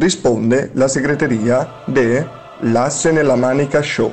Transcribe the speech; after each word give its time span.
Risponde 0.00 0.70
la 0.72 0.88
segreteria 0.88 1.82
de 1.84 2.26
L'asse 2.60 3.12
nella 3.12 3.36
manica 3.36 3.82
show. 3.82 4.10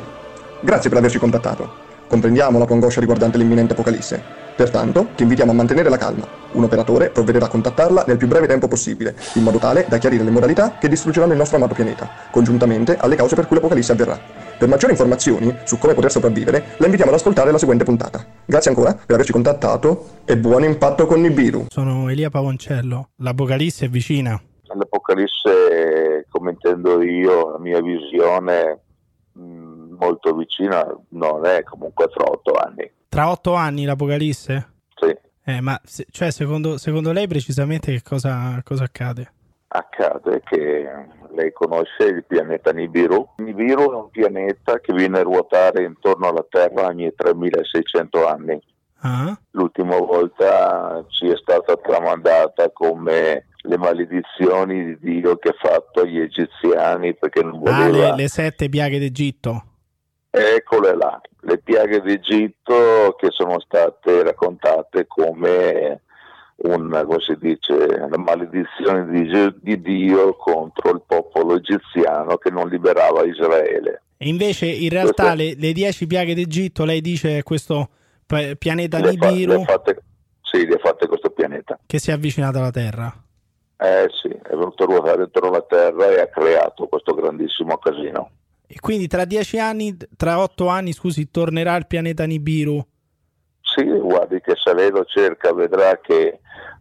Grazie 0.59 0.89
per 0.89 0.99
averci 0.99 1.17
contattato. 1.17 1.71
Comprendiamo 2.09 2.59
la 2.59 2.65
tua 2.65 2.75
angoscia 2.75 2.99
riguardante 2.99 3.37
l'imminente 3.37 3.71
apocalisse. 3.71 4.21
Pertanto, 4.53 5.07
ti 5.15 5.23
invitiamo 5.23 5.51
a 5.51 5.53
mantenere 5.53 5.87
la 5.87 5.95
calma. 5.95 6.27
Un 6.51 6.65
operatore 6.65 7.09
provvederà 7.09 7.45
a 7.45 7.47
contattarla 7.47 8.03
nel 8.05 8.17
più 8.17 8.27
breve 8.27 8.47
tempo 8.47 8.67
possibile, 8.67 9.15
in 9.35 9.43
modo 9.43 9.59
tale 9.59 9.85
da 9.87 9.97
chiarire 9.97 10.25
le 10.25 10.29
modalità 10.29 10.75
che 10.77 10.89
distruggeranno 10.89 11.31
il 11.31 11.37
nostro 11.37 11.55
amato 11.55 11.73
pianeta, 11.73 12.09
congiuntamente 12.31 12.97
alle 12.97 13.15
cause 13.15 13.35
per 13.35 13.47
cui 13.47 13.55
l'apocalisse 13.55 13.93
avverrà. 13.93 14.19
Per 14.59 14.67
maggiori 14.67 14.91
informazioni 14.91 15.55
su 15.63 15.77
come 15.77 15.93
poter 15.93 16.11
sopravvivere, 16.11 16.65
la 16.79 16.85
invitiamo 16.85 17.11
ad 17.11 17.17
ascoltare 17.17 17.49
la 17.49 17.57
seguente 17.57 17.85
puntata. 17.85 18.25
Grazie 18.43 18.71
ancora 18.71 18.93
per 18.93 19.15
averci 19.15 19.31
contattato 19.31 20.23
e 20.25 20.35
buon 20.35 20.65
impatto 20.65 21.05
con 21.05 21.21
Nibiru. 21.21 21.67
Sono 21.69 22.09
Elia 22.09 22.29
Pavoncello. 22.29 23.11
L'Apocalisse 23.19 23.85
è 23.85 23.89
vicina. 23.89 24.37
L'Apocalisse, 24.77 26.25
come 26.29 26.51
intendo 26.51 27.01
io, 27.01 27.51
la 27.51 27.59
mia 27.59 27.81
visione 27.81 28.79
mh, 29.33 29.95
molto 29.99 30.35
vicina, 30.35 30.85
non 31.09 31.45
è 31.45 31.63
comunque 31.63 32.07
tra 32.07 32.25
otto 32.29 32.53
anni. 32.53 32.91
Tra 33.09 33.29
otto 33.29 33.53
anni 33.53 33.85
l'Apocalisse? 33.85 34.73
Sì. 34.95 35.15
Eh, 35.43 35.61
ma 35.61 35.79
se- 35.83 36.05
cioè, 36.11 36.31
secondo, 36.31 36.77
secondo 36.77 37.11
lei 37.11 37.27
precisamente 37.27 37.91
che 37.91 38.01
cosa, 38.03 38.61
cosa 38.63 38.83
accade? 38.83 39.31
Accade 39.69 40.41
che 40.45 40.89
lei 41.33 41.51
conosce 41.51 42.03
il 42.03 42.25
pianeta 42.25 42.71
Nibiru. 42.71 43.33
Nibiru 43.37 43.91
è 43.91 43.95
un 43.95 44.09
pianeta 44.09 44.79
che 44.79 44.93
viene 44.93 45.19
a 45.19 45.23
ruotare 45.23 45.83
intorno 45.83 46.27
alla 46.27 46.45
Terra 46.49 46.87
ogni 46.87 47.13
3600 47.13 48.27
anni. 48.27 48.61
Ah? 49.01 49.37
L'ultima 49.51 49.97
volta 49.97 51.05
ci 51.09 51.27
è 51.27 51.35
stata 51.37 51.75
tramandata 51.75 52.71
come 52.71 53.47
le 53.67 53.77
maledizioni 53.77 54.85
di 54.85 54.97
Dio 54.99 55.37
che 55.37 55.49
ha 55.49 55.55
fatto 55.57 56.01
agli 56.01 56.19
egiziani 56.19 57.13
perché 57.15 57.43
non 57.43 57.59
voleva... 57.59 57.83
Ah, 57.83 57.89
le, 57.89 58.15
le 58.15 58.27
sette 58.27 58.69
piaghe 58.69 58.99
d'Egitto. 58.99 59.63
Eccole 60.29 60.95
là, 60.95 61.19
le 61.41 61.57
piaghe 61.57 62.01
d'Egitto 62.01 63.15
che 63.17 63.27
sono 63.31 63.59
state 63.59 64.23
raccontate 64.23 65.05
come 65.07 66.01
una, 66.57 67.05
come 67.05 67.19
dice, 67.39 67.73
una 67.73 68.17
maledizione 68.17 69.07
di, 69.09 69.53
di 69.61 69.81
Dio 69.81 70.35
contro 70.35 70.91
il 70.91 71.01
popolo 71.05 71.55
egiziano 71.55 72.37
che 72.37 72.49
non 72.49 72.67
liberava 72.67 73.23
Israele. 73.25 74.03
E 74.17 74.27
invece, 74.27 74.65
in 74.65 74.89
realtà, 74.89 75.33
Queste- 75.33 75.55
le, 75.55 75.67
le 75.67 75.73
dieci 75.73 76.07
piaghe 76.07 76.33
d'Egitto, 76.33 76.85
lei 76.85 77.01
dice 77.01 77.43
questo 77.43 77.89
pianeta 78.57 78.99
Le, 78.99 79.13
fa- 79.15 79.29
Nibiru 79.29 79.51
le 79.59 79.63
fatte, 79.63 80.03
sì, 80.41 80.65
le 80.65 80.75
ha 80.75 80.79
fatte 80.79 81.07
questo 81.07 81.29
pianeta. 81.29 81.79
che 81.85 81.99
si 81.99 82.09
è 82.09 82.13
avvicinato 82.13 82.57
alla 82.57 82.71
Terra. 82.71 83.13
Eh 83.79 84.09
sì, 84.21 84.29
è 84.29 84.55
venuto 84.55 84.83
a 84.83 84.85
ruotare 84.87 85.23
intorno 85.23 85.49
alla 85.49 85.61
Terra 85.61 86.07
e 86.07 86.19
ha 86.19 86.27
creato 86.27 86.87
questo 86.87 87.13
grandissimo 87.13 87.77
casino. 87.77 88.31
E 88.65 88.79
quindi 88.79 89.07
tra 89.07 89.23
dieci 89.23 89.59
anni, 89.59 89.95
tra 90.17 90.39
otto 90.39 90.67
anni, 90.67 90.93
scusi, 90.93 91.29
tornerà 91.29 91.75
il 91.75 91.87
pianeta 91.87 92.25
Nibiru. 92.25 92.85
Sì, 93.61 93.85
guardi 93.85 94.41
che 94.41 94.53
se 94.55 94.73
lei 94.73 94.89
lo 94.89 95.05
cerca 95.05 95.53
vedrà 95.53 95.99
che 96.01 96.39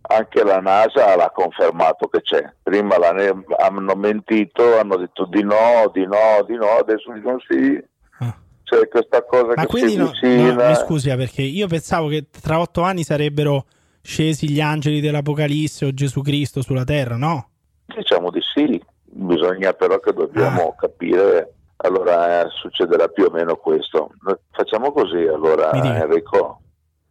anche 0.08 0.42
la 0.42 0.61
NASA 0.61 1.14
l'ha 1.17 1.30
confermato 1.30 2.08
che 2.08 2.22
c'è. 2.22 2.50
Prima 2.62 2.97
hanno 2.97 3.94
mentito, 3.94 4.78
hanno 4.78 4.97
detto 4.97 5.27
di 5.27 5.42
no, 5.42 5.91
di 5.92 6.06
no, 6.06 6.42
di 6.47 6.55
no, 6.55 6.78
adesso 6.80 7.12
dicono 7.12 7.39
sì. 7.47 7.78
Ah. 8.20 8.34
C'è 8.64 8.89
questa 8.89 9.22
cosa 9.24 9.52
Ma 9.55 9.62
che 9.62 9.67
quindi 9.67 9.92
si 9.92 9.98
no, 9.98 10.52
no, 10.55 10.69
mi 10.69 10.74
scusi, 10.77 11.14
perché 11.14 11.42
io 11.42 11.67
pensavo 11.67 12.08
che 12.08 12.27
tra 12.41 12.58
otto 12.58 12.80
anni 12.80 13.05
sarebbero 13.05 13.67
scesi 14.07 14.49
gli 14.51 14.61
angeli 14.61 15.01
dell'Apocalisse 15.01 15.85
o 15.87 15.93
Gesù 15.93 16.23
Cristo 16.23 16.62
sulla 16.62 16.85
Terra, 16.85 17.17
no? 17.17 17.49
Diciamo 17.87 18.31
di 18.31 18.41
sì, 18.55 18.81
bisogna 19.05 19.73
però 19.73 19.98
che 19.98 20.13
dobbiamo 20.13 20.69
Ah. 20.71 20.75
capire. 20.77 21.53
Allora 21.79 22.43
eh, 22.43 22.48
succederà 22.61 23.09
più 23.09 23.25
o 23.25 23.31
meno 23.31 23.57
questo. 23.57 24.11
Facciamo 24.53 24.93
così 24.93 25.19
allora. 25.27 25.71
Enrico. 25.73 26.61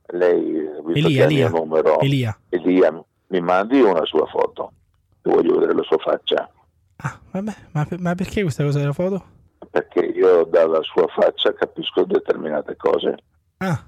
Lei, 0.07 0.41
visto 0.85 1.07
Elia, 1.07 1.09
che 1.09 1.23
ha 1.23 1.27
il 1.27 1.33
mio 1.33 1.45
Elia, 1.45 1.49
numero, 1.49 1.99
Elia. 1.99 2.39
Elia, 2.49 3.03
mi 3.27 3.41
mandi 3.41 3.79
una 3.81 4.05
sua 4.05 4.25
foto. 4.27 4.71
Voglio 5.23 5.53
vedere 5.55 5.73
la 5.75 5.83
sua 5.83 5.97
faccia. 5.97 6.49
Ah, 6.97 7.19
vabbè, 7.31 7.53
ma, 7.71 7.87
ma 7.99 8.15
perché 8.15 8.41
questa 8.41 8.63
cosa 8.63 8.79
della 8.79 8.93
foto? 8.93 9.33
perché 9.71 9.99
io 10.05 10.43
dalla 10.45 10.79
sua 10.83 11.05
faccia 11.07 11.51
capisco 11.53 12.03
determinate 12.05 12.75
cose 12.77 13.17
Ah, 13.57 13.83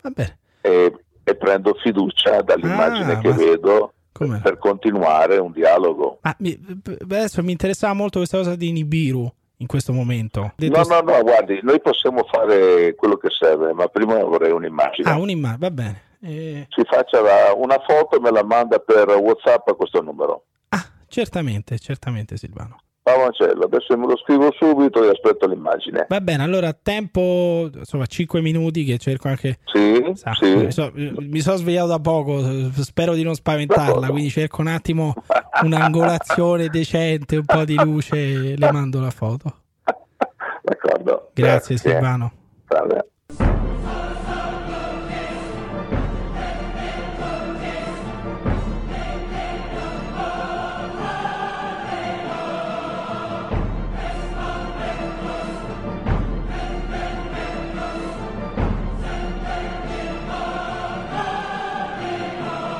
va 0.00 0.10
bene. 0.10 0.38
e, 0.62 0.94
e 1.28 1.36
prendo 1.36 1.74
fiducia 1.82 2.40
dall'immagine 2.42 3.12
Ah, 3.14 3.18
che 3.18 3.28
ma- 3.28 3.34
vedo 3.36 3.92
Come? 4.12 4.40
per 4.42 4.58
continuare 4.58 5.36
un 5.38 5.52
dialogo. 5.52 6.18
Ma 6.22 6.34
mi- 6.38 6.58
adesso 7.02 7.42
mi 7.42 7.52
interessava 7.52 7.92
molto 7.94 8.18
questa 8.18 8.38
cosa 8.38 8.56
di 8.56 8.72
Nibiru 8.72 9.30
in 9.58 9.66
questo 9.66 9.92
momento. 9.92 10.52
Detto 10.56 10.78
No, 10.88 11.00
no, 11.00 11.12
no, 11.12 11.22
guardi, 11.22 11.58
noi 11.62 11.80
possiamo 11.80 12.24
fare 12.30 12.94
quello 12.94 13.16
che 13.16 13.28
serve, 13.30 13.72
ma 13.72 13.86
prima 13.88 14.14
vorrei 14.24 14.52
un'immagine. 14.52 15.10
Ah, 15.10 15.18
un'immagine, 15.18 15.58
va 15.58 15.70
bene. 15.70 16.02
Eh, 16.20 16.66
Si 16.70 16.82
faccia 16.84 17.20
la- 17.20 17.52
una 17.56 17.78
foto 17.86 18.16
e 18.16 18.20
me 18.20 18.30
la 18.30 18.42
manda 18.44 18.78
per 18.78 19.08
WhatsApp 19.08 19.68
a 19.68 19.74
questo 19.74 20.00
numero. 20.02 20.44
ah, 20.70 20.84
certamente, 21.06 21.78
certamente 21.78 22.36
Silvano. 22.36 22.78
Pavancello, 23.08 23.64
adesso 23.64 23.96
me 23.96 24.06
lo 24.06 24.18
scrivo 24.18 24.52
subito 24.52 25.02
e 25.02 25.08
aspetto 25.08 25.46
l'immagine. 25.46 26.04
Va 26.08 26.20
bene, 26.20 26.42
allora 26.42 26.74
tempo, 26.74 27.70
insomma, 27.72 28.04
5 28.04 28.42
minuti 28.42 28.84
che 28.84 28.98
cerco 28.98 29.28
anche... 29.28 29.60
Sì, 29.64 30.12
sa, 30.12 30.34
sì. 30.34 30.54
mi, 30.54 30.70
so- 30.70 30.92
mi 30.94 31.40
sono 31.40 31.56
svegliato 31.56 31.88
da 31.88 32.00
poco, 32.00 32.70
spero 32.82 33.14
di 33.14 33.22
non 33.22 33.34
spaventarla, 33.34 34.08
quindi 34.08 34.28
cerco 34.28 34.60
un 34.60 34.66
attimo 34.66 35.14
un'angolazione 35.62 36.68
decente, 36.68 37.36
un 37.36 37.46
po' 37.46 37.64
di 37.64 37.76
luce 37.76 38.16
e 38.16 38.56
le 38.58 38.70
mando 38.70 39.00
la 39.00 39.10
foto. 39.10 39.54
D'accordo. 40.62 41.30
Grazie 41.32 41.78
Silvano. 41.78 42.32
Salve. 42.68 43.06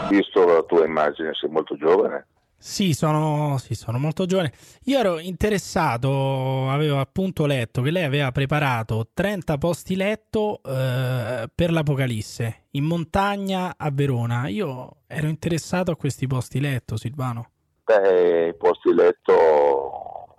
Visto 0.08 0.44
la 0.44 0.62
tua 0.62 0.84
immagine, 0.84 1.30
sei 1.34 1.50
molto 1.50 1.76
giovane. 1.76 2.26
Sì 2.60 2.92
sono, 2.92 3.56
sì, 3.58 3.74
sono 3.76 3.98
molto 3.98 4.26
giovane. 4.26 4.52
Io 4.86 4.98
ero 4.98 5.20
interessato, 5.20 6.68
avevo 6.68 6.98
appunto 6.98 7.46
letto 7.46 7.82
che 7.82 7.92
lei 7.92 8.02
aveva 8.02 8.32
preparato 8.32 9.10
30 9.14 9.58
posti 9.58 9.94
letto 9.94 10.60
eh, 10.64 11.48
per 11.54 11.70
l'Apocalisse 11.70 12.66
in 12.72 12.84
montagna 12.84 13.74
a 13.76 13.90
Verona. 13.92 14.48
Io 14.48 15.02
ero 15.06 15.28
interessato 15.28 15.92
a 15.92 15.96
questi 15.96 16.26
posti 16.26 16.60
letto, 16.60 16.96
Silvano. 16.96 17.50
Beh, 17.84 18.48
i 18.48 18.54
posti 18.56 18.92
letto 18.92 20.34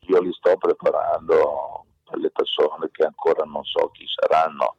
io 0.00 0.20
li 0.20 0.32
sto 0.32 0.56
preparando 0.58 1.86
per 2.04 2.18
le 2.18 2.30
persone 2.30 2.90
che 2.92 3.04
ancora 3.04 3.44
non 3.44 3.64
so 3.64 3.90
chi 3.90 4.04
saranno, 4.06 4.76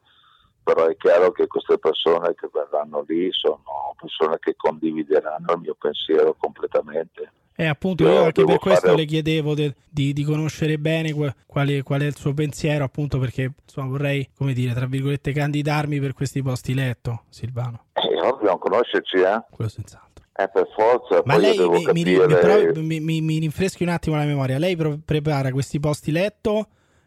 però 0.66 0.86
è 0.88 0.96
chiaro 0.96 1.30
che 1.30 1.46
queste 1.46 1.78
persone 1.78 2.34
che 2.34 2.48
verranno 2.52 3.04
lì 3.06 3.28
sono 3.30 3.62
persone 4.00 4.36
che 4.40 4.54
condivideranno 4.56 5.52
il 5.52 5.60
mio 5.60 5.76
pensiero 5.78 6.34
completamente. 6.36 7.30
E 7.54 7.66
appunto 7.66 8.02
Io 8.02 8.10
io 8.10 8.18
anche 8.24 8.32
devo 8.32 8.48
per 8.48 8.58
questo 8.58 8.86
fare- 8.88 8.98
le 8.98 9.04
chiedevo 9.04 9.54
de- 9.54 9.74
di, 9.88 10.12
di 10.12 10.24
conoscere 10.24 10.76
bene 10.76 11.12
qua- 11.14 11.32
quale, 11.46 11.82
qual 11.84 12.00
è 12.00 12.06
il 12.06 12.16
suo 12.16 12.34
pensiero, 12.34 12.82
appunto 12.84 13.18
perché 13.20 13.52
insomma, 13.62 13.86
vorrei, 13.88 14.28
come 14.36 14.52
dire, 14.52 14.74
tra 14.74 14.86
virgolette, 14.86 15.32
candidarmi 15.32 16.00
per 16.00 16.12
questi 16.14 16.42
posti 16.42 16.74
letto, 16.74 17.22
Silvano. 17.28 17.84
E 17.94 18.14
dobbiamo 18.20 18.58
conoscerci, 18.58 19.18
eh? 19.18 19.42
Quello 19.48 19.70
senz'altro. 19.70 20.24
Eh, 20.36 20.48
per 20.52 20.68
forza, 20.76 21.22
Ma 21.24 21.38
lei 21.38 21.56
devo 21.56 21.70
mi, 21.70 21.84
capire... 21.84 22.72
mi- 22.82 23.00
mi- 23.00 23.20
mi 23.22 23.38
rinfreschi 23.38 23.84
un 23.84 23.88
attimo 23.90 24.16
la 24.16 24.24
memoria. 24.24 24.58
Lei 24.58 24.74
pro- 24.76 24.98
prepara 25.02 25.50
questi 25.52 25.78
posti 25.80 26.10
letto 26.10 26.66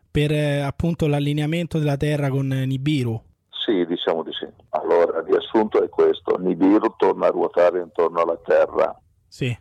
per 0.10 0.31
eh, 0.31 0.62
appunto 0.62 1.06
l'allineamento 1.07 1.78
della 1.78 1.98
Terra 1.98 2.30
con 2.30 2.51
eh, 2.51 2.66
Nibiru. 2.66 3.22
Sì, 3.51 3.86
diciamo 3.86 4.24
di 4.24 4.31
sì. 4.33 4.48
Allora, 4.69 5.19
il 5.19 5.19
riassunto 5.30 5.81
è 5.84 5.90
questo. 5.90 6.38
Nibiru 6.38 6.94
torna 6.98 7.28
a 7.28 7.31
ruotare 7.31 7.80
intorno 7.81 8.22
alla 8.22 8.38
Terra 8.44 8.96
Sì. 9.28 9.56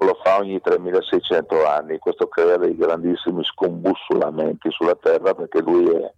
lo 0.00 0.18
fa 0.22 0.38
ogni 0.38 0.60
3600 0.60 1.66
anni, 1.66 1.98
questo 1.98 2.26
crea 2.28 2.56
dei 2.56 2.74
grandissimi 2.76 3.44
scombussolamenti 3.44 4.70
sulla 4.70 4.96
Terra 4.96 5.34
perché 5.34 5.60
lui 5.60 5.90
è 5.90 6.12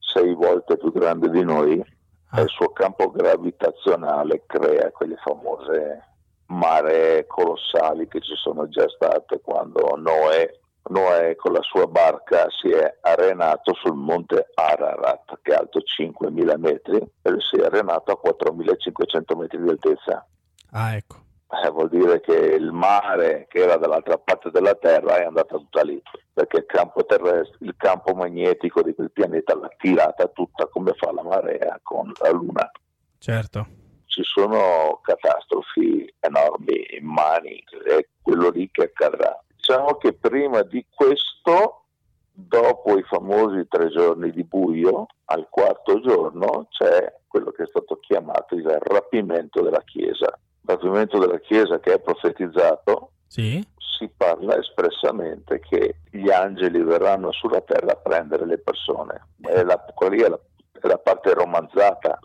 sei 0.00 0.34
volte 0.34 0.76
più 0.76 0.90
grande 0.92 1.30
di 1.30 1.44
noi 1.44 1.98
Ah. 2.32 2.40
e 2.40 2.42
il 2.42 2.48
suo 2.48 2.70
campo 2.70 3.10
gravitazionale 3.10 4.44
crea 4.46 4.90
quelle 4.92 5.16
famose 5.16 6.04
maree 6.46 7.26
colossali 7.26 8.06
che 8.08 8.20
ci 8.20 8.34
sono 8.36 8.68
già 8.68 8.88
state 8.88 9.40
quando 9.40 9.96
Noè, 9.96 10.59
Noè 10.88 11.36
con 11.36 11.52
la 11.52 11.62
sua 11.62 11.86
barca 11.86 12.46
si 12.48 12.68
è 12.70 12.98
arenato 13.02 13.74
sul 13.74 13.94
monte 13.94 14.50
Ararat 14.54 15.38
che 15.42 15.52
è 15.52 15.56
alto 15.56 15.80
5000 15.80 16.56
metri 16.56 16.96
e 16.96 17.34
si 17.38 17.56
è 17.60 17.64
arenato 17.64 18.12
a 18.12 18.18
4500 18.18 19.36
metri 19.36 19.62
di 19.62 19.68
altezza. 19.68 20.26
Ah, 20.72 20.94
ecco. 20.94 21.16
eh, 21.64 21.70
vuol 21.70 21.88
dire 21.88 22.20
che 22.20 22.34
il 22.34 22.70
mare 22.72 23.46
che 23.48 23.58
era 23.58 23.76
dall'altra 23.76 24.18
parte 24.18 24.50
della 24.50 24.74
Terra 24.74 25.16
è 25.18 25.24
andato 25.24 25.58
tutta 25.58 25.82
lì, 25.82 26.00
perché 26.32 26.58
il 26.58 26.66
campo 26.66 27.04
terrestre, 27.04 27.56
il 27.60 27.74
campo 27.76 28.14
magnetico 28.14 28.82
di 28.82 28.94
quel 28.94 29.10
pianeta 29.10 29.56
l'ha 29.56 29.70
tirata 29.76 30.26
tutta 30.28 30.66
come 30.68 30.92
fa 30.96 31.12
la 31.12 31.22
marea 31.22 31.78
con 31.82 32.12
la 32.20 32.30
Luna. 32.30 32.70
Certo. 33.18 33.66
Ci 34.06 34.22
sono 34.24 35.00
catastrofi 35.02 36.12
enormi 36.20 36.86
in 36.98 37.06
mani, 37.06 37.62
è 37.84 38.06
quello 38.22 38.50
lì 38.50 38.68
che 38.70 38.84
accadrà. 38.84 39.36
Diciamo 39.60 39.96
che 39.96 40.14
prima 40.14 40.62
di 40.62 40.84
questo, 40.92 41.84
dopo 42.32 42.96
i 42.96 43.02
famosi 43.02 43.66
tre 43.68 43.88
giorni 43.88 44.30
di 44.30 44.44
buio, 44.44 45.06
al 45.26 45.46
quarto 45.50 46.00
giorno 46.00 46.66
c'è 46.70 47.14
quello 47.26 47.50
che 47.50 47.64
è 47.64 47.66
stato 47.66 47.96
chiamato 48.00 48.54
il 48.54 48.64
rapimento 48.64 49.62
della 49.62 49.82
Chiesa 49.82 50.36
rapimento 50.70 51.18
della 51.18 51.38
Chiesa 51.38 51.80
che 51.80 51.94
è 51.94 52.00
profetizzato, 52.00 53.12
sì. 53.26 53.64
si 53.76 54.08
parla 54.16 54.56
espressamente 54.58 55.60
che 55.60 55.96
gli 56.10 56.30
angeli 56.30 56.82
verranno 56.82 57.32
sulla 57.32 57.60
terra 57.60 57.92
a 57.92 57.96
prendere 57.96 58.46
le 58.46 58.58
persone. 58.58 59.28
È 59.40 59.62
la, 59.62 59.78
quella 59.94 60.26
è 60.26 60.28
la, 60.28 60.40
è 60.72 60.86
la 60.86 60.98
parte 60.98 61.34
romanzata. 61.34 62.18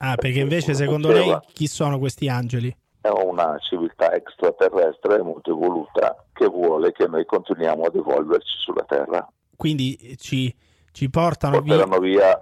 Ah, 0.00 0.14
perché 0.14 0.40
invece 0.40 0.74
secondo 0.74 1.10
lei 1.10 1.36
chi 1.52 1.66
sono 1.66 1.98
questi 1.98 2.28
angeli? 2.28 2.74
È 3.00 3.08
una 3.08 3.58
civiltà 3.58 4.12
extraterrestre 4.12 5.22
molto 5.22 5.50
evoluta 5.50 6.24
che 6.32 6.46
vuole 6.46 6.92
che 6.92 7.06
noi 7.06 7.24
continuiamo 7.24 7.84
ad 7.84 7.94
evolverci 7.94 8.56
sulla 8.58 8.84
Terra. 8.84 9.26
Quindi 9.56 10.16
ci, 10.18 10.54
ci 10.92 11.08
portano 11.08 11.62
Porteranno 11.62 11.98
via, 11.98 12.40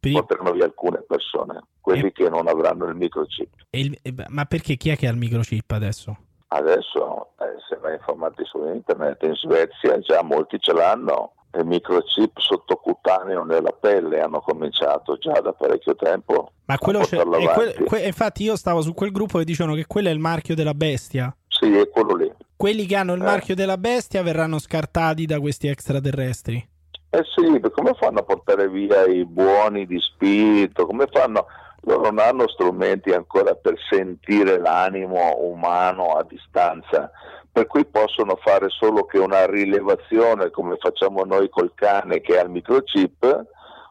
via 0.00 0.18
porteranno 0.20 0.52
via 0.52 0.64
alcune 0.64 1.02
persone 1.06 1.62
quelli 1.82 2.06
e... 2.06 2.12
che 2.12 2.30
non 2.30 2.48
avranno 2.48 2.86
il 2.86 2.94
microchip. 2.94 3.50
Il... 3.70 3.98
Ma 4.28 4.46
perché 4.46 4.76
chi 4.76 4.88
è 4.88 4.96
che 4.96 5.06
ha 5.06 5.10
il 5.10 5.18
microchip 5.18 5.70
adesso? 5.72 6.16
Adesso, 6.48 7.32
eh, 7.38 7.56
se 7.68 7.76
vai 7.80 7.94
informati 7.94 8.44
su 8.44 8.64
internet, 8.66 9.22
in 9.22 9.34
Svezia 9.34 9.98
già 9.98 10.22
molti 10.22 10.58
ce 10.58 10.72
l'hanno. 10.72 11.34
Il 11.54 11.66
microchip 11.66 12.38
sottocutaneo 12.38 13.44
nella 13.44 13.72
pelle 13.72 14.20
hanno 14.20 14.40
cominciato 14.40 15.18
già 15.18 15.38
da 15.40 15.52
parecchio 15.52 15.94
tempo. 15.94 16.52
Ma 16.64 16.78
quello 16.78 17.00
c'è. 17.00 17.22
Que... 17.22 17.84
Que... 17.84 18.06
infatti, 18.06 18.44
io 18.44 18.56
stavo 18.56 18.80
su 18.80 18.94
quel 18.94 19.10
gruppo 19.12 19.38
e 19.38 19.44
dicevano 19.44 19.74
che 19.74 19.86
quello 19.86 20.08
è 20.08 20.12
il 20.12 20.18
marchio 20.18 20.54
della 20.54 20.74
bestia. 20.74 21.34
Sì, 21.48 21.76
è 21.76 21.88
quello 21.90 22.14
lì. 22.14 22.32
Quelli 22.56 22.86
che 22.86 22.96
hanno 22.96 23.12
il 23.12 23.20
eh. 23.20 23.24
marchio 23.24 23.54
della 23.54 23.76
bestia 23.76 24.22
verranno 24.22 24.58
scartati 24.58 25.26
da 25.26 25.40
questi 25.40 25.68
extraterrestri. 25.68 26.68
Eh 27.10 27.24
sì, 27.34 27.60
come 27.70 27.92
fanno 28.00 28.20
a 28.20 28.22
portare 28.22 28.70
via 28.70 29.04
i 29.04 29.26
buoni 29.26 29.84
di 29.86 30.00
spirito? 30.00 30.86
Come 30.86 31.06
fanno 31.12 31.46
loro 31.82 32.10
non 32.10 32.18
hanno 32.18 32.48
strumenti 32.48 33.10
ancora 33.10 33.54
per 33.54 33.74
sentire 33.90 34.58
l'animo 34.58 35.36
umano 35.40 36.12
a 36.12 36.24
distanza, 36.24 37.10
per 37.52 37.66
cui 37.66 37.84
possono 37.84 38.36
fare 38.42 38.70
solo 38.70 39.04
che 39.04 39.18
una 39.18 39.44
rilevazione 39.44 40.50
come 40.50 40.76
facciamo 40.80 41.22
noi 41.24 41.50
col 41.50 41.72
cane 41.74 42.22
che 42.22 42.38
ha 42.38 42.42
il 42.42 42.48
microchip, 42.48 43.44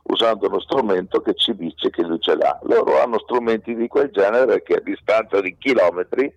usando 0.04 0.48
uno 0.48 0.60
strumento 0.60 1.22
che 1.22 1.36
ci 1.36 1.56
dice 1.56 1.92
che 1.92 2.02
lui 2.02 2.20
ce 2.20 2.36
l'ha. 2.36 2.60
Loro 2.64 3.00
hanno 3.00 3.20
strumenti 3.20 3.76
di 3.76 3.88
quel 3.88 4.10
genere 4.10 4.64
che 4.64 4.74
a 4.74 4.82
distanza 4.82 5.40
di 5.42 5.56
chilometri 5.60 6.34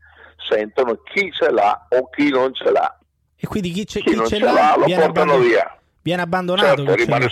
sentono 0.49 1.01
chi 1.03 1.33
ce 1.33 1.51
l'ha 1.51 1.87
o 1.89 2.11
chi 2.11 2.29
non 2.29 2.53
ce 2.53 2.71
l'ha. 2.71 2.99
E 3.37 3.47
quindi 3.47 3.71
chi, 3.71 3.87
ce, 3.87 4.01
chi, 4.01 4.15
chi 4.15 4.27
ce, 4.27 4.39
l'ha, 4.39 4.53
l'ha 4.53 4.77
lo 4.77 4.85
portano 4.87 5.39
via. 5.39 5.79
Viene 6.03 6.21
abbandonato. 6.21 6.85
Certo, 6.85 6.95
rimane, 6.95 7.29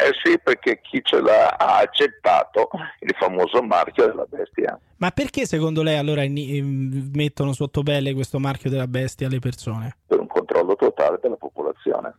eh 0.00 0.12
sì, 0.22 0.38
perché 0.38 0.80
chi 0.80 1.00
ce 1.02 1.20
l'ha 1.20 1.56
ha 1.58 1.78
accettato 1.78 2.68
il 3.00 3.12
famoso 3.18 3.60
marchio 3.62 4.06
della 4.06 4.26
bestia. 4.28 4.78
Ma 4.98 5.10
perché 5.10 5.44
secondo 5.44 5.82
lei 5.82 5.96
allora 5.96 6.22
mettono 6.28 7.52
sotto 7.52 7.82
pelle 7.82 8.14
questo 8.14 8.38
marchio 8.38 8.70
della 8.70 8.86
bestia 8.86 9.26
alle 9.26 9.40
persone? 9.40 9.96
Per 10.06 10.20
un 10.20 10.28
controllo 10.28 10.76
totale 10.76 11.18
della 11.20 11.34
popolazione. 11.34 12.14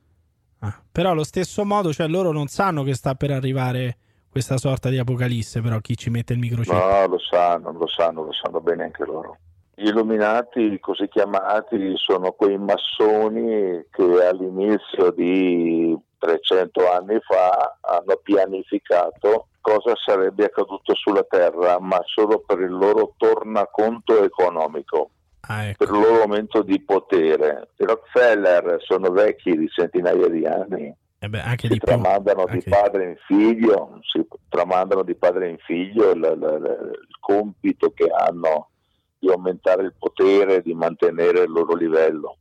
Ah, 0.60 0.78
però 0.92 1.12
allo 1.12 1.24
stesso 1.24 1.64
modo, 1.64 1.94
cioè 1.94 2.08
loro 2.10 2.34
non 2.34 2.48
sanno 2.48 2.84
che 2.84 2.94
sta 2.96 3.16
per 3.16 3.32
arrivare 3.32 3.98
questa 4.30 4.58
sorta 4.58 4.90
di 4.90 4.98
apocalisse, 4.98 5.62
però 5.62 5.80
chi 5.80 5.96
ci 5.96 6.10
mette 6.10 6.34
il 6.34 6.40
microchip? 6.40 6.74
No, 6.74 7.08
lo 7.08 7.20
sanno, 7.20 7.72
lo 7.72 7.88
sanno, 7.88 8.24
lo 8.24 8.34
sanno 8.34 8.60
bene 8.60 8.84
anche 8.84 9.06
loro. 9.06 9.38
Gli 9.80 9.88
illuminati, 9.88 10.78
così 10.82 11.08
chiamati, 11.08 11.94
sono 11.96 12.34
quei 12.34 12.58
massoni 12.58 13.82
che 13.90 14.04
all'inizio 14.28 15.12
di 15.12 15.98
300 16.18 16.92
anni 16.92 17.18
fa 17.22 17.78
hanno 17.80 18.20
pianificato 18.22 19.48
cosa 19.62 19.94
sarebbe 19.96 20.44
accaduto 20.44 20.94
sulla 20.96 21.24
Terra, 21.24 21.80
ma 21.80 22.02
solo 22.04 22.44
per 22.46 22.60
il 22.60 22.72
loro 22.72 23.14
tornaconto 23.16 24.22
economico. 24.22 25.12
Ah, 25.48 25.64
ecco. 25.64 25.86
per 25.86 25.96
il 25.96 26.02
loro 26.02 26.22
aumento 26.24 26.62
di 26.62 26.82
potere. 26.82 27.70
I 27.78 27.86
Rockefeller 27.86 28.76
sono 28.80 29.10
vecchi 29.12 29.58
di 29.58 29.70
centinaia 29.70 30.28
di 30.28 30.46
anni, 30.46 30.94
eh 31.20 31.30
beh, 31.30 31.42
si 31.58 31.68
di 31.70 31.78
tramandano 31.80 32.44
più. 32.44 32.60
di 32.60 32.66
anche... 32.66 32.70
padre 32.70 33.04
in 33.06 33.16
figlio, 33.26 34.00
si 34.02 34.28
tramandano 34.50 35.04
di 35.04 35.16
padre 35.16 35.50
in 35.50 35.58
figlio 35.60 36.12
il, 36.12 36.18
il, 36.18 36.92
il, 37.08 37.18
compito 37.20 37.92
che 37.92 38.10
hanno 38.10 38.70
di 39.20 39.30
aumentare 39.30 39.84
il 39.84 39.94
potere, 39.98 40.62
di 40.62 40.74
mantenere 40.74 41.42
il 41.42 41.52
loro 41.52 41.76
livello. 41.76 42.38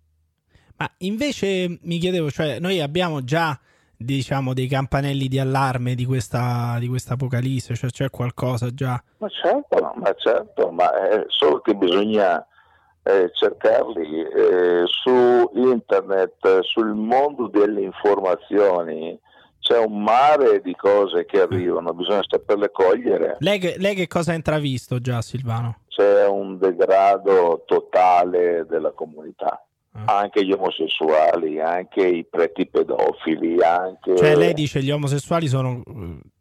Ma 0.76 0.90
invece 0.98 1.78
mi 1.82 1.98
chiedevo, 1.98 2.30
cioè 2.30 2.60
noi 2.60 2.80
abbiamo 2.80 3.24
già 3.24 3.58
diciamo 4.00 4.54
dei 4.54 4.68
campanelli 4.68 5.26
di 5.26 5.40
allarme 5.40 5.96
di 5.96 6.04
questa, 6.04 6.76
di 6.78 6.86
questa 6.86 7.14
apocalisse, 7.14 7.74
cioè 7.74 7.90
c'è 7.90 8.10
qualcosa 8.10 8.72
già? 8.72 9.02
Ma 9.18 9.28
certo, 9.28 9.92
ma 9.96 10.14
certo, 10.14 10.70
ma 10.70 11.08
è 11.08 11.24
solo 11.26 11.60
che 11.60 11.74
bisogna 11.74 12.46
eh, 13.02 13.30
cercarli 13.32 14.22
eh, 14.22 14.82
su 14.86 15.50
internet, 15.54 16.60
sul 16.60 16.94
mondo 16.94 17.48
delle 17.48 17.80
informazioni. 17.80 19.18
C'è 19.68 19.78
un 19.78 20.02
mare 20.02 20.62
di 20.62 20.74
cose 20.74 21.26
che 21.26 21.42
arrivano, 21.42 21.92
bisogna 21.92 22.22
saperle 22.26 22.70
cogliere. 22.70 23.36
Lei, 23.40 23.74
lei 23.76 23.94
che 23.94 24.06
cosa 24.06 24.32
ha 24.32 24.34
intravisto 24.34 24.98
già, 24.98 25.20
Silvano? 25.20 25.80
C'è 25.88 26.26
un 26.26 26.56
degrado 26.58 27.64
totale 27.66 28.64
della 28.66 28.92
comunità 28.92 29.62
Ah. 30.06 30.18
anche 30.20 30.44
gli 30.44 30.52
omosessuali, 30.52 31.60
anche 31.60 32.06
i 32.06 32.24
preti 32.24 32.66
pedofili, 32.66 33.60
anche... 33.62 34.16
Cioè 34.16 34.36
lei 34.36 34.54
dice 34.54 34.80
gli 34.80 34.90
omosessuali 34.90 35.48
sono 35.48 35.82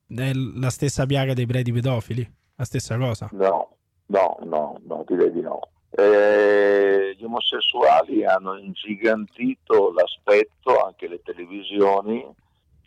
eh, 0.09 0.31
la 0.59 0.69
stessa 0.69 1.05
piaga 1.05 1.33
dei 1.33 1.47
preti 1.47 1.71
pedofili? 1.71 2.29
La 2.55 2.65
stessa 2.65 2.97
cosa? 2.97 3.29
No, 3.31 3.77
no, 4.07 4.37
no, 4.43 4.79
no 4.85 5.03
direi 5.07 5.31
di 5.31 5.41
no. 5.41 5.59
Eh, 5.89 7.15
gli 7.17 7.23
omosessuali 7.23 8.25
hanno 8.25 8.57
ingigantito 8.57 9.91
l'aspetto, 9.91 10.79
anche 10.85 11.07
le 11.07 11.21
televisioni, 11.23 12.23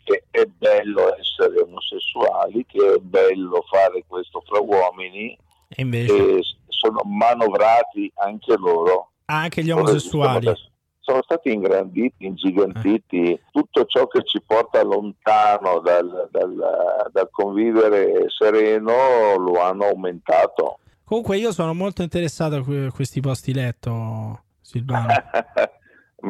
che 0.03 0.25
è 0.29 0.45
bello 0.45 1.15
essere 1.15 1.61
omosessuali, 1.61 2.65
che 2.65 2.95
è 2.95 2.97
bello 2.97 3.63
fare 3.69 4.03
questo 4.07 4.41
fra 4.45 4.59
uomini, 4.59 5.37
e 5.67 5.81
invece... 5.81 6.39
sono 6.67 7.01
manovrati 7.05 8.11
anche 8.15 8.55
loro 8.57 9.11
anche 9.31 9.63
gli 9.63 9.71
omosessuali. 9.71 10.51
Sono 10.99 11.21
stati 11.23 11.51
ingranditi, 11.51 12.25
ingigantiti, 12.25 13.31
eh. 13.31 13.41
tutto 13.51 13.85
ciò 13.85 14.05
che 14.07 14.23
ci 14.23 14.39
porta 14.45 14.83
lontano 14.83 15.79
dal, 15.79 16.29
dal, 16.31 17.09
dal 17.11 17.29
convivere 17.31 18.25
sereno 18.27 19.35
lo 19.37 19.59
hanno 19.59 19.85
aumentato. 19.85 20.77
Comunque 21.03 21.37
io 21.37 21.51
sono 21.51 21.73
molto 21.73 22.03
interessato 22.03 22.57
a 22.57 22.91
questi 22.91 23.19
posti 23.19 23.53
letto, 23.53 24.43
Silvano. 24.61 25.07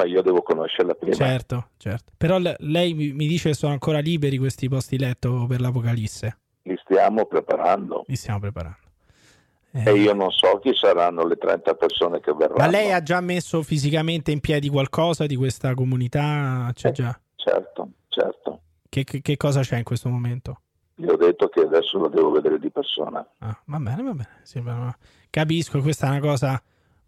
Ma 0.01 0.07
io 0.07 0.21
devo 0.23 0.41
conoscerla 0.41 0.95
prima. 0.95 1.13
Certo, 1.13 1.67
certo. 1.77 2.11
Però 2.17 2.39
lei 2.39 2.93
mi 2.93 3.27
dice 3.27 3.49
che 3.49 3.55
sono 3.55 3.71
ancora 3.71 3.99
liberi 3.99 4.37
questi 4.37 4.67
posti 4.67 4.97
letto 4.97 5.45
per 5.47 5.61
l'Apocalisse. 5.61 6.37
Li 6.63 6.77
stiamo 6.83 7.25
preparando. 7.25 8.03
Li 8.07 8.15
stiamo 8.15 8.39
preparando. 8.39 8.79
Eh. 9.73 9.89
E 9.89 9.93
io 9.93 10.13
non 10.13 10.31
so 10.31 10.59
chi 10.59 10.73
saranno 10.73 11.25
le 11.25 11.37
30 11.37 11.75
persone 11.75 12.19
che 12.19 12.33
verranno. 12.33 12.59
Ma 12.59 12.67
lei 12.67 12.91
ha 12.91 13.01
già 13.01 13.21
messo 13.21 13.61
fisicamente 13.61 14.31
in 14.31 14.39
piedi 14.39 14.69
qualcosa 14.69 15.25
di 15.27 15.35
questa 15.35 15.73
comunità? 15.75 16.69
C'è 16.73 16.89
eh, 16.89 16.91
già? 16.91 17.19
Certo, 17.35 17.89
certo. 18.09 18.61
Che, 18.89 19.03
che, 19.03 19.21
che, 19.21 19.37
cosa 19.37 19.61
c'è 19.61 19.77
in 19.77 19.83
questo 19.83 20.09
momento? 20.09 20.61
Io 20.95 21.13
ho 21.13 21.15
detto 21.15 21.47
che 21.47 21.61
adesso 21.61 21.97
lo 21.99 22.09
devo 22.09 22.31
vedere 22.31 22.59
di 22.59 22.69
persona. 22.69 23.25
Ah, 23.39 23.57
va 23.65 23.77
bene, 23.77 24.03
va 24.03 24.11
bene. 24.11 24.39
Sì, 24.43 24.61
capisco, 25.29 25.79
questa 25.81 26.07
è 26.07 26.09
una 26.09 26.19
cosa 26.19 26.61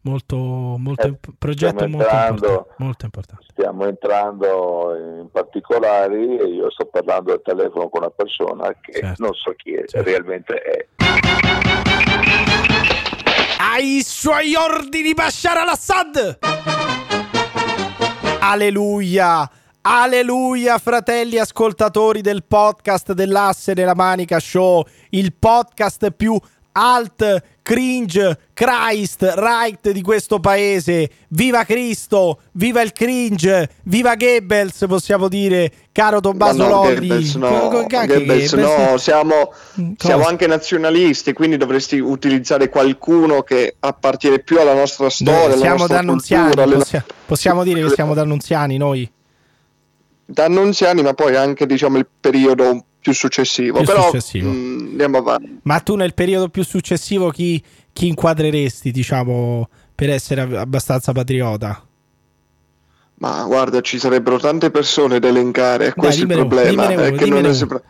molto, 0.03 0.37
molto 0.37 1.07
eh, 1.07 1.17
progetto 1.37 1.87
molto, 1.87 2.03
entrando, 2.03 2.45
importante, 2.45 2.73
molto 2.77 3.05
importante. 3.05 3.45
Stiamo 3.49 3.85
entrando 3.85 4.95
in 4.95 5.29
particolari 5.31 6.37
e 6.37 6.45
io 6.45 6.71
sto 6.71 6.85
parlando 6.85 7.33
al 7.33 7.41
telefono 7.43 7.89
con 7.89 8.01
una 8.01 8.11
persona 8.11 8.75
che 8.79 8.93
certo, 8.93 9.23
non 9.23 9.33
so 9.33 9.53
chi 9.55 9.73
è, 9.73 9.85
certo. 9.85 10.09
realmente 10.09 10.55
è 10.55 10.87
ai 13.75 14.03
suoi 14.03 14.55
ordini 14.55 15.13
Bashar 15.13 15.57
al-Assad. 15.57 16.39
Alleluia. 18.39 19.49
Alleluia, 19.81 20.77
fratelli 20.77 21.37
ascoltatori 21.37 22.21
del 22.21 22.43
podcast 22.45 23.13
dell'Asse 23.13 23.73
della 23.73 23.95
Manica 23.95 24.39
Show, 24.39 24.85
il 25.09 25.33
podcast 25.33 26.11
più 26.11 26.39
alt, 26.73 27.43
cringe, 27.61 28.37
Christ, 28.53 29.33
right 29.35 29.91
di 29.91 30.01
questo 30.01 30.39
paese. 30.39 31.09
Viva 31.29 31.63
Cristo, 31.63 32.41
viva 32.53 32.81
il 32.81 32.91
cringe, 32.91 33.69
viva 33.83 34.15
Goebbels, 34.15 34.85
possiamo 34.87 35.27
dire, 35.27 35.71
caro 35.91 36.19
Tommaso 36.19 36.63
no, 36.63 36.69
Lolli. 36.69 37.07
Goebbels 37.07 37.35
no, 37.35 37.85
Goebbels, 37.87 38.53
no 38.53 38.97
siamo, 38.97 39.53
siamo, 39.97 40.25
anche 40.25 40.47
nazionalisti, 40.47 41.33
quindi 41.33 41.57
dovresti 41.57 41.99
utilizzare 41.99 42.69
qualcuno 42.69 43.41
che 43.41 43.75
appartiene 43.79 44.39
più 44.39 44.59
alla 44.59 44.73
nostra 44.73 45.09
storia. 45.09 45.55
Beh, 45.55 45.57
siamo 45.57 45.87
d'annunziani, 45.87 46.53
possia- 46.53 47.05
possiamo 47.25 47.63
dire 47.63 47.81
che 47.81 47.89
siamo 47.89 48.13
d'annunziani 48.13 48.77
noi. 48.77 49.09
D'annunziani, 50.25 51.01
ma 51.01 51.13
poi 51.13 51.35
anche 51.35 51.65
diciamo 51.65 51.97
il 51.97 52.07
periodo 52.19 52.85
più 53.03 53.13
successivo. 53.13 53.79
Più 53.79 53.85
Però 53.85 54.05
successivo. 54.05 54.49
Mh, 54.49 54.55
mm, 54.55 54.79
andiamo 54.91 55.17
avanti. 55.17 55.59
Ma 55.63 55.79
tu 55.81 55.95
nel 55.95 56.13
periodo 56.13 56.47
più 56.47 56.63
successivo 56.63 57.29
chi, 57.29 57.61
chi 57.91 58.07
inquadreresti, 58.07 58.91
diciamo, 58.91 59.69
per 59.93 60.09
essere 60.09 60.41
abbastanza 60.57 61.11
patriota? 61.11 61.85
Ma 63.15 63.43
guarda, 63.43 63.81
ci 63.81 63.99
sarebbero 63.99 64.39
tante 64.39 64.71
persone 64.71 65.19
da 65.19 65.27
elencare, 65.27 65.85
Dai, 65.85 65.93
questo 65.93 66.25
è 66.25 66.25
il 66.25 66.33
problema. 66.33 66.87
Uno, 66.87 67.01
è 67.01 67.11
che 67.13 67.25
non 67.25 67.45
è 67.45 67.53
sempre... 67.53 67.83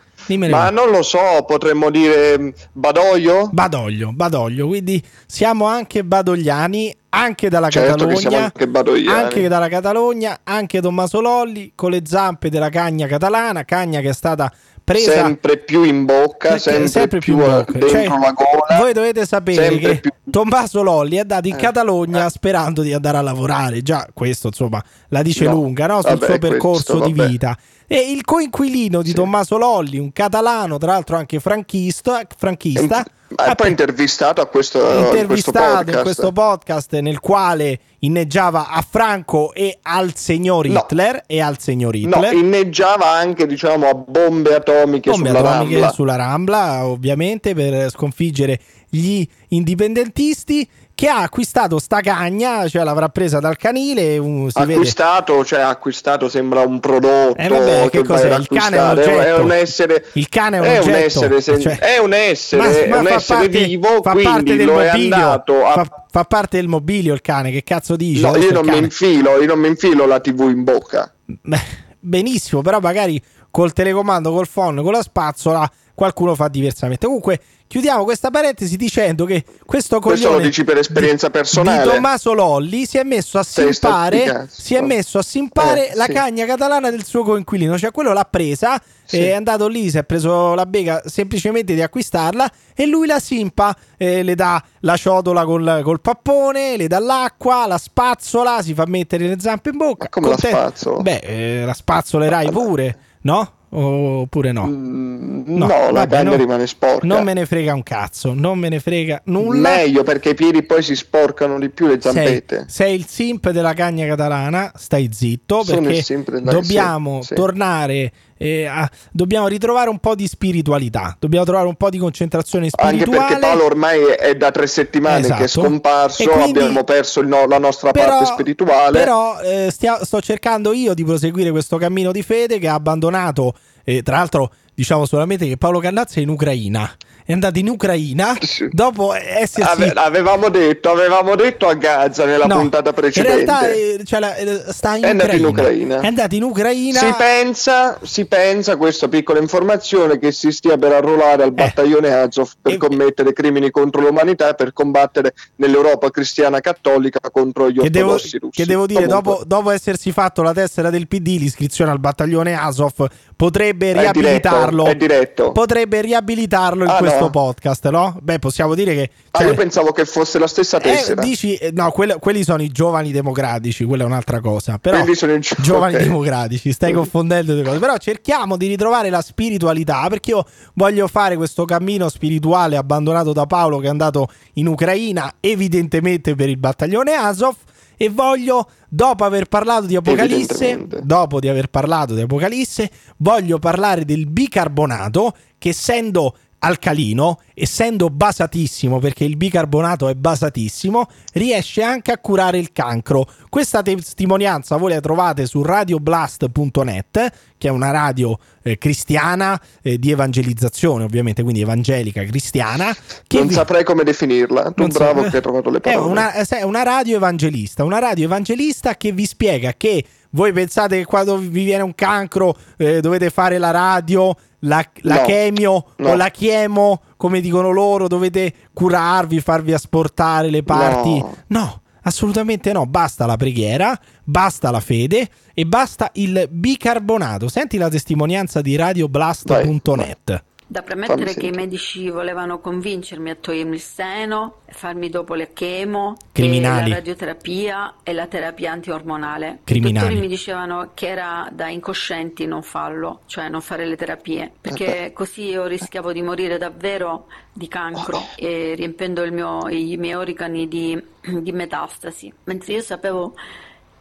Ma 0.48 0.70
non 0.70 0.90
lo 0.90 1.02
so, 1.02 1.44
potremmo 1.46 1.90
dire 1.90 2.38
mm, 2.38 2.48
Badoglio? 2.72 3.50
Badoglio, 3.52 4.12
Badoglio, 4.12 4.66
quindi 4.66 5.02
siamo 5.26 5.66
anche 5.66 6.02
badogliani, 6.02 6.96
anche 7.10 7.48
dalla 7.50 7.68
certo 7.68 8.06
Catalogna, 8.06 8.44
anche, 8.44 8.70
anche, 9.06 9.48
dalla 9.48 9.68
Catalogna, 9.68 10.40
anche 10.44 10.80
Tommaso 10.80 11.20
Lolli 11.20 11.72
con 11.74 11.90
le 11.90 12.02
zampe 12.06 12.48
della 12.48 12.70
cagna 12.70 13.06
catalana, 13.06 13.64
cagna 13.64 14.00
che 14.00 14.10
è 14.10 14.14
stata 14.14 14.50
presa 14.84 15.12
sempre 15.12 15.56
più 15.56 15.82
in 15.82 16.04
bocca, 16.04 16.58
sempre, 16.58 16.88
sempre 16.88 17.18
più, 17.18 17.36
più 17.36 17.46
dentro 17.46 17.88
cioè, 17.88 18.06
la 18.06 18.32
gola. 18.32 18.78
Voi 18.78 18.92
dovete 18.92 19.24
sapere 19.26 19.78
che 19.78 20.00
più... 20.00 20.10
Tommaso 20.30 20.82
Lolli 20.82 21.16
è 21.16 21.20
andato 21.20 21.48
in 21.48 21.54
eh, 21.54 21.58
Catalogna 21.58 22.26
eh. 22.26 22.30
sperando 22.30 22.82
di 22.82 22.92
andare 22.92 23.16
a 23.16 23.22
lavorare. 23.22 23.82
Già, 23.82 24.06
questo 24.12 24.48
insomma 24.48 24.82
la 25.08 25.22
dice 25.22 25.46
no, 25.46 25.52
lunga 25.52 25.86
no? 25.86 26.02
sul 26.02 26.10
vabbè, 26.10 26.26
suo 26.26 26.38
percorso 26.38 26.92
questo, 26.92 27.06
di 27.06 27.12
vabbè. 27.14 27.28
vita. 27.28 27.58
E 27.86 27.98
il 27.98 28.24
coinquilino 28.24 29.02
di 29.02 29.10
sì. 29.10 29.14
Tommaso 29.14 29.58
Lolli, 29.58 29.98
un 29.98 30.12
catalano, 30.12 30.78
tra 30.78 30.92
l'altro 30.92 31.16
anche 31.16 31.38
franchista, 31.40 32.22
franchista 32.36 33.04
ha 33.36 33.54
poi 33.54 33.68
intervistato 33.68 34.40
a 34.40 34.46
questo, 34.46 34.78
intervistato 35.08 35.82
questo 35.82 35.90
in 35.96 36.02
questo 36.02 36.32
podcast 36.32 36.98
nel 36.98 37.20
quale 37.20 37.78
inneggiava 38.00 38.68
a 38.68 38.84
Franco 38.88 39.52
e 39.52 39.78
al 39.82 40.14
signor 40.14 40.66
Hitler 40.66 41.14
no. 41.14 41.22
e 41.26 41.40
al 41.40 41.58
signor 41.58 41.94
Hitler. 41.96 42.32
No, 42.32 42.38
inneggiava 42.38 43.10
anche 43.10 43.46
diciamo 43.46 43.88
a 43.88 43.94
bombe 43.94 44.54
atomiche, 44.54 45.10
bombe 45.10 45.28
sulla, 45.28 45.40
atomiche 45.40 45.72
Rambla. 45.72 45.92
sulla 45.92 46.16
Rambla, 46.16 46.86
ovviamente 46.86 47.54
per 47.54 47.90
sconfiggere 47.90 48.60
gli 48.88 49.26
indipendentisti 49.48 50.68
che 50.94 51.08
ha 51.08 51.22
acquistato 51.22 51.78
sta 51.78 52.00
cagna, 52.00 52.68
cioè 52.68 52.84
l'avrà 52.84 53.08
presa 53.08 53.40
dal 53.40 53.56
canile. 53.56 54.16
Un, 54.16 54.48
acquistato, 54.52 55.32
vede... 55.34 55.44
cioè 55.46 55.60
acquistato 55.60 56.28
sembra 56.28 56.60
un 56.60 56.78
prodotto. 56.78 57.36
Eh 57.36 57.48
vabbè, 57.48 57.82
che, 57.90 58.00
che 58.00 58.04
cos'è? 58.04 58.34
Il 58.36 58.46
cane 58.46 58.76
è 58.76 58.90
un, 58.90 59.18
è 59.20 59.36
un 59.36 59.52
essere. 59.52 60.06
Il 60.12 60.28
cane 60.28 60.58
è 60.58 60.60
un, 60.60 60.66
è 60.66 60.78
un 60.78 60.94
essere, 60.94 61.40
sen... 61.40 61.60
cioè... 61.60 61.78
è 61.78 61.98
un 61.98 62.12
essere, 62.12 62.88
ma, 62.88 62.96
ma 62.96 63.00
un 63.00 63.06
essere 63.08 63.40
parte, 63.40 63.64
vivo, 63.64 64.02
fa 64.02 64.10
quindi 64.12 64.30
parte 64.30 64.56
del 64.56 64.66
lo 64.66 64.72
mobilio, 64.74 64.92
è 64.92 65.20
andato 65.20 65.64
a... 65.64 65.72
fa, 65.72 66.04
fa, 66.10 66.24
parte 66.24 66.56
del 66.58 66.68
mobilio 66.68 67.12
il 67.12 67.20
cane, 67.20 67.50
che 67.50 67.64
cazzo 67.64 67.96
dici? 67.96 68.22
No, 68.22 68.36
io 68.36 68.52
non, 68.52 68.64
mi 68.64 68.78
infilo, 68.78 69.40
io 69.40 69.46
non 69.46 69.58
mi 69.58 69.68
infilo 69.68 70.06
la 70.06 70.20
TV 70.20 70.48
in 70.48 70.62
bocca. 70.62 71.12
Benissimo, 71.98 72.62
però 72.62 72.78
magari 72.80 73.20
col 73.50 73.72
telecomando, 73.72 74.30
col 74.30 74.48
phone, 74.48 74.82
con 74.82 74.92
la 74.92 75.02
spazzola 75.02 75.68
qualcuno 75.94 76.34
fa 76.34 76.48
diversamente. 76.48 77.06
Comunque, 77.06 77.40
chiudiamo 77.66 78.04
questa 78.04 78.30
parentesi 78.30 78.76
dicendo 78.76 79.24
che 79.24 79.44
questo 79.64 79.98
coglione 79.98 80.20
questo 80.20 80.38
lo 80.38 80.44
dici 80.44 80.64
per 80.64 80.78
esperienza 80.78 81.26
di, 81.26 81.32
personale 81.32 81.82
di 81.82 81.88
Tommaso 81.88 82.32
Lolli 82.32 82.86
si 82.86 82.98
è 82.98 83.02
messo 83.02 83.38
a 83.38 83.42
simpare, 83.42 84.48
si 84.50 84.74
è 84.74 84.80
messo 84.80 85.18
a 85.18 85.22
simpare 85.22 85.90
eh, 85.90 85.94
la 85.96 86.04
sì. 86.04 86.12
cagna 86.12 86.46
catalana 86.46 86.90
del 86.90 87.04
suo 87.04 87.22
coinquilino, 87.22 87.78
cioè 87.78 87.90
quello 87.90 88.12
l'ha 88.12 88.26
presa 88.28 88.80
sì. 89.04 89.18
è 89.18 89.32
andato 89.32 89.66
lì, 89.66 89.90
si 89.90 89.98
è 89.98 90.04
preso 90.04 90.54
la 90.54 90.66
bega 90.66 91.02
semplicemente 91.06 91.74
di 91.74 91.82
acquistarla 91.82 92.50
e 92.74 92.86
lui 92.86 93.06
la 93.06 93.18
simpa, 93.18 93.76
eh, 93.96 94.22
le 94.22 94.34
dà 94.34 94.62
la 94.80 94.96
ciotola 94.96 95.44
col, 95.44 95.80
col, 95.82 96.00
pappone, 96.00 96.76
le 96.76 96.86
dà 96.86 96.98
l'acqua, 96.98 97.66
la 97.66 97.78
spazzola, 97.78 98.62
si 98.62 98.74
fa 98.74 98.84
mettere 98.86 99.26
le 99.26 99.36
zampe 99.38 99.70
in 99.70 99.76
bocca. 99.76 100.04
Ma 100.04 100.08
come 100.10 100.28
la 100.28 100.38
spazzola? 100.38 101.02
Beh, 101.02 101.20
eh, 101.22 101.64
la 101.64 101.74
spazzolerai 101.74 102.50
pure, 102.52 102.98
no? 103.22 103.52
Oppure 103.80 104.52
no? 104.52 104.66
Mm, 104.66 105.42
no, 105.46 105.66
no, 105.66 105.90
la 105.90 106.06
cagna 106.06 106.30
no, 106.30 106.36
rimane 106.36 106.66
sporca. 106.66 107.06
Non 107.06 107.24
me 107.24 107.34
ne 107.34 107.46
frega 107.46 107.74
un 107.74 107.82
cazzo, 107.82 108.32
non 108.34 108.58
me 108.58 108.68
ne 108.68 108.80
frega 108.80 109.22
nulla. 109.24 109.76
Meglio 109.76 110.02
perché 110.02 110.30
i 110.30 110.34
piedi 110.34 110.62
poi 110.62 110.82
si 110.82 110.94
sporcano 110.94 111.58
di 111.58 111.68
più 111.70 111.86
le 111.86 112.00
zampette. 112.00 112.56
Sei, 112.56 112.68
sei 112.68 112.94
il 112.94 113.06
simp 113.06 113.50
della 113.50 113.74
cagna 113.74 114.06
catalana, 114.06 114.72
stai 114.74 115.10
zitto 115.12 115.62
Sono 115.64 115.88
perché 115.88 116.22
dobbiamo 116.42 117.22
sì, 117.22 117.34
tornare 117.34 118.12
eh, 118.36 118.66
a, 118.66 118.88
dobbiamo 119.10 119.46
ritrovare 119.46 119.88
un 119.88 119.98
po' 119.98 120.14
di 120.14 120.26
spiritualità, 120.26 121.16
dobbiamo 121.18 121.44
trovare 121.44 121.66
un 121.66 121.76
po' 121.76 121.90
di 121.90 121.98
concentrazione 121.98 122.68
spirituale. 122.68 123.04
Anche 123.04 123.16
perché 123.16 123.38
Paolo 123.38 123.64
ormai 123.64 124.00
è 124.02 124.34
da 124.34 124.50
tre 124.50 124.66
settimane 124.66 125.20
esatto. 125.20 125.34
che 125.34 125.42
è 125.42 125.44
esatto. 125.44 125.66
scomparso, 125.66 126.30
quindi, 126.30 126.58
abbiamo 126.58 126.84
perso 126.84 127.22
no, 127.22 127.46
la 127.46 127.58
nostra 127.58 127.90
però, 127.90 128.18
parte 128.18 128.26
spirituale. 128.26 128.98
Però 128.98 129.40
eh, 129.40 129.70
stia, 129.70 130.04
sto 130.04 130.20
cercando 130.20 130.72
io 130.72 130.94
di 130.94 131.04
proseguire 131.04 131.50
questo 131.50 131.76
cammino 131.76 132.12
di 132.12 132.22
fede 132.22 132.58
che 132.58 132.68
ha 132.68 132.74
abbandonato, 132.74 133.54
eh, 133.84 134.02
tra 134.02 134.16
l'altro 134.16 134.52
diciamo 134.74 135.06
solamente 135.06 135.46
che 135.46 135.56
Paolo 135.56 135.78
Cannazza 135.78 136.18
è 136.18 136.22
in 136.22 136.28
Ucraina 136.28 136.90
è 137.26 137.32
andato 137.32 137.58
in 137.58 137.70
Ucraina 137.70 138.36
sì. 138.38 138.68
dopo 138.70 139.14
essersi 139.14 139.62
Ave, 139.62 139.92
avevamo 139.94 140.50
detto 140.50 140.90
avevamo 140.90 141.34
detto 141.36 141.66
a 141.66 141.72
Gaza 141.72 142.26
nella 142.26 142.44
no, 142.44 142.56
puntata 142.56 142.92
precedente 142.92 143.40
in 143.40 143.46
realtà 143.46 143.70
eh, 143.70 144.00
cioè, 144.04 144.20
la, 144.20 144.34
eh, 144.34 144.64
sta 144.68 144.96
in, 144.96 145.04
è 145.04 145.12
Ucraina. 145.12 145.34
in 145.34 145.44
Ucraina 145.46 146.00
è 146.00 146.06
andato 146.06 146.34
in 146.34 146.42
Ucraina 146.42 146.98
si 146.98 147.14
pensa 147.16 147.98
si 148.02 148.26
pensa 148.26 148.76
questa 148.76 149.08
piccola 149.08 149.40
informazione 149.40 150.18
che 150.18 150.32
si 150.32 150.52
stia 150.52 150.76
per 150.76 150.92
arruolare 150.92 151.44
al 151.44 151.48
eh. 151.48 151.52
battaglione 151.52 152.12
Azov 152.12 152.50
per 152.60 152.74
e... 152.74 152.76
commettere 152.76 153.32
crimini 153.32 153.70
contro 153.70 154.02
l'umanità 154.02 154.50
e 154.50 154.54
per 154.54 154.74
combattere 154.74 155.32
nell'Europa 155.56 156.10
cristiana 156.10 156.60
cattolica 156.60 157.20
contro 157.30 157.70
gli 157.70 157.78
che 157.78 157.86
ortodossi 157.86 158.28
devo, 158.32 158.44
russi 158.44 158.60
che 158.60 158.66
devo 158.66 158.86
dire 158.86 159.06
dopo, 159.06 159.40
dopo, 159.46 159.70
essersi 159.70 160.12
fatto 160.12 160.42
la 160.42 160.52
tessera 160.52 160.90
del 160.90 161.08
PD 161.08 161.38
l'iscrizione 161.38 161.90
al 161.90 162.00
battaglione 162.00 162.52
Azov 162.52 163.06
potrebbe 163.34 163.94
riabilitarlo 163.94 164.84
è 164.84 164.94
diretto, 164.94 165.14
è 165.14 165.16
diretto. 165.16 165.52
potrebbe 165.52 166.00
riabilitarlo 166.02 166.84
in 166.84 166.90
ah, 166.90 166.96
questo 166.96 167.12
no. 167.20 167.30
podcast 167.30 167.88
no? 167.90 168.18
Beh, 168.20 168.38
possiamo 168.38 168.74
dire 168.74 168.94
che. 168.94 169.10
Ah, 169.30 169.38
cioè, 169.38 169.46
ah, 169.46 169.50
io 169.50 169.56
pensavo 169.56 169.92
che 169.92 170.04
fosse 170.04 170.38
la 170.38 170.46
stessa 170.46 170.78
eh, 170.78 170.80
tessera. 170.80 171.22
Eh, 171.22 171.24
dici, 171.24 171.58
no, 171.72 171.90
quelli, 171.90 172.14
quelli 172.18 172.44
sono 172.44 172.62
i 172.62 172.68
giovani 172.68 173.12
democratici, 173.12 173.84
quella 173.84 174.04
è 174.04 174.06
un'altra 174.06 174.40
cosa. 174.40 174.78
Però, 174.78 174.98
quelli 174.98 175.14
sono 175.14 175.32
i 175.32 175.40
gi- 175.40 175.54
giovani 175.58 175.94
okay. 175.94 176.06
democratici, 176.06 176.72
stai 176.72 176.92
confondendo 176.92 177.54
le 177.54 177.62
cose. 177.62 177.78
Però 177.78 177.96
cerchiamo 177.96 178.56
di 178.56 178.66
ritrovare 178.66 179.10
la 179.10 179.22
spiritualità, 179.22 180.06
perché 180.08 180.30
io 180.30 180.44
voglio 180.74 181.06
fare 181.08 181.36
questo 181.36 181.64
cammino 181.64 182.08
spirituale 182.08 182.76
abbandonato 182.76 183.32
da 183.32 183.46
Paolo 183.46 183.78
che 183.78 183.86
è 183.86 183.90
andato 183.90 184.28
in 184.54 184.66
Ucraina, 184.66 185.34
evidentemente 185.40 186.34
per 186.34 186.48
il 186.48 186.58
battaglione 186.58 187.12
Azov 187.14 187.54
e 187.96 188.08
voglio 188.08 188.68
dopo 188.88 189.24
aver 189.24 189.46
parlato 189.46 189.86
di 189.86 189.96
Apocalisse 189.96 190.86
dopo 191.02 191.40
di 191.40 191.48
aver 191.48 191.68
parlato 191.68 192.14
di 192.14 192.22
Apocalisse 192.22 192.90
voglio 193.18 193.58
parlare 193.58 194.04
del 194.04 194.26
bicarbonato 194.26 195.34
che 195.58 195.70
essendo 195.70 196.36
alcalino, 196.64 197.40
essendo 197.52 198.08
basatissimo, 198.08 198.98
perché 198.98 199.24
il 199.24 199.36
bicarbonato 199.36 200.08
è 200.08 200.14
basatissimo, 200.14 201.06
riesce 201.34 201.82
anche 201.82 202.10
a 202.10 202.18
curare 202.18 202.58
il 202.58 202.72
cancro. 202.72 203.26
Questa 203.50 203.82
testimonianza 203.82 204.76
voi 204.76 204.92
la 204.92 205.00
trovate 205.00 205.46
su 205.46 205.62
radioblast.net, 205.62 207.32
che 207.58 207.68
è 207.68 207.70
una 207.70 207.90
radio 207.90 208.38
eh, 208.62 208.78
cristiana 208.78 209.60
eh, 209.82 209.98
di 209.98 210.10
evangelizzazione, 210.10 211.04
ovviamente, 211.04 211.42
quindi 211.42 211.60
evangelica 211.60 212.24
cristiana. 212.24 212.94
non 213.28 213.46
vi... 213.46 213.54
saprei 213.54 213.84
come 213.84 214.02
definirla, 214.02 214.72
tu 214.72 214.82
non 214.82 214.88
bravo 214.88 215.22
so... 215.24 215.30
che 215.30 215.36
hai 215.36 215.42
trovato 215.42 215.70
le 215.70 215.80
parole. 215.80 216.02
È 216.02 216.10
una, 216.10 216.32
è 216.32 216.62
una 216.62 216.82
radio 216.82 217.16
evangelista, 217.16 217.84
una 217.84 217.98
radio 217.98 218.24
evangelista 218.24 218.96
che 218.96 219.12
vi 219.12 219.26
spiega 219.26 219.74
che 219.76 220.04
voi 220.34 220.52
pensate 220.52 220.98
che 220.98 221.04
quando 221.04 221.36
vi 221.38 221.62
viene 221.64 221.84
un 221.84 221.94
cancro 221.94 222.56
eh, 222.76 223.00
dovete 223.00 223.30
fare 223.30 223.58
la 223.58 223.70
radio, 223.70 224.34
la, 224.64 224.84
la 225.00 225.16
no, 225.16 225.22
chemio 225.22 225.86
no. 225.96 226.10
o 226.10 226.14
la 226.14 226.30
chemo, 226.30 227.02
come 227.16 227.40
dicono 227.40 227.70
loro, 227.70 228.08
dovete 228.08 228.52
curarvi, 228.72 229.40
farvi 229.40 229.72
asportare 229.72 230.50
le 230.50 230.62
parti. 230.62 231.18
No. 231.18 231.34
no. 231.46 231.82
Assolutamente 232.06 232.70
no, 232.72 232.84
basta 232.84 233.24
la 233.24 233.36
preghiera, 233.36 233.98
basta 234.24 234.70
la 234.70 234.80
fede 234.80 235.26
e 235.54 235.64
basta 235.64 236.10
il 236.14 236.48
bicarbonato. 236.50 237.48
Senti 237.48 237.78
la 237.78 237.88
testimonianza 237.88 238.60
di 238.60 238.76
radioblast.net. 238.76 240.44
Da 240.66 240.82
premettere 240.82 241.34
che 241.34 241.46
i 241.46 241.50
medici 241.50 242.08
volevano 242.08 242.58
convincermi 242.58 243.30
a 243.30 243.34
togliermi 243.34 243.74
il 243.74 243.80
seno, 243.80 244.60
farmi 244.66 245.10
dopo 245.10 245.34
le 245.34 245.52
chemo, 245.52 246.16
la 246.32 246.88
radioterapia 246.88 247.96
e 248.02 248.12
la 248.14 248.26
terapia 248.26 248.72
antiormonale. 248.72 249.60
Criminali. 249.64 249.96
I 249.96 249.98
dottori 249.98 250.20
mi 250.20 250.28
dicevano 250.28 250.90
che 250.94 251.08
era 251.08 251.48
da 251.52 251.68
incoscienti 251.68 252.46
non 252.46 252.62
farlo, 252.62 253.20
cioè 253.26 253.48
non 253.48 253.60
fare 253.60 253.84
le 253.84 253.94
terapie, 253.96 254.50
perché 254.58 255.12
così 255.12 255.50
io 255.50 255.66
rischiavo 255.66 256.12
di 256.12 256.22
morire 256.22 256.56
davvero 256.56 257.26
di 257.52 257.68
cancro 257.68 258.20
e 258.36 258.74
riempendo 258.74 259.30
mio, 259.30 259.68
i 259.68 259.96
miei 259.98 260.14
organi 260.14 260.66
di, 260.66 261.00
di 261.20 261.52
metastasi. 261.52 262.32
Mentre 262.44 262.72
io 262.72 262.80
sapevo 262.80 263.34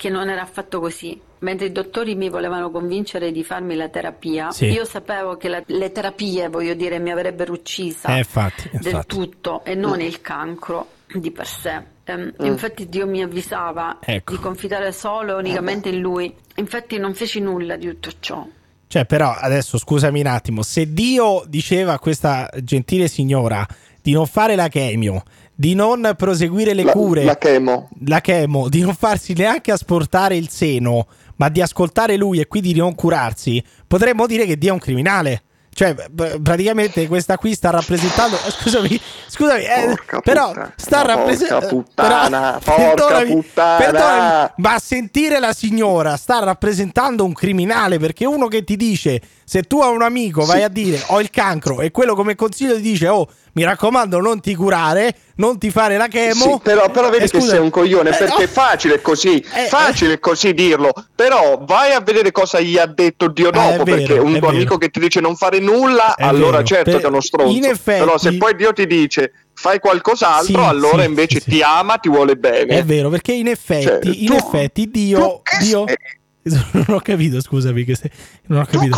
che 0.03 0.09
non 0.09 0.27
era 0.27 0.41
affatto 0.41 0.81
così. 0.81 1.17
Mentre 1.39 1.67
i 1.67 1.71
dottori 1.71 2.15
mi 2.15 2.27
volevano 2.27 2.69
convincere 2.71 3.31
di 3.31 3.41
farmi 3.41 3.73
la 3.77 3.87
terapia, 3.87 4.51
Sì. 4.51 4.65
io 4.65 4.83
sapevo 4.83 5.37
che 5.37 5.47
la- 5.47 5.63
le 5.65 5.91
terapie, 5.93 6.49
voglio 6.49 6.73
dire, 6.73 6.99
mi 6.99 7.09
avrebbero 7.09 7.53
uccisa 7.53 8.13
Eh, 8.13 8.17
infatti, 8.17 8.67
del 8.73 8.81
infatti. 8.87 9.07
tutto 9.15 9.63
e 9.63 9.75
non 9.75 10.01
il 10.01 10.19
cancro 10.19 10.87
di 11.13 11.31
per 11.31 11.47
sé. 11.47 11.81
Ehm, 12.03 12.33
Infatti 12.39 12.89
Dio 12.89 13.07
mi 13.07 13.21
avvisava 13.21 13.99
Ecco. 14.03 14.33
di 14.33 14.39
confidare 14.41 14.91
solo 14.91 15.37
e 15.37 15.39
unicamente 15.39 15.87
in 15.87 16.01
Lui. 16.01 16.35
Infatti 16.55 16.97
non 16.97 17.13
feci 17.13 17.39
nulla 17.39 17.77
di 17.77 17.87
tutto 17.87 18.11
ciò. 18.19 18.45
Cioè, 18.87 19.05
però, 19.05 19.31
adesso 19.31 19.77
scusami 19.77 20.19
un 20.19 20.27
attimo, 20.27 20.63
se 20.63 20.91
Dio 20.91 21.43
diceva 21.47 21.93
a 21.93 21.99
questa 21.99 22.49
gentile 22.61 23.07
signora 23.07 23.65
di 24.01 24.11
non 24.11 24.27
fare 24.27 24.55
la 24.57 24.67
chemio, 24.67 25.23
di 25.55 25.75
non 25.75 26.13
proseguire 26.17 26.73
le 26.73 26.83
La, 26.83 26.91
cure, 26.91 27.23
la 27.23 27.37
chemo. 27.37 27.89
la 28.05 28.21
chemo, 28.21 28.69
di 28.69 28.81
non 28.81 28.95
farsi 28.95 29.33
neanche 29.33 29.71
asportare 29.71 30.35
il 30.35 30.49
seno, 30.49 31.07
ma 31.37 31.49
di 31.49 31.61
ascoltare 31.61 32.15
lui 32.17 32.39
e 32.39 32.47
quindi 32.47 32.73
di 32.73 32.79
non 32.79 32.95
curarsi, 32.95 33.63
potremmo 33.87 34.25
dire 34.27 34.45
che 34.45 34.57
Dio 34.57 34.69
è 34.69 34.73
un 34.73 34.79
criminale. 34.79 35.43
Cioè, 35.75 35.95
praticamente 36.39 37.07
questa 37.07 37.35
qui 37.39 37.55
sta 37.55 37.71
rappresentando. 37.71 38.35
eh, 38.35 38.51
Scusami, 38.51 38.99
scusami, 39.27 39.63
eh, 39.63 39.85
Porca 39.87 40.19
però 40.21 40.47
puttana, 40.49 40.73
sta 40.75 40.97
porca 40.99 41.15
rappresentando. 41.15 41.67
puttana, 41.67 42.59
porca 42.63 43.21
puttana. 43.25 44.53
ma 44.57 44.77
sentire 44.79 45.39
la 45.39 45.51
signora 45.51 46.15
sta 46.15 46.43
rappresentando 46.43 47.25
un 47.25 47.33
criminale 47.33 47.97
perché 47.97 48.25
uno 48.25 48.47
che 48.47 48.63
ti 48.63 48.75
dice 48.75 49.19
se 49.45 49.63
tu 49.63 49.79
a 49.81 49.87
un 49.89 50.01
amico 50.01 50.45
vai 50.45 50.59
Sì. 50.59 50.63
a 50.63 50.67
dire 50.69 51.01
ho 51.07 51.19
il 51.21 51.29
cancro 51.29 51.81
e 51.81 51.91
quello 51.91 52.15
come 52.15 52.35
consiglio 52.35 52.75
ti 52.75 52.81
dice 52.81 53.07
oh 53.07 53.27
mi 53.55 53.63
raccomando 53.63 54.19
non 54.19 54.39
ti 54.41 54.55
curare 54.55 55.15
non 55.35 55.57
ti 55.59 55.69
fare 55.69 55.97
la 55.97 56.07
chemo 56.07 56.33
Sì, 56.33 56.59
però, 56.63 56.89
però 56.89 57.09
vedi 57.09 57.25
Eh, 57.25 57.29
che 57.29 57.39
sei 57.41 57.59
un 57.59 57.69
coglione 57.69 58.09
eh, 58.11 58.17
perché 58.17 58.33
no. 58.37 58.43
è 58.43 58.47
facile 58.47 59.01
così, 59.01 59.37
Eh, 59.53 59.67
facile 59.67 60.19
così 60.19 60.53
dirlo, 60.53 60.91
però 61.15 61.63
vai 61.65 61.91
a 61.93 61.99
vedere 62.01 62.31
cosa 62.31 62.59
gli 62.59 62.77
ha 62.77 62.85
detto 62.85 63.27
Dio 63.27 63.49
Eh, 63.49 63.51
dopo, 63.51 63.83
vero, 63.83 63.97
perché 63.97 64.13
un 64.13 64.31
tuo 64.31 64.39
vero. 64.39 64.47
amico 64.47 64.77
che 64.77 64.89
ti 64.89 64.99
dice 64.99 65.19
non 65.19 65.35
fare 65.35 65.59
nulla, 65.59 66.15
È 66.15 66.23
allora 66.23 66.57
vero. 66.57 66.63
certo 66.63 66.91
Per- 66.91 66.99
che 66.99 67.05
è 67.05 67.09
uno 67.09 67.21
stronzo, 67.21 67.55
in 67.55 67.65
effetti- 67.65 67.99
però 68.03 68.17
se 68.17 68.37
poi 68.37 68.55
Dio 68.55 68.73
ti 68.73 68.85
dice 68.87 69.31
fai 69.55 69.79
qualcos'altro, 69.79 70.61
Sì, 70.63 70.67
allora 70.69 71.01
sì, 71.03 71.07
invece 71.07 71.39
ti 71.41 71.61
ama, 71.61 71.97
ti 71.97 72.09
vuole 72.09 72.35
bene. 72.35 72.77
È 72.77 72.83
vero, 72.83 73.09
perché 73.09 73.33
in 73.33 73.47
effetti, 73.47 73.83
Cioè, 73.87 74.15
in 74.15 74.25
tu- 74.27 74.33
effetti 74.35 74.89
Dio, 74.89 75.19
tu 75.19 75.41
Dio 75.63 75.83
sei? 75.87 75.97
non 76.73 76.85
ho 76.89 76.99
capito, 76.99 77.41
scusami, 77.41 77.83
che 77.83 77.95
se- 77.95 78.11
non 78.47 78.61
ho 78.61 78.65
capito. 78.65 78.97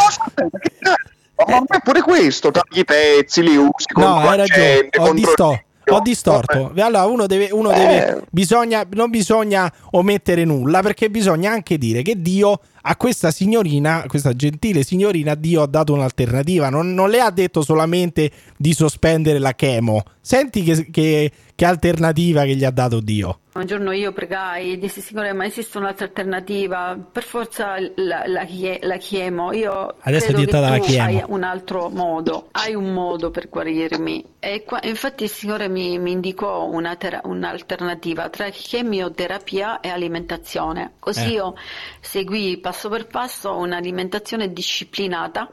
Ma 1.38 1.44
ormai 1.58 1.80
pure 1.84 2.02
questo, 2.02 2.52
tagli 2.52 2.80
i 2.80 2.86
pezzi, 2.86 3.42
li 3.44 3.56
usi 3.58 3.86
No, 3.96 4.18
hai 4.20 4.38
ragione, 4.38 4.78
ho, 4.98 4.98
contro 4.98 5.14
disto- 5.14 5.52
il 5.88 5.94
ho 5.94 6.00
distorto. 6.00 6.72
Allora 6.78 7.06
uno 7.06 7.28
deve, 7.28 7.50
uno 7.52 7.72
Eh. 7.72 7.76
deve 7.78 8.24
bisogna, 8.32 8.84
non 8.94 9.10
bisogna 9.12 9.72
omettere 9.92 10.44
nulla 10.46 10.82
perché 10.82 11.10
bisogna 11.12 11.52
anche 11.52 11.78
dire 11.78 12.02
che 12.02 12.20
Dio 12.22 12.60
a 12.82 12.96
questa 12.96 13.30
signorina, 13.32 14.04
a 14.04 14.08
questa 14.08 14.34
gentile 14.34 14.84
signorina, 14.84 15.36
Dio 15.36 15.62
ha 15.62 15.68
dato 15.68 15.94
un'alternativa. 15.94 16.70
Non, 16.70 16.94
non 16.94 17.10
le 17.10 17.20
ha 17.20 17.30
detto 17.30 17.62
solamente 17.62 18.32
di 18.58 18.74
sospendere 18.74 19.38
la 19.38 19.54
chemo. 19.54 20.04
Senti 20.26 20.64
che, 20.64 20.90
che- 20.90 21.32
che 21.56 21.66
alternativa 21.66 22.44
che 22.44 22.56
gli 22.56 22.66
ha 22.66 22.72
dato 22.72 23.00
Dio. 23.00 23.40
Un 23.54 23.66
giorno 23.66 23.92
io 23.94 24.12
pregai 24.12 24.74
e 24.74 24.78
dissi 24.78 25.00
Signore 25.00 25.32
ma 25.32 25.46
esiste 25.46 25.78
un'altra 25.78 26.06
alternativa 26.08 26.98
per 27.10 27.24
forza 27.24 27.76
la, 27.96 28.24
la, 28.26 28.46
la 28.82 28.98
chiemo 28.98 29.54
io 29.54 29.96
Adesso 30.02 30.32
è 30.32 30.34
diventata 30.34 30.68
la 30.68 30.80
chiemo. 30.80 31.06
hai 31.06 31.24
un 31.28 31.44
altro 31.44 31.88
modo 31.88 32.50
hai 32.52 32.74
un 32.76 32.92
modo 32.92 33.32
per 33.32 33.48
guarirmi 33.48 34.26
e 34.40 34.64
qua- 34.66 34.82
infatti 34.84 35.24
il 35.24 35.30
Signore 35.30 35.70
mi, 35.70 35.98
mi 36.00 36.12
indicò 36.12 36.66
una 36.66 36.98
tera- 36.98 37.22
un'alternativa 37.24 38.28
tra 38.28 38.50
chemioterapia 38.52 39.80
e 39.80 39.88
alimentazione 39.88 40.96
così 41.00 41.22
Eh. 41.24 41.34
io 41.36 41.54
seguì 42.02 42.58
passo 42.58 42.90
per 42.90 43.08
passo 43.08 43.56
un'alimentazione 43.56 44.52
disciplinata 44.52 45.50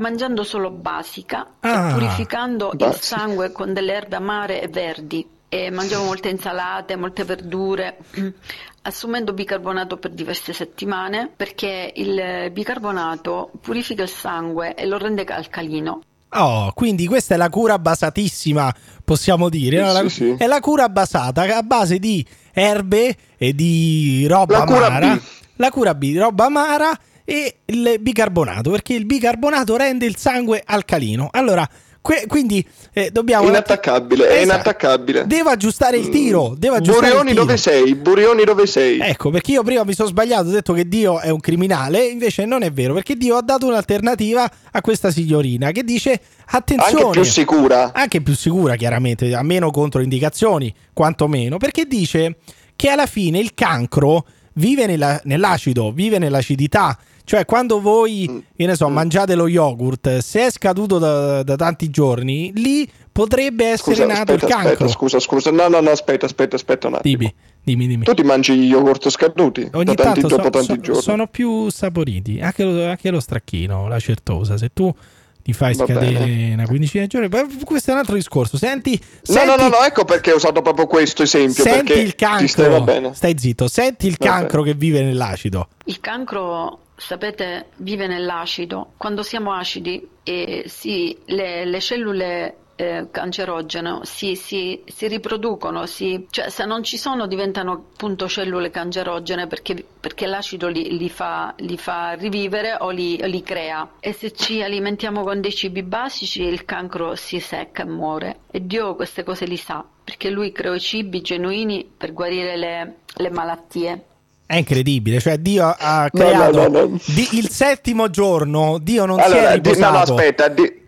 mangiando 0.00 0.42
solo 0.42 0.70
basica 0.70 1.46
Ah, 1.60 1.88
e 1.88 1.92
purificando 1.94 2.70
il 2.72 2.78
basica. 2.78 3.02
sangue 3.16 3.52
con 3.52 3.72
delle 3.72 3.92
erbe 3.94 4.16
amare 4.16 4.60
e 4.60 4.68
verdi 4.68 5.26
e 5.48 5.70
mangiavo 5.70 6.04
molte 6.04 6.28
insalate, 6.28 6.94
molte 6.96 7.24
verdure, 7.24 7.96
assumendo 8.82 9.32
bicarbonato 9.32 9.96
per 9.98 10.10
diverse 10.12 10.52
settimane 10.52 11.30
perché 11.34 11.92
il 11.96 12.50
bicarbonato 12.52 13.50
purifica 13.60 14.02
il 14.02 14.08
sangue 14.08 14.74
e 14.74 14.86
lo 14.86 14.96
rende 14.98 15.24
alcalino. 15.24 16.02
Oh, 16.32 16.70
quindi 16.74 17.06
questa 17.08 17.34
è 17.34 17.36
la 17.36 17.48
cura 17.50 17.78
basatissima, 17.80 18.72
possiamo 19.04 19.48
dire. 19.48 19.78
Sì, 19.78 19.82
no? 19.84 19.92
La- 19.92 20.00
sì, 20.02 20.08
sì. 20.08 20.34
È 20.38 20.46
la 20.46 20.60
cura 20.60 20.88
basata 20.88 21.42
a 21.56 21.62
base 21.62 21.98
di 21.98 22.24
erbe 22.52 23.16
e 23.36 23.52
di 23.52 24.26
roba 24.28 24.58
La 24.58 24.64
cura 24.64 24.86
amara. 24.86 25.14
B. 25.16 25.20
La 25.56 25.70
cura 25.70 25.94
B, 25.96 26.14
roba 26.16 26.44
amara 26.46 26.90
e 27.24 27.56
il 27.66 27.96
bicarbonato, 28.00 28.70
perché 28.70 28.94
il 28.94 29.06
bicarbonato 29.06 29.76
rende 29.76 30.06
il 30.06 30.16
sangue 30.16 30.62
alcalino. 30.64 31.28
Allora, 31.30 31.68
que- 32.00 32.24
quindi 32.26 32.66
eh, 32.92 33.10
dobbiamo... 33.10 33.46
Inattaccabile, 33.46 34.24
è 34.26 34.32
Esatto. 34.32 34.44
inattaccabile. 34.44 35.26
Devo 35.26 35.50
aggiustare 35.50 35.96
il 35.98 36.08
tiro. 36.08 36.54
Devo 36.56 36.76
aggiustare 36.76 37.08
Burioni 37.08 37.34
dove 37.34 37.56
sei? 37.56 37.94
Burioni 37.94 38.44
dove 38.44 38.66
sei? 38.66 38.98
Ecco, 39.00 39.30
perché 39.30 39.52
io 39.52 39.62
prima 39.62 39.84
mi 39.84 39.92
sono 39.94 40.08
sbagliato, 40.08 40.48
ho 40.48 40.52
detto 40.52 40.72
che 40.72 40.88
Dio 40.88 41.20
è 41.20 41.28
un 41.28 41.40
criminale, 41.40 42.04
invece 42.06 42.46
non 42.46 42.62
è 42.62 42.72
vero, 42.72 42.94
perché 42.94 43.16
Dio 43.16 43.36
ha 43.36 43.42
dato 43.42 43.66
un'alternativa 43.66 44.50
a 44.72 44.80
questa 44.80 45.10
signorina 45.10 45.70
che 45.72 45.84
dice 45.84 46.20
attenzione. 46.46 47.02
Anche 47.04 47.20
più 47.20 47.24
sicura. 47.30 47.92
Anche 47.92 48.20
più 48.22 48.34
sicura, 48.34 48.76
chiaramente, 48.76 49.32
a 49.34 49.42
meno 49.42 49.70
controindicazioni, 49.70 50.74
quantomeno, 50.92 51.58
perché 51.58 51.84
dice 51.84 52.38
che 52.76 52.88
alla 52.88 53.06
fine 53.06 53.38
il 53.38 53.52
cancro 53.54 54.24
vive 54.54 54.86
nella- 54.86 55.20
nell'acido, 55.24 55.92
vive 55.92 56.18
nell'acidità. 56.18 56.98
Cioè, 57.30 57.44
quando 57.44 57.80
voi, 57.80 58.26
Mm. 58.28 58.38
ne 58.66 58.74
so, 58.74 58.88
Mm. 58.88 58.92
mangiate 58.92 59.36
lo 59.36 59.46
yogurt, 59.46 60.18
se 60.18 60.46
è 60.46 60.50
scaduto 60.50 60.98
da, 60.98 61.44
da 61.44 61.54
tanti 61.54 61.88
giorni, 61.88 62.50
lì 62.56 62.90
potrebbe 63.12 63.66
essere 63.66 63.94
Scusa, 63.94 64.06
nato 64.06 64.32
aspetta, 64.32 64.46
il 64.46 64.52
cancro. 64.52 64.70
aspetta, 64.72 64.88
scusa, 64.90 65.20
scusa. 65.20 65.50
No, 65.52 65.68
no, 65.68 65.78
no, 65.78 65.90
aspetta, 65.90 66.26
aspetta, 66.26 66.56
aspetta 66.56 66.88
un 66.88 66.94
attimo. 66.94 67.16
Dimmi, 67.16 67.32
dimmi, 67.62 67.86
dimmi. 67.86 68.04
Tu 68.04 68.14
ti 68.14 68.24
mangi 68.24 68.56
gli 68.56 68.66
yogurt 68.68 69.08
scaduti 69.10 69.68
Ogni 69.74 69.84
da 69.84 69.94
tanti, 69.94 70.22
tanto 70.22 70.36
dopo 70.38 70.42
so- 70.42 70.50
tanti 70.50 70.66
so- 70.74 70.80
giorni. 70.80 71.02
sono 71.02 71.26
più 71.28 71.70
saporiti, 71.70 72.40
anche 72.40 72.64
lo, 72.64 72.84
anche 72.88 73.10
lo 73.10 73.20
stracchino, 73.20 73.86
la 73.86 74.00
certosa. 74.00 74.56
Se 74.56 74.70
tu 74.74 74.92
ti 75.42 75.52
fai 75.52 75.74
Va 75.74 75.84
scadere 75.84 76.12
bene. 76.12 76.52
una 76.54 76.66
quindicina 76.66 77.02
di 77.02 77.08
giorni, 77.08 77.28
ma 77.28 77.46
questo 77.64 77.90
è 77.90 77.92
un 77.94 78.00
altro 78.00 78.14
discorso. 78.14 78.56
Senti, 78.56 78.98
No, 79.00 79.34
senti, 79.34 79.46
no, 79.46 79.56
no, 79.56 79.68
no, 79.68 79.82
ecco 79.84 80.04
perché 80.04 80.32
ho 80.32 80.36
usato 80.36 80.62
proprio 80.62 80.86
questo 80.86 81.22
esempio. 81.22 81.62
senti 81.64 81.92
il 81.92 82.14
cancro. 82.14 83.12
Stai 83.12 83.38
zitto, 83.38 83.68
senti 83.68 84.06
il 84.06 84.16
cancro 84.16 84.62
che 84.62 84.74
vive 84.74 85.02
nell'acido. 85.02 85.68
Il 85.84 86.00
cancro, 86.00 86.80
sapete, 86.96 87.66
vive 87.76 88.06
nell'acido. 88.06 88.92
Quando 88.96 89.22
siamo 89.22 89.52
acidi, 89.52 90.06
eh, 90.22 90.64
sì, 90.66 91.16
le, 91.26 91.64
le 91.64 91.80
cellule 91.80 92.54
eh, 92.80 93.06
cancerogene 93.10 94.00
si, 94.04 94.34
si- 94.36 94.82
si 94.86 95.06
riproducono, 95.06 95.84
si- 95.84 96.26
cioè 96.30 96.48
se 96.48 96.64
non 96.64 96.82
ci 96.82 96.96
sono 96.96 97.26
diventano 97.26 97.72
appunto 97.72 98.26
cellule 98.26 98.70
cancerogene 98.70 99.46
perché, 99.46 99.84
perché 100.00 100.26
l'acido 100.26 100.68
li, 100.68 100.96
li 100.96 101.10
fa, 101.10 101.52
li 101.58 101.76
fa 101.76 102.12
rivivere 102.12 102.76
o 102.80 102.88
li, 102.88 103.20
li 103.28 103.42
crea. 103.42 103.86
E 104.00 104.12
se 104.14 104.32
ci 104.32 104.62
alimentiamo 104.62 105.22
con 105.22 105.42
dei 105.42 105.52
cibi 105.52 105.82
basici 105.82 106.42
il 106.42 106.64
cancro 106.64 107.14
si 107.16 107.38
secca 107.38 107.82
e 107.82 107.86
muore. 107.86 108.36
E 108.50 108.64
Dio 108.66 108.94
queste 108.94 109.24
cose 109.24 109.44
li 109.44 109.58
sa, 109.58 109.84
perché 110.02 110.30
Lui 110.30 110.50
creò 110.50 110.72
i 110.74 110.80
cibi 110.80 111.20
genuini 111.20 111.86
per 111.96 112.14
guarire 112.14 112.56
le- 112.56 112.94
le 113.14 113.30
malattie. 113.30 114.04
È 114.46 114.56
incredibile, 114.56 115.20
cioè 115.20 115.36
Dio 115.38 115.72
ha 115.78 116.08
No, 116.12 116.22
no, 116.22 116.28
creato 116.28 116.68
no, 116.68 116.86
no. 116.88 116.98
di- 117.06 117.28
il 117.32 117.48
settimo 117.50 118.08
giorno, 118.10 118.78
Dio 118.80 119.04
non 119.04 119.18
si 119.18 119.22
è 119.22 119.26
Allora, 119.26 119.56
di- 119.56 119.68
no, 119.68 119.74
no, 119.74 119.76
riposato. 119.76 120.14
aspetta. 120.14 120.48
di- 120.48 120.79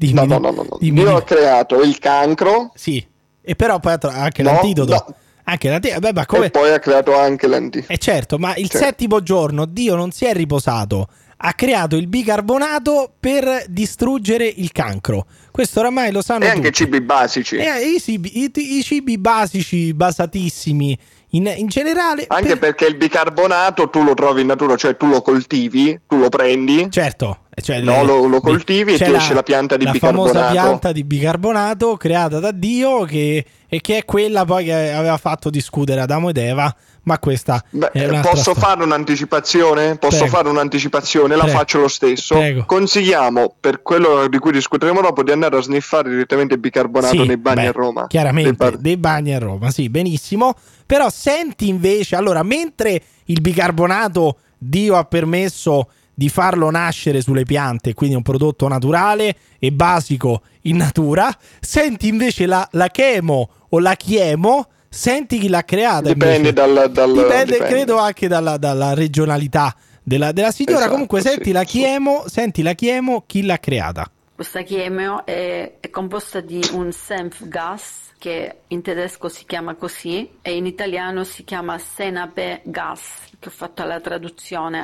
Dimmi, 0.00 0.14
no, 0.14 0.24
no, 0.24 0.38
no, 0.38 0.50
no, 0.50 0.76
dimmi, 0.80 1.00
Dio 1.00 1.16
ha 1.16 1.22
creato 1.22 1.82
il 1.82 1.98
cancro 1.98 2.72
Sì, 2.74 3.06
e 3.42 3.54
però 3.54 3.78
poi 3.80 3.96
anche 4.00 4.42
No, 4.42 4.52
l'antidoto. 4.52 4.92
no. 4.92 5.14
Anche 5.44 5.68
l'antidoto, 5.68 6.00
beh, 6.00 6.12
ma 6.14 6.24
come... 6.26 6.46
e 6.46 6.50
poi 6.50 6.72
ha 6.72 6.78
creato 6.78 7.14
anche 7.18 7.46
l'anti. 7.46 7.84
Eh 7.86 7.98
certo, 7.98 8.38
ma 8.38 8.54
il 8.56 8.70
Certo. 8.70 8.86
settimo 8.86 9.22
giorno 9.22 9.66
Dio 9.66 9.96
non 9.96 10.10
si 10.10 10.24
è 10.24 10.32
riposato, 10.32 11.06
ha 11.36 11.52
creato 11.52 11.96
il 11.96 12.06
bicarbonato 12.06 13.12
per 13.20 13.64
distruggere 13.68 14.46
il 14.46 14.72
cancro. 14.72 15.26
Questo 15.50 15.80
oramai 15.80 16.12
lo 16.12 16.22
sanno 16.22 16.44
E 16.44 16.48
anche 16.48 16.70
tutti. 16.70 16.84
cibi 16.84 17.00
basici. 17.02 17.56
E, 17.56 17.64
eh, 17.66 17.94
i, 17.96 18.00
cibi, 18.00 18.42
i- 18.44 18.50
i 18.54 18.82
cibi 18.82 19.18
basici, 19.18 19.92
basatissimi 19.92 20.96
in, 21.30 21.52
in 21.56 21.66
generale. 21.68 22.24
Anche 22.28 22.56
per... 22.56 22.58
perché 22.58 22.86
il 22.86 22.96
bicarbonato 22.96 23.88
tu 23.90 24.02
lo 24.02 24.14
trovi 24.14 24.40
in 24.40 24.46
natura, 24.46 24.76
cioè 24.76 24.96
tu 24.96 25.06
lo 25.06 25.22
coltivi, 25.22 26.00
tu 26.06 26.18
lo 26.18 26.28
prendi. 26.28 26.90
Certo, 26.90 27.40
cioè, 27.60 27.80
no, 27.80 28.04
lo, 28.04 28.26
lo, 28.26 28.40
coltivi 28.40 28.94
e 28.94 28.96
ti 28.96 29.12
esce 29.12 29.34
la 29.34 29.42
pianta 29.42 29.76
di 29.76 29.84
la 29.84 29.92
bicarbonato. 29.92 30.32
La 30.32 30.40
famosa 30.44 30.62
pianta 30.62 30.92
di 30.92 31.04
bicarbonato 31.04 31.96
creata 31.96 32.38
da 32.38 32.52
Dio 32.52 33.04
che, 33.04 33.44
e 33.68 33.80
che 33.80 33.98
è 33.98 34.04
quella 34.04 34.44
poi 34.44 34.64
che 34.64 34.92
aveva 34.92 35.16
fatto 35.16 35.50
discutere 35.50 36.00
Adamo 36.00 36.30
ed 36.30 36.36
Eva. 36.36 36.74
Ma 37.02 37.18
questa 37.18 37.62
Beh, 37.70 37.90
posso 38.22 38.36
storia. 38.52 38.60
fare 38.60 38.84
un'anticipazione? 38.84 39.96
Posso 39.96 40.18
Prego. 40.18 40.32
fare 40.36 40.48
un'anticipazione? 40.48 41.34
La 41.34 41.44
Prego. 41.44 41.58
faccio 41.58 41.80
lo 41.80 41.88
stesso. 41.88 42.34
Prego. 42.36 42.64
Consigliamo, 42.66 43.54
per 43.58 43.82
quello 43.82 44.28
di 44.28 44.38
cui 44.38 44.52
discuteremo 44.52 45.00
dopo, 45.00 45.22
di 45.22 45.30
andare 45.32 45.56
a 45.56 45.60
sniffare 45.62 46.10
direttamente 46.10 46.54
il 46.54 46.60
bicarbonato 46.60 47.14
Sì, 47.14 47.26
nei 47.26 47.36
bagni 47.36 47.62
beh, 47.62 47.68
a 47.68 47.72
Roma. 47.72 48.06
Chiaramente, 48.06 48.48
Dei 48.50 48.56
bar- 48.56 48.76
dei 48.76 48.96
bagni 48.96 49.34
a 49.34 49.38
Roma, 49.38 49.70
sì, 49.70 49.88
benissimo. 49.88 50.54
Però 50.84 51.08
senti 51.08 51.68
invece, 51.68 52.16
allora, 52.16 52.42
mentre 52.42 53.02
il 53.26 53.40
bicarbonato 53.40 54.38
Dio 54.58 54.96
ha 54.96 55.04
permesso 55.04 55.88
di 56.12 56.28
farlo 56.28 56.70
nascere 56.70 57.22
sulle 57.22 57.44
piante, 57.44 57.94
quindi 57.94 58.14
un 58.14 58.22
prodotto 58.22 58.68
naturale 58.68 59.34
e 59.58 59.72
basico 59.72 60.42
in 60.62 60.76
natura, 60.76 61.34
senti 61.60 62.08
invece 62.08 62.44
la, 62.44 62.68
la 62.72 62.88
chemo 62.88 63.48
o 63.70 63.78
la 63.78 63.94
chiemo, 63.94 64.66
senti 64.90 65.38
chi 65.38 65.48
l'ha 65.48 65.64
creata. 65.64 66.12
Dipende 66.12 66.52
dal, 66.52 66.90
dal- 66.90 67.12
Dipende, 67.12 67.52
dipende. 67.52 67.66
credo 67.68 67.98
anche 67.98 68.26
dalla, 68.26 68.56
dalla 68.56 68.92
regionalità 68.92 69.74
della, 70.02 70.32
della 70.32 70.50
signora. 70.50 70.78
Esatto, 70.78 70.92
Comunque, 70.92 71.20
sì, 71.20 71.28
senti 71.28 71.52
la 71.52 71.60
sì. 71.60 71.66
chiemo, 71.66 72.24
senti 72.26 72.62
la 72.62 72.72
chiemo, 72.72 73.22
chi 73.26 73.44
l'ha 73.44 73.58
creata. 73.58 74.10
Questa 74.34 74.62
chemio 74.62 75.24
è, 75.26 75.74
è 75.80 75.90
composta 75.90 76.40
di 76.40 76.60
un 76.72 76.90
Senfgas 76.92 78.08
che 78.18 78.60
in 78.68 78.82
tedesco 78.82 79.28
si 79.28 79.44
chiama 79.46 79.74
così 79.74 80.28
e 80.42 80.56
in 80.56 80.66
italiano 80.66 81.24
si 81.24 81.44
chiama 81.44 81.78
senape 81.78 82.62
gas, 82.64 83.00
che 83.38 83.48
ho 83.48 83.52
fatto 83.52 83.84
la 83.84 84.00
traduzione. 84.00 84.80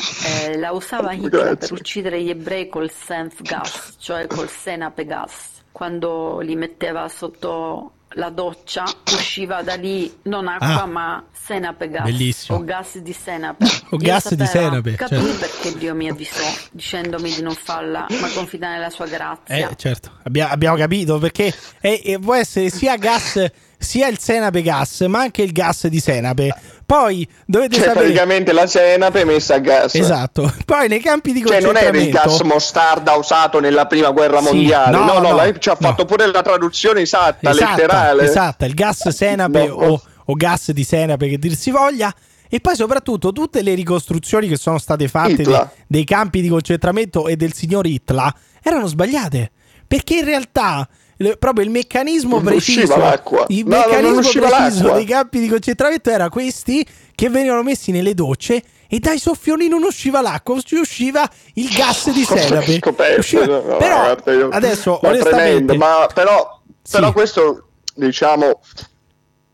Eh, 0.46 0.58
la 0.58 0.72
usava 0.72 1.12
Hitler 1.12 1.30
Grazie. 1.30 1.56
per 1.56 1.72
uccidere 1.72 2.22
gli 2.22 2.30
ebrei 2.30 2.68
col 2.68 2.90
Senfgas, 2.90 3.96
cioè 3.98 4.26
col 4.26 4.48
senape 4.48 5.04
gas. 5.04 5.62
Quando 5.72 6.40
li 6.40 6.54
metteva 6.54 7.08
sotto 7.08 7.92
la 8.16 8.30
doccia 8.30 8.84
usciva 9.12 9.62
da 9.62 9.74
lì 9.74 10.12
non 10.24 10.48
acqua 10.48 10.82
Ah. 10.82 10.86
ma 10.86 11.24
senape 11.32 11.88
gas 11.88 12.02
Bellissimo. 12.04 12.58
o 12.58 12.64
gas 12.64 12.98
di 12.98 13.12
senape. 13.12 13.64
O 13.90 13.96
Dio 13.98 14.08
gas 14.08 14.34
di 14.34 14.46
senape, 14.46 14.94
Capì 14.94 15.14
certo. 15.14 15.38
perché 15.38 15.78
Dio 15.78 15.94
mi 15.94 16.08
avvisò 16.08 16.42
dicendomi 16.72 17.32
di 17.34 17.42
non 17.42 17.54
farla 17.54 18.06
ma 18.20 18.28
confidare 18.34 18.74
nella 18.74 18.90
sua 18.90 19.06
grazia. 19.06 19.54
Eh, 19.70 19.76
certo, 19.76 20.10
abbia- 20.24 20.50
abbiamo 20.50 20.76
capito 20.76 21.18
perché 21.18 21.54
è- 21.80 22.00
è- 22.02 22.18
può 22.18 22.34
essere 22.34 22.68
sia 22.70 22.96
gas, 22.96 23.44
sia 23.78 24.08
il 24.08 24.18
senape 24.18 24.62
gas, 24.62 25.02
ma 25.02 25.20
anche 25.20 25.42
il 25.42 25.52
gas 25.52 25.86
di 25.86 26.00
senape. 26.00 26.52
Poi 26.86 27.28
dovete 27.44 27.74
Cioè, 27.74 27.84
sapere. 27.86 28.04
praticamente 28.04 28.52
la 28.52 28.66
senape 28.68 29.24
messa 29.24 29.54
a 29.56 29.58
gas. 29.58 29.94
Esatto. 29.96 30.52
Poi 30.64 30.86
nei 30.86 31.00
campi 31.00 31.32
di 31.32 31.44
Cioè, 31.44 31.60
non 31.60 31.76
era 31.76 31.88
il 31.88 31.92
concentramento. 31.94 32.28
gas 32.38 32.40
mostarda 32.42 33.12
usato 33.14 33.58
nella 33.58 33.86
prima 33.86 34.10
guerra 34.12 34.38
Sì, 34.38 34.44
mondiale. 34.44 34.96
no, 34.96 35.04
No, 35.04 35.18
no, 35.18 35.30
no, 35.30 35.34
lei 35.34 35.54
ci 35.58 35.68
ha 35.68 35.74
fatto 35.74 36.04
pure 36.04 36.30
la 36.30 36.42
traduzione 36.42 37.00
esatta, 37.00 37.50
Esatta, 37.50 37.70
letterale. 37.74 38.22
Esatto, 38.22 38.64
il 38.64 38.74
gas 38.74 39.08
senape 39.08 39.66
No. 39.66 39.74
o, 39.74 40.02
o 40.26 40.34
gas 40.34 40.70
di 40.70 40.84
senape 40.84 41.28
che 41.28 41.38
dir 41.38 41.56
si 41.56 41.72
voglia. 41.72 42.14
E 42.48 42.60
poi 42.60 42.76
soprattutto 42.76 43.32
tutte 43.32 43.60
le 43.62 43.74
ricostruzioni 43.74 44.46
che 44.46 44.56
sono 44.56 44.78
state 44.78 45.08
fatte 45.08 45.42
dei, 45.42 45.60
dei 45.88 46.04
campi 46.04 46.40
di 46.40 46.48
concentramento 46.48 47.26
e 47.26 47.34
del 47.34 47.52
signor 47.52 47.84
Hitler 47.86 48.32
erano 48.62 48.86
sbagliate. 48.86 49.50
Perché 49.88 50.18
in 50.18 50.24
realtà 50.24 50.88
le- 51.18 51.36
proprio 51.36 51.64
il 51.64 51.70
meccanismo 51.70 52.36
Non 52.36 52.44
preciso, 52.44 52.96
l'acqua. 52.96 53.44
il 53.48 53.64
No, 53.66 53.76
meccanismo 53.76 54.20
preciso 54.20 54.48
l'acqua. 54.48 54.92
dei 54.92 55.04
campi 55.04 55.40
di 55.40 55.48
concentramento 55.48 56.10
era 56.10 56.28
questi 56.28 56.86
che 57.14 57.28
venivano 57.30 57.62
messi 57.62 57.90
nelle 57.90 58.14
docce 58.14 58.62
e 58.88 58.98
dai 58.98 59.18
soffioni 59.18 59.68
non 59.68 59.82
usciva 59.82 60.20
l'acqua, 60.20 60.60
ci 60.60 60.76
usciva 60.76 61.28
il 61.54 61.68
gas 61.70 62.10
di 62.12 62.22
senape. 62.24 62.80
Usciva- 63.18 63.46
no, 63.46 63.60
Però 63.78 63.96
guarda, 64.00 64.32
io- 64.32 64.48
adesso 64.50 64.98
ma 65.02 65.08
onestamente 65.08 65.64
tremendo, 65.64 65.74
ma 65.76 66.06
però, 66.12 66.60
Sì. 66.82 66.92
però 66.92 67.12
questo 67.12 67.68
diciamo 67.94 68.60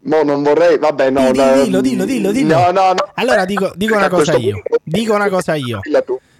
mo 0.05 0.23
non 0.25 0.43
vorrei 0.43 0.79
vabbè 0.79 1.11
no 1.11 1.31
dillo, 1.31 1.81
dillo, 1.81 2.05
dillo, 2.05 2.33
dillo. 2.33 2.57
no 2.59 2.71
no 2.73 2.89
no 2.93 3.11
Allora 3.15 3.45
dico- 3.45 3.73
dico 3.77 3.95
una 3.95 4.09
cosa 4.09 4.35
io. 4.37 4.61
Dico 4.83 5.15
una 5.15 5.29
cosa 5.29 5.55
io. 5.55 5.79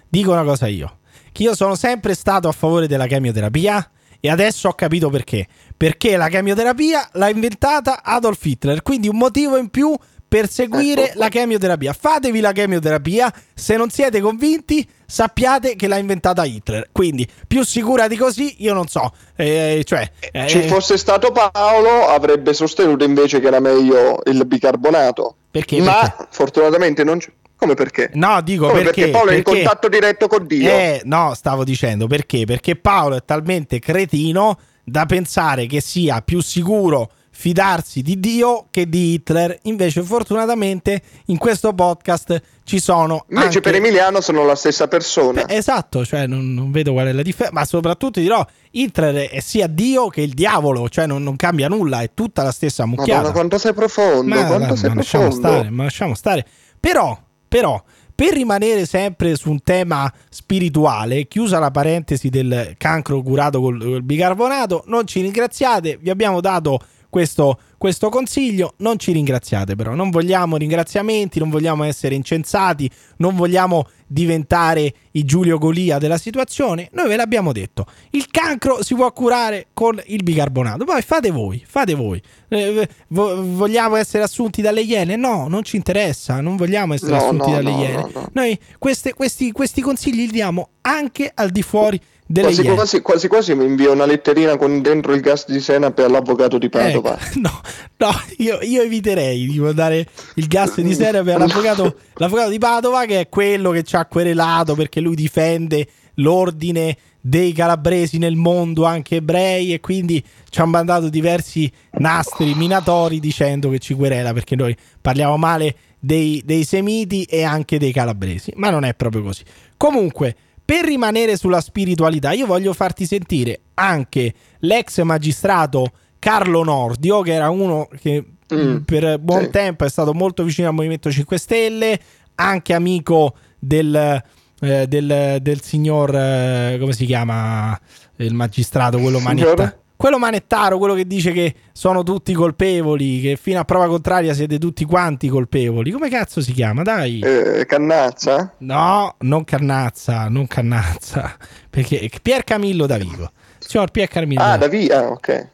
Dico 0.09 0.31
una 0.31 0.43
cosa 0.43 0.67
io, 0.67 0.97
che 1.31 1.43
io 1.43 1.55
sono 1.55 1.75
sempre 1.75 2.13
stato 2.13 2.49
a 2.49 2.51
favore 2.51 2.87
della 2.87 3.07
chemioterapia 3.07 3.89
e 4.25 4.29
adesso 4.29 4.69
ho 4.69 4.73
capito 4.73 5.09
perché. 5.09 5.45
Perché 5.75 6.15
la 6.15 6.29
chemioterapia 6.29 7.09
l'ha 7.11 7.27
inventata 7.27 8.01
Adolf 8.01 8.41
Hitler, 8.45 8.81
quindi 8.81 9.09
un 9.09 9.17
motivo 9.17 9.57
in 9.57 9.67
più 9.67 9.93
per 10.25 10.49
seguire 10.49 11.09
Ecco. 11.09 11.19
la 11.19 11.27
chemioterapia. 11.27 11.91
Fatevi 11.91 12.39
la 12.39 12.53
chemioterapia, 12.53 13.29
se 13.53 13.75
non 13.75 13.89
siete 13.89 14.21
convinti 14.21 14.87
sappiate 15.05 15.75
che 15.75 15.89
l'ha 15.89 15.97
inventata 15.97 16.45
Hitler. 16.45 16.87
Quindi 16.93 17.27
più 17.45 17.65
sicura 17.65 18.07
di 18.07 18.15
così 18.15 18.55
io 18.59 18.73
non 18.73 18.87
so. 18.87 19.11
Eh, 19.35 19.81
cioè, 19.83 20.09
eh, 20.31 20.47
ci 20.47 20.61
fosse 20.69 20.97
stato 20.97 21.33
Paolo 21.33 22.07
avrebbe 22.07 22.53
sostenuto 22.53 23.03
invece 23.03 23.41
che 23.41 23.47
era 23.47 23.59
meglio 23.59 24.21
il 24.23 24.45
bicarbonato 24.45 25.35
Perché? 25.51 25.81
ma 25.81 25.99
Perché? 25.99 26.27
fortunatamente 26.29 27.03
non 27.03 27.17
c'è 27.17 27.29
come 27.63 27.73
perché 27.75 28.11
No, 28.13 28.41
dico 28.41 28.67
Come, 28.67 28.81
perché, 28.83 29.01
perché 29.01 29.11
Paolo 29.11 29.31
è 29.31 29.35
in 29.35 29.43
perché- 29.43 29.61
contatto 29.63 29.87
diretto 29.89 30.27
con 30.27 30.45
Dio 30.45 30.69
Eh, 30.69 31.01
no, 31.05 31.33
stavo 31.35 31.63
dicendo 31.63 32.07
perché? 32.07 32.45
Perché 32.45 32.75
Paolo 32.75 33.15
è 33.15 33.23
talmente 33.25 33.79
cretino 33.79 34.57
da 34.83 35.05
pensare 35.05 35.65
che 35.65 35.81
sia 35.81 36.21
più 36.21 36.41
sicuro 36.41 37.09
fidarsi 37.35 38.03
di 38.03 38.19
Dio 38.19 38.67
che 38.69 38.87
di 38.87 39.13
Hitler. 39.13 39.57
Invece, 39.63 40.03
fortunatamente, 40.03 41.01
in 41.27 41.37
questo 41.37 41.73
podcast 41.73 42.39
ci 42.63 42.79
sono. 42.79 43.25
invece 43.29 43.45
anche- 43.47 43.59
per 43.61 43.75
Emiliano 43.75 44.21
sono 44.21 44.45
la 44.45 44.53
stessa 44.55 44.87
persona 44.87 45.45
Eh, 45.45 45.55
Esatto, 45.55 46.05
cioè 46.05 46.27
non, 46.27 46.53
non 46.53 46.69
vedo 46.71 46.91
qual 46.93 47.07
è 47.07 47.11
la 47.11 47.23
differenza, 47.23 47.57
ma 47.57 47.65
soprattutto 47.65 48.19
dirò 48.19 48.45
Hitler 48.71 49.29
è 49.29 49.39
sia 49.39 49.65
Dio 49.67 50.09
che 50.09 50.21
il 50.21 50.33
diavolo, 50.33 50.87
cioè 50.89 51.07
non, 51.07 51.23
non 51.23 51.35
cambia 51.35 51.67
nulla, 51.69 52.01
è 52.01 52.11
tutta 52.13 52.43
la 52.43 52.51
stessa 52.51 52.85
mucchiata. 52.85 53.13
Madonna 53.13 53.31
quanto 53.33 53.57
sei 53.57 53.73
profondo 53.73 54.35
Ma, 54.35 54.45
quanto 54.45 54.67
ma- 54.67 54.75
sei 54.75 54.89
ma 54.89 54.95
lasciamo 54.95 55.23
profondo 55.27 55.47
stare, 55.49 55.69
ma 55.71 55.83
lasciamo 55.83 56.13
stare. 56.13 56.45
Però, 56.79 57.19
però, 57.53 57.79
per 58.15 58.33
rimanere 58.33 58.87
sempre 58.87 59.35
su 59.35 59.51
un 59.51 59.61
tema 59.61 60.11
spirituale, 60.27 61.27
chiusa 61.27 61.59
la 61.59 61.69
parentesi 61.69 62.29
del 62.29 62.73
cancro 62.79 63.21
curato 63.21 63.61
col, 63.61 63.79
col 63.79 64.01
bicarbonato, 64.01 64.85
non 64.87 65.05
ci 65.05 65.21
ringraziate, 65.21 65.99
vi 66.01 66.09
abbiamo 66.09 66.41
dato 66.41 66.79
questo, 67.13 67.59
questo 67.77 68.09
consiglio, 68.09 68.73
non 68.77 68.97
ci 68.97 69.11
ringraziate 69.11 69.75
però, 69.75 69.93
non 69.93 70.09
vogliamo 70.09 70.57
ringraziamenti, 70.57 71.37
non 71.37 71.51
vogliamo 71.51 71.83
essere 71.83 72.15
incensati, 72.15 72.89
non 73.17 73.35
vogliamo 73.35 73.85
diventare 74.07 74.91
i 75.11 75.23
Giulio 75.23 75.59
Golia 75.59 75.99
della 75.99 76.17
situazione, 76.17 76.89
noi 76.93 77.07
ve 77.09 77.15
l'abbiamo 77.15 77.51
detto, 77.51 77.85
il 78.11 78.25
cancro 78.31 78.81
si 78.81 78.95
può 78.95 79.11
curare 79.13 79.67
con 79.73 80.01
il 80.07 80.23
bicarbonato, 80.23 80.85
poi 80.85 81.03
fate 81.03 81.29
voi, 81.29 81.63
fate 81.67 81.93
voi, 81.93 82.19
Eh, 82.47 82.87
vo- 83.09 83.55
vogliamo 83.55 83.95
essere 83.95 84.23
assunti 84.23 84.63
dalle 84.63 84.81
iene? 84.81 85.15
No, 85.15 85.47
non 85.47 85.61
ci 85.63 85.75
interessa, 85.75 86.41
non 86.41 86.55
vogliamo 86.55 86.95
essere 86.95 87.11
No, 87.11 87.17
assunti 87.17 87.49
no, 87.49 87.55
dalle 87.57 87.71
no, 87.71 87.79
iene, 87.79 87.93
no, 87.95 88.09
no. 88.11 88.29
noi 88.33 88.57
queste- 88.79 89.13
questi, 89.13 89.51
questi 89.51 89.81
consigli 89.81 90.25
li 90.25 90.31
diamo 90.31 90.69
anche 90.81 91.31
al 91.31 91.51
di 91.51 91.61
fuori 91.61 91.99
delle 92.25 92.47
quasi, 92.47 92.61
iene. 92.61 92.75
quasi, 92.75 93.01
quasi 93.01 93.27
quasi 93.27 93.55
mi 93.55 93.65
invia 93.65 93.91
una 93.91 94.05
letterina 94.05 94.57
con 94.57 94.81
dentro 94.81 95.13
il 95.13 95.21
gas 95.21 95.45
di 95.47 95.59
senape 95.59 96.03
all'avvocato 96.03 96.57
di 96.57 96.69
Padova 96.69 97.17
Ecco, 97.19 97.39
no, 97.39 97.61
no, 97.97 98.11
io, 98.37 98.59
io 98.61 98.81
eviterei 98.81 99.45
di 99.45 99.59
mandare 99.59 100.07
il 100.35 100.47
gas 100.47 100.79
di 100.79 100.93
senape 100.93 101.33
all'avvocato 101.33 101.95
l'avvocato 102.15 102.49
di 102.49 102.57
Padova, 102.57 103.05
che 103.05 103.21
è 103.21 103.29
quello 103.29 103.71
che 103.71 103.83
ci 103.83 103.95
ha 103.95 104.05
querelato 104.05 104.75
perché 104.75 104.99
lui 104.99 105.15
difende 105.15 105.87
l'ordine 106.15 106.97
dei 107.25 107.53
calabresi 107.53 108.17
nel 108.17 108.35
mondo, 108.35 108.83
anche 108.83 109.17
ebrei, 109.17 109.73
e 109.73 109.79
quindi 109.79 110.21
ci 110.49 110.59
ha 110.59 110.65
mandato 110.65 111.07
diversi 111.07 111.71
nastri 111.91 112.53
minatori 112.53 113.21
dicendo 113.21 113.69
che 113.69 113.79
ci 113.79 113.93
querela 113.93 114.33
perché 114.33 114.57
noi 114.57 114.75
parliamo 114.99 115.37
male 115.37 115.75
dei, 115.99 116.41
dei 116.43 116.65
semiti 116.65 117.23
e 117.23 117.43
anche 117.43 117.79
dei 117.79 117.93
calabresi, 117.93 118.51
ma 118.55 118.69
non 118.69 118.83
è 118.83 118.93
proprio 118.93 119.23
così. 119.23 119.43
Comunque, 119.77 120.35
per 120.65 120.85
rimanere 120.85 121.37
sulla 121.37 121.61
spiritualità, 121.61 122.31
io 122.31 122.45
voglio 122.45 122.73
farti 122.73 123.05
sentire 123.05 123.61
anche 123.75 124.33
l'ex 124.59 125.01
magistrato 125.01 125.91
Carlo 126.19 126.63
Nordio, 126.63 127.21
che 127.21 127.33
era 127.33 127.49
uno 127.49 127.87
che 127.99 128.25
Mm, 128.53 128.77
per 128.79 129.19
buon 129.19 129.45
sì. 129.45 129.49
tempo 129.49 129.85
è 129.85 129.89
stato 129.89 130.13
molto 130.13 130.43
vicino 130.43 130.67
al 130.67 130.73
Movimento 130.73 131.11
5 131.11 131.37
Stelle, 131.37 131.99
anche 132.35 132.73
amico 132.73 133.35
del, 133.57 134.21
eh, 134.61 134.87
del, 134.87 135.37
del 135.41 135.61
signor, 135.61 136.15
eh, 136.15 136.77
come 136.79 136.93
si 136.93 137.05
chiama 137.05 137.79
il 138.17 138.33
magistrato, 138.33 138.99
quello 138.99 139.19
manetta- 139.19 139.77
quello 140.03 140.19
manettaro, 140.19 140.79
quello 140.79 140.95
che 140.95 141.07
dice 141.07 141.31
che 141.31 141.55
sono 141.71 142.03
tutti 142.03 142.33
colpevoli, 142.33 143.21
che 143.21 143.37
fino 143.37 143.61
a 143.61 143.63
prova 143.63 143.87
contraria 143.87 144.33
siete 144.33 144.59
tutti 144.59 144.83
quanti 144.83 145.29
colpevoli. 145.29 145.91
Come 145.91 146.09
cazzo 146.09 146.41
si 146.41 146.51
chiama? 146.51 146.81
Dai. 146.81 147.21
Eh, 147.21 147.65
Cannazza 147.65 148.53
No, 148.57 149.15
non 149.19 149.45
Cannazza, 149.45 150.27
non 150.27 150.45
Cannazza, 150.45 151.37
perché 151.69 152.09
Pier 152.21 152.43
Camillo 152.43 152.85
Davigo. 152.85 153.31
Signor 153.59 153.91
Pier 153.91 154.09
Camillo. 154.09 154.41
ah 154.43 154.57
da 154.57 154.67
via 154.67 155.05
ah, 155.05 155.11
ok 155.11 155.47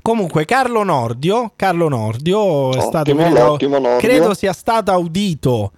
Comunque, 0.00 0.46
Carlo 0.46 0.82
Nordio, 0.82 1.52
Carlo 1.54 1.88
Nordio 1.88 2.72
è 2.72 2.78
Ottimo, 2.78 2.80
stato, 2.80 3.14
credo, 3.14 3.50
ottimo 3.52 3.78
Nordio. 3.78 4.08
credo 4.08 4.32
sia 4.32 4.54
stato 4.54 4.92
audito 4.92 5.72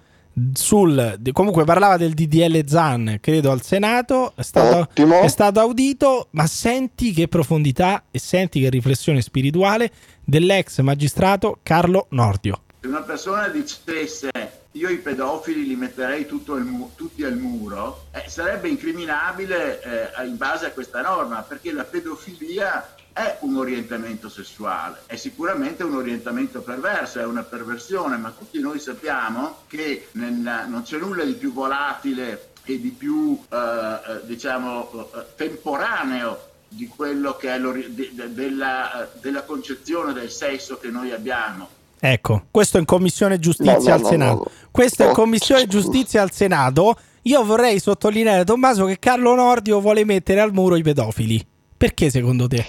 sul 0.54 1.20
comunque 1.32 1.64
parlava 1.64 1.96
del 1.96 2.14
DDL 2.14 2.66
Zan 2.66 3.18
credo 3.20 3.50
al 3.50 3.62
Senato 3.62 4.32
è 4.34 4.42
stato, 4.42 4.88
è 4.94 5.28
stato 5.28 5.60
audito 5.60 6.28
ma 6.30 6.46
senti 6.46 7.12
che 7.12 7.28
profondità 7.28 8.04
e 8.10 8.18
senti 8.18 8.60
che 8.60 8.70
riflessione 8.70 9.20
spirituale 9.20 9.90
dell'ex 10.24 10.80
magistrato 10.80 11.58
Carlo 11.62 12.06
Nordio. 12.10 12.62
Se 12.80 12.86
una 12.88 13.02
persona 13.02 13.48
dicesse 13.48 14.30
io 14.72 14.88
i 14.88 14.98
pedofili 14.98 15.66
li 15.66 15.76
metterei 15.76 16.26
tutto 16.26 16.56
il 16.56 16.64
mu- 16.64 16.92
tutti 16.94 17.24
al 17.24 17.36
muro, 17.36 18.06
eh, 18.12 18.28
sarebbe 18.28 18.68
incriminabile 18.68 19.82
eh, 19.82 20.26
in 20.26 20.36
base 20.36 20.66
a 20.66 20.70
questa 20.70 21.02
norma, 21.02 21.42
perché 21.42 21.72
la 21.72 21.84
pedofilia 21.84 22.94
è 23.12 23.36
un 23.40 23.56
orientamento 23.56 24.28
sessuale, 24.28 25.02
è 25.06 25.16
sicuramente 25.16 25.82
un 25.84 25.94
orientamento 25.96 26.60
perverso, 26.62 27.20
è 27.20 27.24
una 27.24 27.42
perversione, 27.42 28.16
ma 28.16 28.32
tutti 28.36 28.58
noi 28.60 28.78
sappiamo 28.78 29.58
che 29.66 30.08
nella- 30.12 30.64
non 30.66 30.82
c'è 30.82 30.98
nulla 30.98 31.24
di 31.24 31.34
più 31.34 31.52
volatile 31.52 32.50
e 32.64 32.80
di 32.80 32.90
più, 32.90 33.38
eh, 33.50 33.56
eh, 33.56 34.20
diciamo, 34.26 34.88
eh, 35.14 35.24
temporaneo 35.36 36.38
di 36.68 36.88
quello 36.88 37.36
che 37.36 37.52
è 37.54 37.58
l'ori- 37.58 37.94
di- 37.94 38.10
de- 38.14 38.32
della, 38.32 39.08
della 39.20 39.42
concezione 39.42 40.12
del 40.14 40.30
sesso 40.30 40.78
che 40.78 40.88
noi 40.88 41.12
abbiamo. 41.12 41.68
Ecco, 42.00 42.44
questo 42.50 42.78
in 42.78 42.84
Commissione 42.84 43.38
Giustizia 43.38 43.74
No, 43.74 43.82
no, 43.88 43.94
al 43.94 44.00
no, 44.00 44.08
Senato. 44.08 44.34
no. 44.36 44.50
Questo 44.70 45.02
in 45.04 45.10
Oh, 45.10 45.12
Commissione 45.12 45.66
Giustizia 45.66 46.22
al 46.22 46.32
Senato. 46.32 46.96
Io 47.22 47.44
vorrei 47.44 47.78
sottolineare, 47.78 48.44
Tommaso, 48.44 48.86
che 48.86 48.98
Carlo 48.98 49.34
Nordio 49.36 49.80
vuole 49.80 50.04
mettere 50.04 50.40
al 50.40 50.52
muro 50.52 50.74
i 50.76 50.82
pedofili. 50.82 51.46
Perché 51.82 52.10
secondo 52.10 52.46
te? 52.46 52.64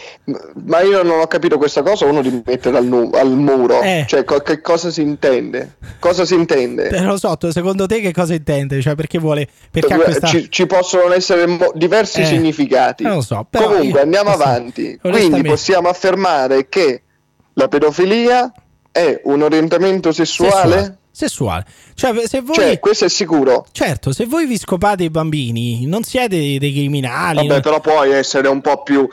Ma 0.65 0.81
io 0.81 1.03
non 1.03 1.19
ho 1.19 1.27
capito 1.27 1.59
questa 1.59 1.83
cosa, 1.83 2.05
uno 2.07 2.23
di 2.23 2.41
mettere 2.43 2.77
al, 2.77 2.85
nu- 2.87 3.11
al 3.13 3.29
muro. 3.29 3.79
Eh. 3.83 4.05
Cioè, 4.07 4.23
co- 4.23 4.39
che 4.39 4.59
cosa 4.59 4.89
si 4.89 5.03
intende? 5.03 5.75
Cosa 5.99 6.25
si 6.25 6.33
intende? 6.33 6.87
Eh, 6.89 7.01
lo 7.03 7.15
so, 7.17 7.37
secondo 7.51 7.85
te 7.85 8.01
che 8.01 8.11
cosa 8.11 8.33
intende? 8.33 8.81
Cioè, 8.81 8.95
perché 8.95 9.19
vuole... 9.19 9.47
Perché 9.69 9.93
Eh, 9.93 9.97
questa... 9.99 10.25
ci, 10.25 10.49
ci 10.49 10.65
possono 10.65 11.13
essere 11.13 11.45
mo- 11.45 11.71
diversi 11.75 12.21
Eh, 12.21 12.25
significati. 12.25 13.03
non 13.03 13.13
lo 13.17 13.21
so, 13.21 13.45
però 13.47 13.67
Comunque 13.67 13.99
io- 13.99 14.03
andiamo 14.03 14.31
avanti. 14.31 14.97
Quindi 14.99 15.43
possiamo 15.43 15.89
affermare 15.89 16.67
che 16.67 17.03
la 17.53 17.67
pedofilia 17.67 18.51
è 18.91 19.21
un 19.25 19.43
orientamento 19.43 20.11
sessuale? 20.11 20.53
Sessuale. 20.53 20.97
Sessuale. 21.15 21.63
Cioè, 21.93 22.27
se 22.27 22.41
voi... 22.41 22.55
Cioè, 22.55 22.79
questo 22.79 23.05
è 23.05 23.09
sicuro. 23.09 23.67
Certo, 23.71 24.11
se 24.11 24.25
voi 24.25 24.47
vi 24.47 24.57
scopate 24.57 25.03
i 25.03 25.11
bambini, 25.11 25.85
non 25.85 26.01
siete 26.03 26.57
dei 26.57 26.73
criminali. 26.73 27.35
Vabbè, 27.37 27.47
non- 27.49 27.61
però 27.61 27.79
puoi 27.79 28.11
essere 28.11 28.47
un 28.47 28.61
po' 28.61 28.81
più, 28.81 29.07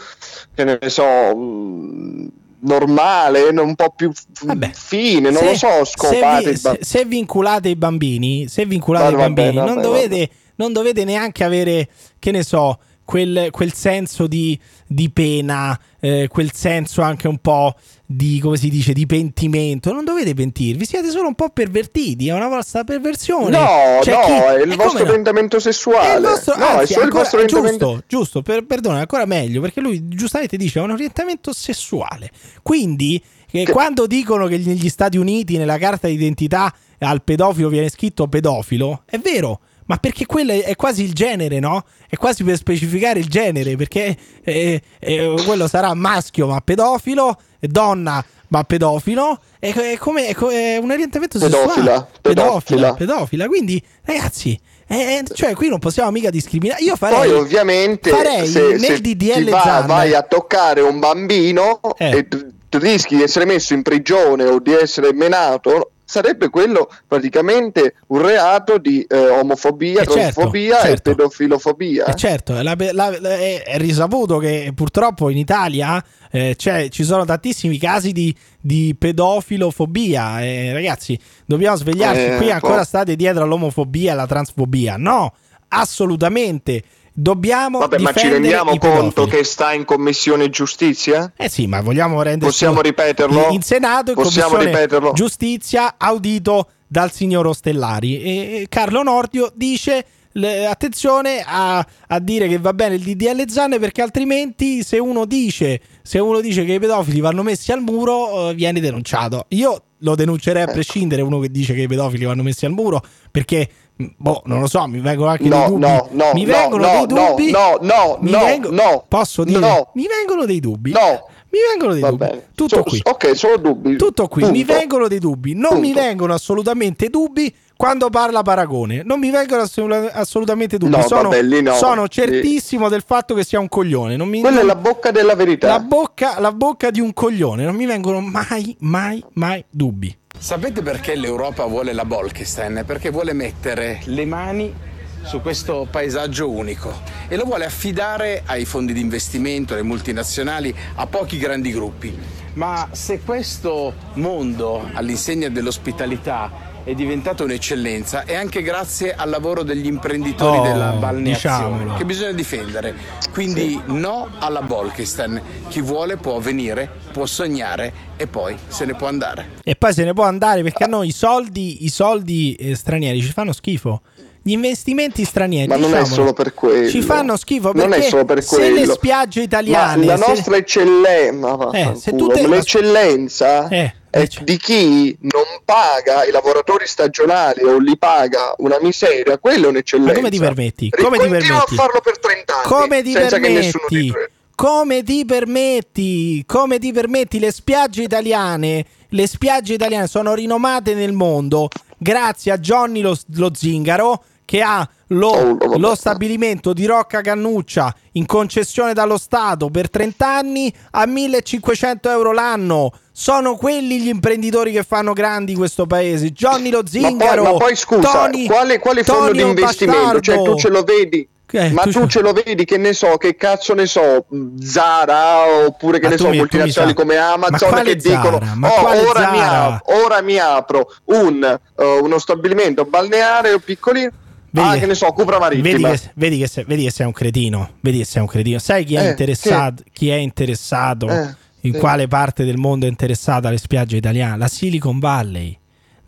che 0.55 0.65
ne 0.65 0.79
so, 0.89 1.05
mh, 1.37 2.29
normale, 2.61 3.43
un 3.51 3.75
po' 3.75 3.93
più 3.95 4.11
Vabbè, 4.45 4.71
fine, 4.73 5.31
non 5.31 5.43
se- 5.43 5.49
lo 5.51 5.55
so, 5.57 5.85
scopate 5.85 6.43
se, 6.43 6.51
vi- 6.53 6.57
se- 6.57 6.79
se 6.81 7.05
vinculate 7.05 7.69
i 7.69 7.77
bambini, 7.77 8.49
se 8.49 8.65
vinculate 8.65 9.05
Va- 9.05 9.11
i 9.11 9.15
vabbè, 9.17 9.33
bambini, 9.33 9.57
vabbè, 9.57 9.67
non, 9.67 9.83
vabbè. 9.83 9.87
dovete, 9.87 10.31
non 10.57 10.73
dovete 10.73 11.05
neanche 11.05 11.45
avere, 11.45 11.89
che 12.19 12.31
ne 12.31 12.43
so, 12.43 12.79
quel, 13.05 13.49
quel 13.51 13.73
senso 13.75 14.27
di, 14.27 14.59
di 14.87 15.11
pena, 15.11 15.79
eh, 16.01 16.29
quel 16.31 16.53
senso 16.55 17.03
anche 17.03 17.29
un 17.29 17.39
po' 17.39 17.75
di, 18.13 18.41
come 18.41 18.57
si 18.57 18.69
dice, 18.69 18.93
di 18.93 19.07
pentimento. 19.07 19.93
Non 19.93 20.05
dovete 20.05 20.35
pentirvi, 20.35 20.85
siete 20.85 21.11
solo 21.11 21.29
un 21.29 21.37
po' 21.37 21.51
pervertiti, 21.51 22.27
è 22.27 22.33
una 22.33 22.49
vostra 22.49 22.83
perversione. 22.83 23.51
No, 23.57 23.99
C'è 24.01 24.13
no, 24.13 24.21
chi- 24.25 24.33
è 24.33 24.63
il 24.63 24.73
eh, 24.73 24.75
vostro 24.75 24.87
come 24.89 25.03
no? 25.05 25.09
orientamento 25.11 25.61
sessuale. 25.61 26.13
È 26.15 26.17
il 26.17 26.23
vostro, 26.23 26.57
no, 26.57 26.65
anzi, 26.67 26.83
è 26.83 26.87
solo 26.87 26.99
il 26.99 27.03
ancora- 27.05 27.23
vostro 27.23 27.39
orientamento 27.39 27.87
giusto, 27.87 28.05
giusto, 28.09 28.43
per, 28.43 28.65
perdona, 28.67 28.99
ancora 28.99 29.27
meglio, 29.27 29.61
perché 29.61 29.81
lui 29.81 30.09
giustamente 30.09 30.57
dice 30.57 30.81
è 30.81 30.83
un 30.83 30.91
orientamento 30.91 31.53
sessuale. 31.53 32.31
Quindi, 32.63 33.23
eh, 33.53 33.65
Che- 33.65 33.71
quando 33.73 34.09
dicono 34.09 34.49
che 34.49 34.59
negli 34.59 34.89
Stati 34.89 35.17
Uniti 35.17 35.57
nella 35.57 35.79
carta 35.79 36.09
d'identità 36.09 36.75
al 36.99 37.23
pedofilo 37.23 37.69
viene 37.69 37.89
scritto 37.91 38.27
pedofilo, 38.27 39.03
è 39.07 39.19
vero. 39.19 39.61
Ma 39.91 39.97
perché 39.97 40.25
quello 40.25 40.53
è, 40.53 40.77
quasi 40.77 41.03
il 41.03 41.13
genere, 41.13 41.59
no? 41.59 41.83
È 42.09 42.15
quasi 42.15 42.45
per 42.45 42.55
specificare 42.57 43.19
il 43.19 43.27
genere, 43.27 43.75
perché 43.75 44.17
eh, 44.45 44.81
eh, 45.01 45.35
quello 45.45 45.67
sarà 45.67 45.93
maschio 45.95 46.47
ma 46.47 46.61
pedofilo, 46.61 47.37
donna 47.59 48.25
ma 48.49 48.63
pedofilo, 48.63 49.41
è, 49.59 49.73
è 49.73 49.97
come 49.99 50.29
è, 50.29 50.35
è 50.37 50.77
un 50.77 50.93
orientamento 50.93 51.41
Pedofila, 51.41 51.67
sessuale. 51.75 52.07
pedofila. 52.21 52.45
pedofila, 52.45 52.95
pedofila. 52.95 53.47
Quindi, 53.49 53.83
ragazzi, 54.05 54.57
eh, 54.87 55.25
cioè 55.35 55.55
qui 55.57 55.69
non 55.69 55.81
possiamo 55.81 56.13
mica 56.13 56.31
discriminare. 56.31 56.81
Io 56.85 56.95
farei, 56.95 57.29
Poi 57.29 57.33
ovviamente 57.33 58.11
farei 58.11 58.47
se, 58.47 58.61
nel 58.61 58.79
se 58.81 59.01
DDL 59.01 59.51
va- 59.51 59.61
Zan, 59.63 59.87
vai 59.87 60.15
a 60.15 60.23
toccare 60.23 60.83
un 60.83 61.01
bambino 61.01 61.81
Eh. 61.99 62.17
e 62.19 62.29
t- 62.29 62.47
t- 62.69 62.77
rischi 62.81 63.17
di 63.17 63.25
essere 63.25 63.45
messo 63.45 63.75
in 63.75 63.83
prigione 63.83 64.45
o 64.45 64.61
di 64.61 64.73
essere 64.73 65.13
menato, 65.13 65.91
sarebbe 66.11 66.49
quello 66.49 66.91
praticamente 67.07 67.95
un 68.09 68.21
reato 68.23 68.79
di 68.79 69.03
eh, 69.09 69.29
omofobia, 69.29 69.93
Eh, 70.03 70.05
certo, 70.07 70.13
transfobia 70.15 70.81
certo. 70.81 71.11
e 71.11 71.15
pedofilofobia. 71.15 72.05
Eh, 72.07 72.15
certo, 72.17 72.55
la- 72.55 72.75
la- 72.77 72.93
la- 72.93 73.37
è, 73.37 73.63
è 73.63 73.79
risaputo 73.79 74.39
che 74.39 74.73
purtroppo 74.75 75.31
in 75.31 75.39
Italia 75.39 76.05
eh, 76.33 76.55
c'è- 76.57 76.89
ci 76.89 77.05
sono 77.05 77.25
tantissimi 77.25 77.79
casi 77.79 78.11
di, 78.13 78.35
di 78.61 78.95
pedofilofobia. 78.99 80.43
Eh, 80.43 80.73
ragazzi, 80.73 81.19
dobbiamo 81.47 81.77
svegliarci. 81.77 82.25
Eh, 82.25 82.37
Qui 82.37 82.51
ancora 82.51 82.79
po'. 82.79 82.85
state 82.85 83.15
dietro 83.17 83.43
all'omofobia 83.45 84.11
e 84.11 84.13
alla 84.13 84.27
transfobia. 84.27 84.97
No, 84.97 85.33
assolutamente. 85.69 86.83
Dobbiamo 87.13 87.79
Vabbè, 87.79 87.99
ma 87.99 88.13
ci 88.13 88.29
rendiamo 88.29 88.77
conto 88.79 89.27
che 89.27 89.43
sta 89.45 89.73
in 89.73 89.85
commissione 89.85 90.49
giustizia? 90.49 91.33
Eh 91.37 91.49
sì, 91.49 91.67
ma 91.67 91.81
vogliamo 91.81 92.23
renderci 92.23 92.47
Possiamo 92.47 92.81
ripeterlo? 92.81 93.47
in, 93.49 93.55
in 93.55 93.63
Senato 93.63 94.11
in 94.13 94.17
Possiamo 94.17 94.51
commissione 94.51 94.77
ripeterlo? 94.79 95.13
giustizia 95.13 95.95
audito 95.99 96.69
dal 96.87 97.11
signor 97.13 97.47
Ostellari 97.47 98.21
e 98.23 98.31
e 98.63 98.67
Carlo 98.69 99.03
Nordio 99.03 99.51
dice 99.55 100.05
le- 100.33 100.67
attenzione 100.67 101.43
a, 101.45 101.85
a 102.09 102.19
dire 102.21 102.47
che 102.49 102.59
va 102.59 102.73
bene 102.73 102.95
il 102.95 103.03
DDL 103.03 103.49
Zanne 103.51 103.79
perché 103.81 104.03
altrimenti 104.03 104.83
se 104.85 104.99
uno 104.99 105.25
dice 105.25 105.81
se 106.11 106.19
uno 106.19 106.41
dice 106.41 106.65
che 106.65 106.73
i 106.73 106.81
pedofili 106.81 107.21
vanno 107.21 107.45
messi 107.45 107.71
al 107.71 107.83
muro 107.83 108.49
eh, 108.51 108.55
viene 108.55 108.81
denunciato 108.81 109.45
io 109.51 109.81
lo 109.99 110.17
denuncerei 110.17 110.63
a 110.63 110.65
Ecco. 110.65 110.73
prescindere 110.73 111.23
uno 111.23 111.39
che 111.39 111.51
dice 111.53 111.73
che 111.73 111.83
i 111.83 111.87
pedofili 111.87 112.25
vanno 112.25 112.43
messi 112.43 112.67
al 112.67 112.73
muro 112.73 113.01
perché 113.31 113.69
mh, 113.95 114.05
boh 114.17 114.43
non 114.47 114.59
lo 114.59 114.67
so 114.67 114.85
mi 114.89 114.99
vengono 114.99 115.31
anche 115.31 115.49
dei 115.49 115.51
No, 115.57 115.69
dubbi 115.69 115.81
no, 115.81 116.09
no, 116.11 116.31
mi 116.35 116.45
no, 116.45 116.53
vengono 116.53 116.85
no, 116.85 117.07
dei 117.07 117.07
dubbi 117.07 117.51
no, 117.53 117.79
no, 117.83 118.19
mi 118.23 118.31
no, 118.33 118.39
vengo- 118.45 118.71
no, 118.73 119.05
posso 119.07 119.45
dire 119.45 119.61
no. 119.61 119.91
mi 119.95 120.07
vengono 120.09 120.47
dei 120.47 120.59
dubbi 120.59 120.91
No. 120.91 121.29
Mi 121.51 121.59
vengono 121.69 121.93
dei 121.93 122.01
Va 122.03 122.11
dubbi 122.11 122.25
bene. 122.27 122.47
tutto 122.55 122.77
So- 122.77 122.83
qui 122.85 123.01
Ok, 123.05 123.37
solo 123.37 123.57
dubbi. 123.59 123.97
tutto 123.97 124.29
qui, 124.29 124.43
mi 124.51 124.65
Punto. 124.65 124.73
vengono 124.75 125.09
dei 125.09 125.19
dubbi, 125.19 125.55
non 125.55 125.79
mi 125.81 125.89
Punto. 125.93 126.01
vengono 126.01 126.35
assolutamente 126.35 127.09
dubbi 127.09 127.53
quando 127.77 128.11
parla 128.11 128.43
Paragone, 128.43 129.03
non 129.05 129.19
mi 129.19 129.31
vengono 129.31 129.63
assolut- 129.63 130.11
assolutamente 130.13 130.77
dubbi, 130.79 130.97
No, 130.97 131.03
sono, 131.07 131.31
vabbè, 131.31 131.61
no. 131.63 131.75
sono 131.75 132.09
certissimo 132.09 132.89
del 132.89 133.03
fatto 133.05 133.35
che 133.35 133.43
sia 133.45 133.59
un 133.59 133.69
coglione, 133.69 134.17
non 134.17 134.29
mi, 134.29 134.41
Quella 134.41 134.57
è 134.57 134.59
non- 134.65 134.67
la 134.69 134.77
bocca 134.77 135.11
della 135.11 135.35
verità. 135.35 135.69
la 135.69 135.81
bocca, 135.81 136.39
la 136.41 136.53
bocca 136.53 136.91
di 136.91 137.01
un 137.01 137.13
coglione, 137.15 137.65
non 137.65 137.75
mi 137.75 137.87
vengono 137.87 138.21
mai, 138.21 138.77
mai, 138.81 139.25
mai 139.35 139.65
dubbi. 139.71 140.15
Sapete 140.39 140.83
perché 140.83 141.15
l'Europa 141.17 141.65
vuole 141.67 141.93
la 141.93 142.05
Bolkestein? 142.05 142.85
Perché 142.87 143.11
vuole 143.11 143.33
mettere 143.33 144.01
le 144.05 144.25
mani 144.25 144.73
su 145.23 145.41
questo 145.41 145.87
paesaggio 145.91 146.49
unico 146.51 146.93
e 147.29 147.37
lo 147.37 147.45
vuole 147.45 147.65
affidare 147.65 148.43
ai 148.47 148.65
fondi 148.65 148.93
di 148.93 149.01
investimento, 149.01 149.75
alle 149.75 149.83
multinazionali, 149.83 150.75
a 150.97 151.07
pochi 151.07 151.39
grandi 151.39 151.71
gruppi. 151.73 152.17
Ma 152.55 152.89
se 152.91 153.21
questo 153.21 153.95
mondo 154.15 154.89
all'insegna 154.93 155.49
dell'ospitalità 155.49 156.69
è 156.83 156.95
diventato 156.95 157.45
un'eccellenza 157.45 158.25
è 158.25 158.35
anche 158.35 158.63
grazie 158.63 159.15
al 159.15 159.29
lavoro 159.29 159.63
degli 159.63 159.87
imprenditori 159.87 160.59
Oh, 160.59 160.63
della 160.63 160.93
balneazione 160.93 161.69
diciamolo. 161.69 161.95
che 161.95 162.05
bisogna 162.07 162.33
difendere. 162.33 162.95
Quindi 163.33 163.81
no 163.87 164.29
alla 164.41 164.63
Bolkestein. 164.63 165.41
Chi 165.69 165.83
vuole 165.83 166.17
può 166.17 166.39
venire, 166.41 166.91
può 167.13 167.27
sognare 167.27 167.93
e 168.17 168.27
poi 168.27 168.57
se 168.67 168.87
ne 168.87 168.95
può 168.95 169.07
andare. 169.07 169.51
E 169.63 169.77
poi 169.77 169.93
se 169.93 170.05
ne 170.05 170.15
può 170.15 170.25
andare 170.25 170.63
perché 170.63 170.85
a 170.85 170.89
noi 170.89 171.09
i 171.09 171.13
soldi, 171.13 171.85
i 171.85 171.89
soldi 171.91 172.55
eh, 172.55 172.75
stranieri 172.75 173.21
ci 173.21 173.31
fanno 173.31 173.53
schifo. 173.53 174.01
Gli 174.43 174.53
investimenti 174.53 175.25
stranieri 175.25 175.69
Ma 175.69 175.77
non 175.77 175.95
è 175.95 176.05
solo 176.07 176.33
per 176.33 176.55
quello. 176.55 176.89
Ci 176.89 177.03
fanno 177.03 177.37
schifo 177.37 177.73
Non 177.75 177.93
è 177.93 178.01
solo 178.01 178.25
per 178.25 178.43
se 178.43 178.57
quello. 178.57 178.75
le 178.75 178.87
spiagge 178.87 179.43
italiane 179.43 180.07
Ma 180.07 180.17
la 180.17 180.19
se- 180.25 180.29
nostra 180.31 180.57
eccellenza, 180.57 181.71
Eh, 181.73 181.93
se 181.97 182.13
l'eccellenza 182.49 183.69
Eh, 183.69 183.95
è 184.11 184.27
di 184.43 184.57
chi 184.57 185.17
non 185.21 185.45
paga 185.65 186.25
i 186.25 186.31
lavoratori 186.31 186.87
stagionali 186.87 187.63
o 187.65 187.79
li 187.79 187.97
paga 187.99 188.55
una 188.59 188.79
miseria, 188.81 189.39
quella 189.39 189.67
è 189.67 189.69
un'eccellenza. 189.69 190.13
Ma 190.13 190.19
come 190.19 190.31
ti 190.31 190.39
permetti? 190.39 190.91
Come 190.91 191.19
ti 191.19 191.29
permetti? 191.29 191.53
a 191.53 191.65
farlo 191.67 192.01
per 192.01 192.19
30 192.19 192.55
anni 192.55 192.65
Come 192.65 193.03
ti 193.03 193.13
senza 193.13 193.39
che 193.39 193.49
nessuno 193.51 193.85
permetti? 193.89 194.11
ti. 194.13 194.39
Come 194.55 195.03
ti 195.03 195.25
permetti? 195.25 196.45
Come 196.47 196.79
ti 196.79 196.93
permetti? 196.93 197.39
Le 197.39 197.53
spiagge 197.53 198.03
italiane, 198.03 198.85
le 199.09 199.27
spiagge 199.27 199.75
italiane 199.75 200.07
sono 200.07 200.35
rinomate 200.35 200.95
nel 200.95 201.13
mondo 201.13 201.69
grazie 202.01 202.53
a 202.53 202.59
Johnny 202.59 203.03
lo, 203.03 203.15
lo 203.35 203.51
zingaro 203.55 204.25
che 204.45 204.63
ha 204.63 204.89
lo, 205.09 205.29
Oh, 205.29 205.79
lo 205.79 205.95
stabilimento 205.95 206.73
di 206.73 206.87
Rocca 206.87 207.21
Cannuccia 207.21 207.95
in 208.13 208.27
concessione 208.27 208.93
dallo 208.95 209.17
Stato 209.19 209.69
per 209.71 209.89
30 209.91 210.27
anni 210.27 210.73
a 210.93 211.07
1500 211.07 212.11
euro 212.11 212.33
l'anno. 212.33 212.91
Sono 213.13 213.55
quelli 213.57 214.01
gli 214.01 214.09
imprenditori 214.09 214.73
che 214.73 214.83
fanno 214.83 215.13
grandi 215.13 215.55
questo 215.55 215.87
paese. 215.87 216.31
Johnny 216.31 216.71
lo 216.71 216.79
Ma 216.79 216.83
poi, 216.83 216.91
Zingaro. 216.91 217.43
ma 217.43 217.53
poi 217.55 217.77
scusa, 217.77 218.11
Tony- 218.11 218.47
quale, 218.47 218.79
quale 218.79 219.05
fondo 219.05 219.33
di 219.33 219.43
investimento? 219.43 220.21
Cioè, 220.21 220.43
tu 220.43 220.57
ce 220.57 220.69
lo 220.69 220.83
vedi? 220.83 221.29
Eh, 221.53 221.71
ma 221.71 221.83
tu 221.83 221.91
tu, 221.91 222.07
ce- 222.07 222.21
lo 222.21 222.33
vedi 222.33 222.65
che 222.65 222.77
ne 222.77 222.93
so, 222.93 223.17
che 223.17 223.37
cazzo 223.37 223.75
ne 223.75 223.87
so, 223.87 224.25
Zara 224.61 225.65
oppure 225.67 225.99
che 225.99 226.05
Ma 226.07 226.11
ne 226.13 226.19
so, 226.19 226.29
mi- 226.29 226.37
multinazionali 226.39 226.95
come 226.95 227.17
Ma 227.17 227.33
Amazon 227.33 227.83
che 227.83 227.97
dicono 227.97 228.39
Zara? 228.41 228.55
Ma 228.55 228.69
"Oh, 228.69 229.09
ora, 229.09 229.31
mi 229.31 229.39
Zara?" 229.39 229.65
ap- 229.75 229.89
ora 230.05 230.23
mi 230.23 230.39
apro 230.39 230.93
un, 231.07 231.59
eh, 231.79 231.85
uno 232.03 232.19
stabilimento 232.19 232.85
balneare 232.85 233.53
o 233.53 233.59
piccolino. 233.59 234.11
Vedi 234.53 234.67
ah, 234.67 234.73
che- 234.75 234.81
che 234.81 234.87
ne 234.87 234.95
so, 234.95 235.07
Cupra 235.13 235.39
Vedi 235.39 235.61
Marittima. 235.61 235.91
che, 235.91 236.01
vedi, 236.15 236.39
che 236.39 236.49
sei, 236.49 236.65
vedi 236.67 236.83
che 236.85 236.91
sei 236.91 237.07
un 237.07 237.13
cretino. 237.13 237.71
Vedi 237.81 237.99
che 237.99 238.05
sei 238.05 238.21
un 238.23 238.27
cretino. 238.29 238.59
Sai 238.59 238.85
chi 238.85 238.97
è 238.97 239.05
Eh, 239.07 239.09
interessato? 239.11 239.83
Chi 239.93 240.09
è 240.11 240.17
interessato? 240.17 241.09
Eh, 241.09 241.35
in 241.63 241.75
sì. 241.75 241.79
quale 241.79 242.09
parte 242.09 242.45
del 242.45 242.57
mondo 242.57 242.87
è 242.87 242.89
interessata 242.89 243.47
alle 243.49 243.59
spiagge 243.59 243.97
italiane? 243.97 244.37
La 244.39 244.49
Silicon 244.49 244.99
Valley. 244.99 245.57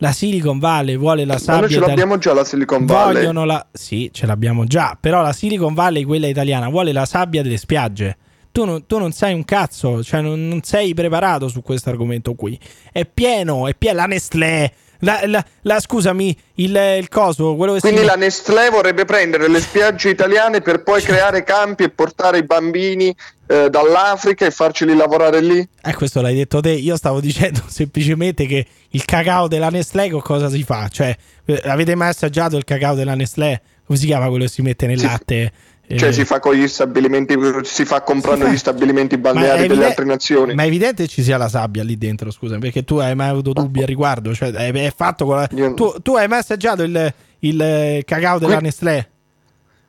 La 0.03 0.11
Silicon 0.11 0.59
Valley 0.59 0.97
vuole 0.97 1.23
la 1.23 1.35
Ma 1.35 1.39
sabbia 1.39 1.61
noi 1.61 1.69
ce 1.69 1.79
l'abbiamo 1.79 2.17
già 2.17 2.33
la 2.33 2.43
Silicon 2.43 2.85
Valley. 2.85 3.13
Vogliono 3.13 3.45
la 3.45 3.65
sì, 3.71 4.09
ce 4.11 4.25
l'abbiamo 4.25 4.65
già. 4.65 4.97
Però 4.99 5.21
la 5.21 5.31
Silicon 5.31 5.73
Valley, 5.73 6.03
quella 6.03 6.27
italiana, 6.27 6.67
vuole 6.67 6.91
la 6.91 7.05
sabbia 7.05 7.41
delle 7.41 7.55
spiagge. 7.55 8.17
Tu 8.51 8.65
non, 8.65 8.85
tu 8.85 8.97
non 8.97 9.13
sai 9.13 9.33
un 9.33 9.45
cazzo, 9.45 10.03
cioè 10.03 10.19
non, 10.19 10.45
non 10.45 10.61
sei 10.61 10.93
preparato 10.93 11.47
su 11.47 11.61
questo 11.61 11.89
argomento 11.89 12.33
qui. 12.33 12.59
È 12.91 13.05
pieno, 13.05 13.65
è 13.65 13.75
pieno. 13.75 13.95
La 13.95 14.05
Nestlé, 14.05 14.73
la, 15.03 15.21
la- 15.25 15.45
la- 15.61 15.79
scusami, 15.79 16.35
il, 16.55 16.75
il 16.99 17.09
coso, 17.09 17.55
quello 17.55 17.73
che 17.73 17.79
Quindi 17.79 17.99
si 17.99 18.05
la 18.05 18.15
Nestlé 18.15 18.69
vorrebbe 18.69 19.05
prendere 19.05 19.47
le 19.47 19.59
spiagge 19.59 20.09
italiane 20.09 20.61
per 20.61 20.83
poi 20.83 21.01
creare 21.01 21.43
campi 21.43 21.83
e 21.83 21.89
portare 21.89 22.39
i 22.39 22.43
bambini 22.43 23.15
eh, 23.47 23.69
dall'Africa 23.69 24.45
e 24.45 24.51
farceli 24.51 24.95
lavorare 24.95 25.41
lì? 25.41 25.67
Eh, 25.83 25.93
questo 25.93 26.21
l'hai 26.21 26.35
detto 26.35 26.59
te. 26.61 26.71
Io 26.71 26.95
stavo 26.97 27.19
dicendo 27.19 27.61
semplicemente 27.67 28.45
che 28.45 28.65
il 28.89 29.05
cacao 29.05 29.47
della 29.47 29.69
Nestlé 29.69 30.09
con 30.09 30.21
cosa 30.21 30.49
si 30.49 30.63
fa? 30.63 30.87
Cioè, 30.87 31.15
eh, 31.45 31.61
avete 31.65 31.95
mai 31.95 32.09
assaggiato 32.09 32.57
il 32.57 32.63
cacao 32.63 32.95
della 32.95 33.15
Nestlé? 33.15 33.61
Come 33.85 33.97
si 33.99 34.05
chiama 34.05 34.27
quello 34.29 34.45
che 34.45 34.49
si 34.49 34.61
mette 34.61 34.87
nel 34.87 34.97
Sì. 34.99 35.05
latte? 35.05 35.51
Cioè 35.85 36.09
Eh, 36.09 36.13
si 36.13 36.23
fa 36.25 36.39
con 36.39 36.53
gli 36.55 36.65
stabilimenti, 36.67 37.35
si 37.63 37.83
fa 37.85 38.01
comprando 38.01 38.45
si 38.45 38.47
fa- 38.47 38.53
gli 38.53 38.57
stabilimenti 38.57 39.17
balneari 39.17 39.61
delle 39.63 39.73
evide- 39.73 39.85
altre 39.85 40.05
nazioni. 40.05 40.53
Ma 40.55 40.63
è 40.63 40.67
evidente 40.67 41.03
che 41.03 41.09
ci 41.09 41.21
sia 41.21 41.37
la 41.37 41.49
sabbia 41.49 41.83
lì 41.83 41.97
dentro, 41.97 42.31
scusa, 42.31 42.57
perché 42.57 42.83
tu 42.83 42.97
hai 42.97 43.13
mai 43.15 43.29
avuto 43.29 43.51
dubbi 43.51 43.81
al 43.81 43.87
riguardo? 43.87 44.33
Cioè, 44.33 44.51
è, 44.51 44.71
è 44.71 44.93
fatto 44.95 45.25
con 45.25 45.35
la- 45.35 45.49
Io- 45.53 45.73
tu, 45.73 45.93
tu 46.01 46.15
hai 46.15 46.27
mai 46.29 46.39
assaggiato 46.39 46.83
il, 46.83 47.13
il, 47.39 47.61
eh, 47.61 48.03
cacao 48.05 48.39
della 48.39 48.53
Qui- 48.55 48.63
Nestlé? 48.63 49.09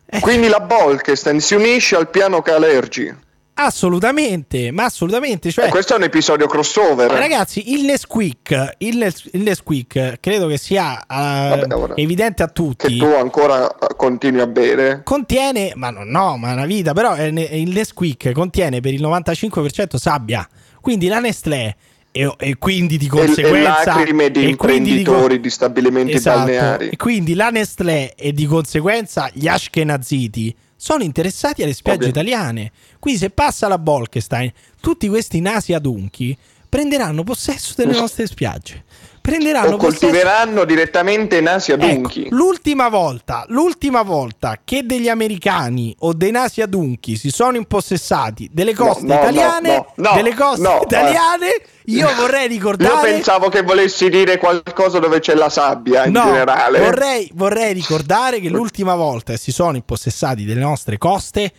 Eh, 0.07 0.21
Quindi 0.21 0.49
la 0.49 0.61
Bolkestein 0.61 1.41
si 1.41 1.55
unisce 1.55 1.97
al 1.97 2.11
piano 2.11 2.43
Calergi. 2.43 3.15
Assolutamente, 3.55 4.71
ma 4.71 4.85
assolutamente. 4.85 5.51
Cioè, 5.51 5.67
Eh, 5.67 5.71
questo 5.71 5.95
è 5.95 5.97
un 5.97 6.03
episodio 6.05 6.47
crossover. 6.47 7.11
Ragazzi, 7.11 7.73
il 7.75 7.85
Nesquik, 7.85 8.75
il, 8.79 8.97
Nes- 8.99 9.29
il 9.33 9.43
Nesquik 9.43 10.19
credo 10.21 10.47
che 10.47 10.59
sia 10.59 11.01
eh, 11.01 11.67
Vabbè, 11.67 11.93
evidente 12.01 12.43
a 12.43 12.49
tutti. 12.49 12.87
che 12.87 12.97
tu 12.99 13.13
ancora 13.13 13.67
eh, 13.69 13.95
continui 13.97 14.41
a 14.41 14.47
bere. 14.47 15.01
contiene, 15.05 15.73
ma 15.77 15.91
no, 15.91 16.05
no, 16.05 16.37
ma 16.37 16.51
è 16.51 16.53
una 16.53 16.67
vita, 16.67 16.93
però 16.93 17.15
ne- 17.17 17.43
il 17.43 17.71
Nesquik 17.71 18.33
contiene 18.33 18.81
per 18.81 18.93
il 18.93 19.03
95% 19.03 19.97
sabbia. 19.97 20.47
Quindi 20.81 21.07
la 21.09 21.19
Nestlé 21.21 21.77
e, 22.13 22.33
e 22.39 22.57
quindi 22.59 22.97
di 22.99 23.07
E, 23.07 23.09
e 23.09 23.11
conseguenza 23.11 23.95
lacrime 23.97 24.31
di 24.31 24.51
e 24.51 24.57
quindi 24.57 24.91
di 24.93 24.99
imprenditori 25.01 25.41
di, 25.41 25.51
stabilimenti 25.51 26.13
Esatto. 26.13 26.39
balneari. 26.39 26.89
E 26.91 26.97
quindi 26.97 27.35
la 27.35 27.49
Nestlé 27.49 28.15
e 28.15 28.33
di 28.33 28.45
conseguenza 28.47 29.31
gli 29.33 29.49
Ashkenaziti 29.49 30.55
sono 30.85 31.03
interessati 31.03 31.63
alle 31.63 31.73
spiagge 31.73 32.09
Ovvio. 32.09 32.11
italiane. 32.11 32.71
Quindi 32.99 33.19
se 33.19 33.31
passa 33.31 33.69
la 33.69 33.79
Bolkestein, 33.79 34.53
tutti 34.83 35.09
questi 35.09 35.41
nasi 35.41 35.73
adunchi 35.73 36.37
prenderanno 36.69 37.23
possesso 37.23 37.73
delle 37.75 37.99
nostre 37.99 38.27
spiagge. 38.27 38.85
Prenderanno 39.25 39.77
O 39.77 39.77
possesso 39.79 40.05
coltiveranno 40.05 40.67
direttamente 40.67 41.41
nasi 41.41 41.73
adunchi. 41.73 42.27
Ecco, 42.27 42.35
l'ultima 42.35 42.91
volta, 42.91 43.47
l'ultima 43.49 44.03
volta 44.03 44.61
che 44.63 44.85
degli 44.85 45.09
americani 45.09 45.97
o 46.01 46.13
dei 46.13 46.31
nasi 46.31 46.61
adunchi 46.61 47.17
si 47.17 47.31
sono 47.31 47.57
impossessati 47.57 48.51
delle 48.53 48.75
coste 48.75 49.07
no, 49.07 49.15
no, 49.15 49.21
italiane, 49.21 49.87
no, 49.95 50.11
delle 50.15 50.35
coste 50.35 50.69
no, 50.69 50.81
italiane, 50.83 51.47
io 51.87 52.07
vorrei 52.21 52.43
Io 52.43 52.49
ricordare 52.49 53.13
pensavo 53.13 53.49
che 53.49 53.63
volessi 53.63 54.11
dire 54.11 54.37
qualcosa 54.37 54.99
dove 54.99 55.21
c'è 55.21 55.33
la 55.33 55.49
sabbia 55.49 56.05
in 56.05 56.13
generale. 56.13 56.81
Vorrei, 56.81 57.31
vorrei 57.33 57.73
ricordare 57.73 58.41
che 58.41 58.51
l'ultima 58.51 58.95
volta 58.95 59.33
che 59.33 59.39
si 59.39 59.53
sono 59.53 59.77
impossessati 59.77 60.45
delle 60.45 60.61
nostre 60.61 60.99
coste 60.99 61.51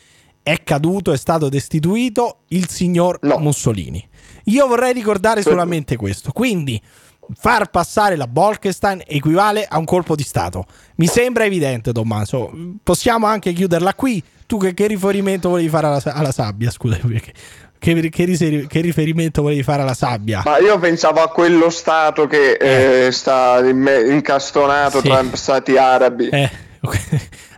è 0.44 0.62
caduto, 0.64 1.12
è 1.14 1.18
stato 1.18 1.50
destituito 1.50 2.42
il 2.50 2.70
signor 2.70 3.18
No. 3.24 3.40
Mussolini. 3.40 4.08
Io 4.50 4.68
vorrei 4.68 4.94
ricordare 4.94 5.42
solamente 5.42 5.96
questo. 5.96 6.32
Quindi 6.32 6.80
far 7.36 7.70
passare 7.70 8.16
la 8.16 8.28
Bolkestein 8.28 9.02
equivale 9.06 9.66
a 9.68 9.78
un 9.78 9.86
colpo 9.86 10.16
di 10.16 10.24
Stato. 10.24 10.66
Mi 10.96 11.08
sembra 11.08 11.46
evidente, 11.46 11.92
Tommaso. 11.92 12.52
Possiamo 12.84 13.26
anche 13.26 13.54
chiuderla 13.54 13.94
qui. 13.94 14.24
Tu 14.46 14.60
che, 14.60 14.74
che 14.74 14.86
riferimento 14.88 15.50
volevi 15.50 15.70
fare 15.70 15.88
alla, 15.88 16.02
alla 16.06 16.32
sabbia? 16.32 16.70
Scusa, 16.70 16.98
perché- 17.06 17.34
che, 17.78 18.10
che 18.10 18.66
che 18.68 18.82
riferimento 18.82 19.42
volevi 19.42 19.62
fare 19.64 19.82
alla 19.84 19.94
sabbia? 19.94 20.42
Ma 20.46 20.58
io 20.60 20.80
pensavo 20.80 21.22
a 21.22 21.30
quello 21.30 21.70
stato 21.70 22.26
che 22.26 22.54
eh, 22.54 23.12
sta 23.12 23.60
in 23.68 23.78
me- 23.78 24.02
incastonato 24.10 25.02
Sì. 25.02 25.08
tra 25.08 25.24
stati 25.34 25.78
arabi. 25.78 26.30
Eh, 26.30 26.50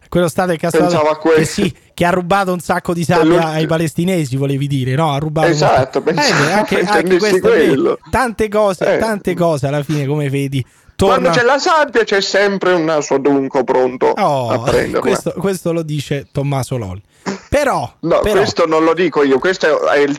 quello 0.10 0.28
stato 0.28 0.52
a 0.52 1.18
questo. 1.18 1.40
eh 1.42 1.46
sì, 1.46 1.74
che 1.94 2.06
ha 2.06 2.10
rubato 2.12 2.52
un 2.54 2.60
sacco 2.60 2.94
di 2.94 3.04
Cioè, 3.06 3.18
sabbia 3.18 3.48
ai 3.48 3.66
palestinesi, 3.68 4.36
volevi 4.36 4.68
dire, 4.68 4.96
no? 4.96 5.12
Ha 5.14 5.18
rubato 5.18 5.48
Esatto, 5.48 6.00
Eh, 6.00 6.02
pensavo- 6.02 6.44
beh, 6.46 6.52
anche, 6.52 6.80
anche 6.86 7.18
questo 7.18 7.38
è 7.38 7.40
quello. 7.42 8.00
Tante 8.10 8.48
cose, 8.50 8.96
Eh. 8.96 8.98
tante 8.98 9.34
cose 9.36 9.68
alla 9.68 9.84
fine, 9.84 10.06
come 10.06 10.30
vedi, 10.30 10.64
Quando 10.96 11.26
torna 11.30 11.30
c'è 11.32 11.44
la 11.44 11.60
sabbia 11.60 12.04
c'è 12.04 12.22
sempre 12.22 12.74
un 12.74 12.84
naso 12.86 13.16
adunco 13.16 13.64
pronto 13.64 14.08
Oh, 14.18 14.64
questo, 15.00 15.34
questo 15.38 15.72
lo 15.72 15.84
dice 15.84 16.28
Tommaso 16.32 16.78
Lolli. 16.78 17.02
Però, 17.50 17.92
No, 18.02 18.20
però, 18.22 18.38
questo 18.38 18.66
non 18.66 18.84
lo 18.84 18.94
dico 18.94 19.22
io, 19.24 19.38
questo 19.38 19.88
è 19.90 20.00
il, 20.00 20.18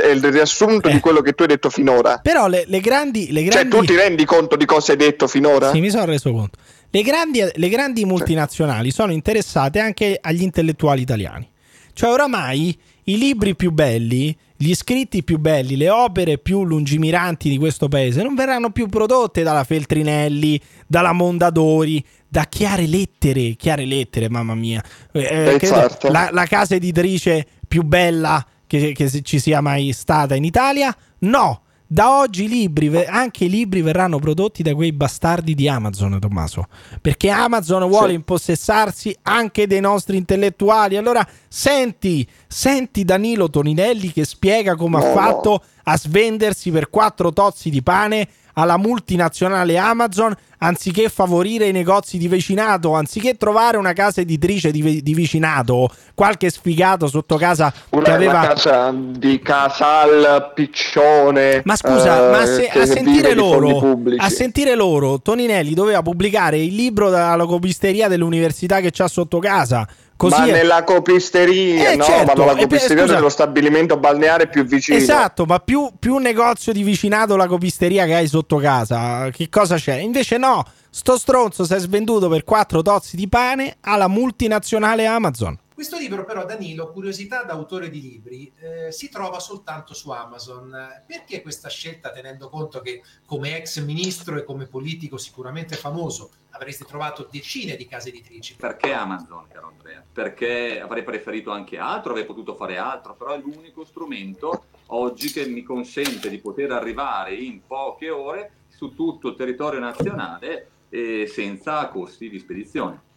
è 0.00 0.06
il 0.06 0.24
riassunto 0.32 0.88
Eh. 0.88 0.92
di 0.92 1.00
quello 1.00 1.20
che 1.20 1.32
tu 1.32 1.42
hai 1.42 1.48
detto 1.48 1.68
finora. 1.68 2.18
però 2.22 2.46
le, 2.46 2.64
le 2.66 2.80
grandi, 2.80 3.32
le 3.32 3.40
Cioè, 3.42 3.50
grandi 3.50 3.70
tu 3.76 3.82
ti 3.84 3.96
rendi 3.96 4.24
conto 4.24 4.56
di 4.56 4.64
cosa 4.64 4.92
hai 4.92 4.98
detto 4.98 5.26
finora? 5.26 5.70
Sì, 5.72 5.80
mi 5.80 5.90
sono 5.90 6.04
reso 6.06 6.30
conto. 6.32 6.58
Le 6.94 7.02
grandi, 7.02 7.42
le 7.52 7.68
grandi 7.68 8.04
multinazionali 8.04 8.92
sono 8.92 9.10
interessate 9.10 9.80
anche 9.80 10.16
agli 10.20 10.42
intellettuali 10.42 11.02
italiani. 11.02 11.50
Cioè, 11.92 12.08
oramai 12.08 12.78
i 13.06 13.18
libri 13.18 13.56
più 13.56 13.72
belli, 13.72 14.34
gli 14.56 14.72
scritti 14.76 15.24
più 15.24 15.38
belli, 15.38 15.76
le 15.76 15.90
opere 15.90 16.38
più 16.38 16.62
lungimiranti 16.62 17.48
di 17.48 17.58
questo 17.58 17.88
paese 17.88 18.22
non 18.22 18.36
verranno 18.36 18.70
più 18.70 18.86
prodotte 18.86 19.42
dalla 19.42 19.64
Feltrinelli, 19.64 20.60
dalla 20.86 21.10
Mondadori, 21.10 22.04
da 22.28 22.44
chiare 22.44 22.86
lettere. 22.86 23.54
Chiare 23.56 23.86
lettere, 23.86 24.30
mamma 24.30 24.54
mia. 24.54 24.80
Eh, 25.10 25.58
eh, 25.60 25.68
la, 26.12 26.28
la 26.30 26.46
casa 26.46 26.76
editrice 26.76 27.44
più 27.66 27.82
bella 27.82 28.46
che, 28.68 28.92
che 28.92 29.22
ci 29.22 29.40
sia 29.40 29.60
mai 29.60 29.90
stata 29.90 30.36
in 30.36 30.44
Italia? 30.44 30.96
No. 31.18 31.63
Da 31.86 32.18
oggi 32.18 32.44
i 32.44 32.48
libri, 32.48 33.04
anche 33.04 33.44
i 33.44 33.50
libri 33.50 33.82
verranno 33.82 34.18
prodotti 34.18 34.62
da 34.62 34.74
quei 34.74 34.92
bastardi 34.92 35.54
di 35.54 35.68
Amazon, 35.68 36.18
Tommaso. 36.18 36.66
Perché 37.00 37.28
Amazon 37.28 37.86
vuole 37.88 38.08
Sì. 38.08 38.14
impossessarsi 38.14 39.16
anche 39.22 39.66
dei 39.66 39.80
nostri 39.80 40.16
intellettuali. 40.16 40.96
Allora, 40.96 41.26
senti, 41.46 42.26
senti 42.48 43.04
Danilo 43.04 43.50
Toninelli 43.50 44.12
che 44.12 44.24
spiega 44.24 44.76
come 44.76 44.98
No, 44.98 45.04
ha 45.04 45.08
no. 45.08 45.14
fatto 45.14 45.62
a 45.84 45.96
svendersi 45.98 46.70
per 46.70 46.88
quattro 46.88 47.32
tozzi 47.32 47.68
di 47.68 47.82
pane 47.82 48.28
alla 48.54 48.76
multinazionale 48.76 49.76
Amazon 49.78 50.34
anziché 50.58 51.08
favorire 51.08 51.66
i 51.66 51.72
negozi 51.72 52.16
di 52.16 52.26
vicinato, 52.26 52.94
anziché 52.94 53.36
trovare 53.36 53.76
una 53.76 53.92
casa 53.92 54.20
editrice 54.22 54.70
di, 54.70 55.02
di 55.02 55.14
vicinato, 55.14 55.90
qualche 56.14 56.50
sfigato 56.50 57.06
sotto 57.06 57.36
casa 57.36 57.70
che 57.70 57.96
Una, 57.96 58.14
aveva 58.14 58.40
la 58.40 58.48
casa 58.48 58.94
di 58.94 59.40
Casal 59.40 60.52
Piccione. 60.54 61.60
Ma 61.64 61.76
scusa, 61.76 62.26
eh, 62.26 62.30
ma 62.30 62.46
se- 62.46 62.68
che 62.72 62.80
a, 62.80 62.86
sentire 62.86 63.34
loro, 63.34 63.98
a 64.16 64.28
sentire 64.30 64.74
loro, 64.74 65.20
Toninelli 65.20 65.74
doveva 65.74 66.02
pubblicare 66.02 66.58
il 66.58 66.74
libro 66.74 67.10
dalla 67.10 67.44
copisteria 67.44 68.08
dell'università 68.08 68.80
che 68.80 68.90
c'ha 68.90 69.08
sotto 69.08 69.38
casa. 69.38 69.86
Così 70.16 70.38
ma 70.40 70.46
è- 70.46 70.52
nella 70.52 70.84
copisteria, 70.84 71.90
Eh, 71.90 71.96
no? 71.96 72.04
certo, 72.04 72.24
ma 72.24 72.32
nella 72.34 72.52
e 72.52 72.54
per- 72.54 72.62
copisteria 72.68 73.02
scusa. 73.02 73.14
dello 73.16 73.28
stabilimento 73.28 73.96
balneare 73.96 74.48
più 74.48 74.64
vicino. 74.64 74.96
Esatto, 74.96 75.44
ma 75.44 75.58
più, 75.58 75.90
più 75.98 76.16
negozio 76.18 76.72
di 76.72 76.82
vicinato 76.82 77.34
la 77.36 77.46
copisteria 77.48 78.04
che 78.06 78.14
hai 78.14 78.26
sotto 78.28 78.56
casa, 78.58 79.28
che 79.30 79.48
cosa 79.48 79.76
c'è? 79.76 79.96
Invece 79.96 80.38
no, 80.38 80.64
sto 80.88 81.18
stronzo 81.18 81.64
si 81.64 81.74
è 81.74 81.78
svenduto 81.78 82.28
per 82.28 82.44
quattro 82.44 82.80
tozzi 82.82 83.16
di 83.16 83.28
pane 83.28 83.76
alla 83.80 84.06
multinazionale 84.08 85.04
Amazon. 85.06 85.58
Questo 85.74 85.98
libro 85.98 86.24
però, 86.24 86.46
Danilo, 86.46 86.92
Curiosità 86.92 87.42
d'autore 87.42 87.90
di 87.90 88.00
libri, 88.00 88.52
eh, 88.60 88.92
si 88.92 89.08
trova 89.08 89.40
soltanto 89.40 89.92
su 89.92 90.08
Amazon. 90.12 90.72
Perché 91.04 91.42
questa 91.42 91.68
scelta, 91.68 92.12
tenendo 92.12 92.48
conto 92.48 92.80
che 92.80 93.02
come 93.26 93.56
ex 93.56 93.82
ministro 93.82 94.36
e 94.36 94.44
come 94.44 94.66
politico 94.66 95.16
sicuramente 95.16 95.74
famoso 95.74 96.30
avresti 96.50 96.84
trovato 96.84 97.26
decine 97.28 97.74
di 97.74 97.88
case 97.88 98.10
editrici? 98.10 98.54
Perché 98.54 98.92
Amazon, 98.92 99.48
caro 99.48 99.66
Andrea? 99.66 100.04
Perché 100.12 100.80
avrei 100.80 101.02
preferito 101.02 101.50
anche 101.50 101.76
altro, 101.76 102.10
avrei 102.10 102.24
potuto 102.24 102.54
fare 102.54 102.78
altro, 102.78 103.16
però 103.16 103.32
è 103.34 103.38
l'unico 103.38 103.84
strumento 103.84 104.66
oggi 104.86 105.32
che 105.32 105.44
mi 105.46 105.64
consente 105.64 106.30
di 106.30 106.38
poter 106.38 106.70
arrivare 106.70 107.34
in 107.34 107.66
poche 107.66 108.10
ore 108.10 108.52
su 108.68 108.94
tutto 108.94 109.30
il 109.30 109.34
territorio 109.34 109.80
nazionale 109.80 110.68
e 110.88 111.26
senza 111.26 111.88
costi 111.88 112.30
di 112.30 112.38
spedizione. 112.38 113.12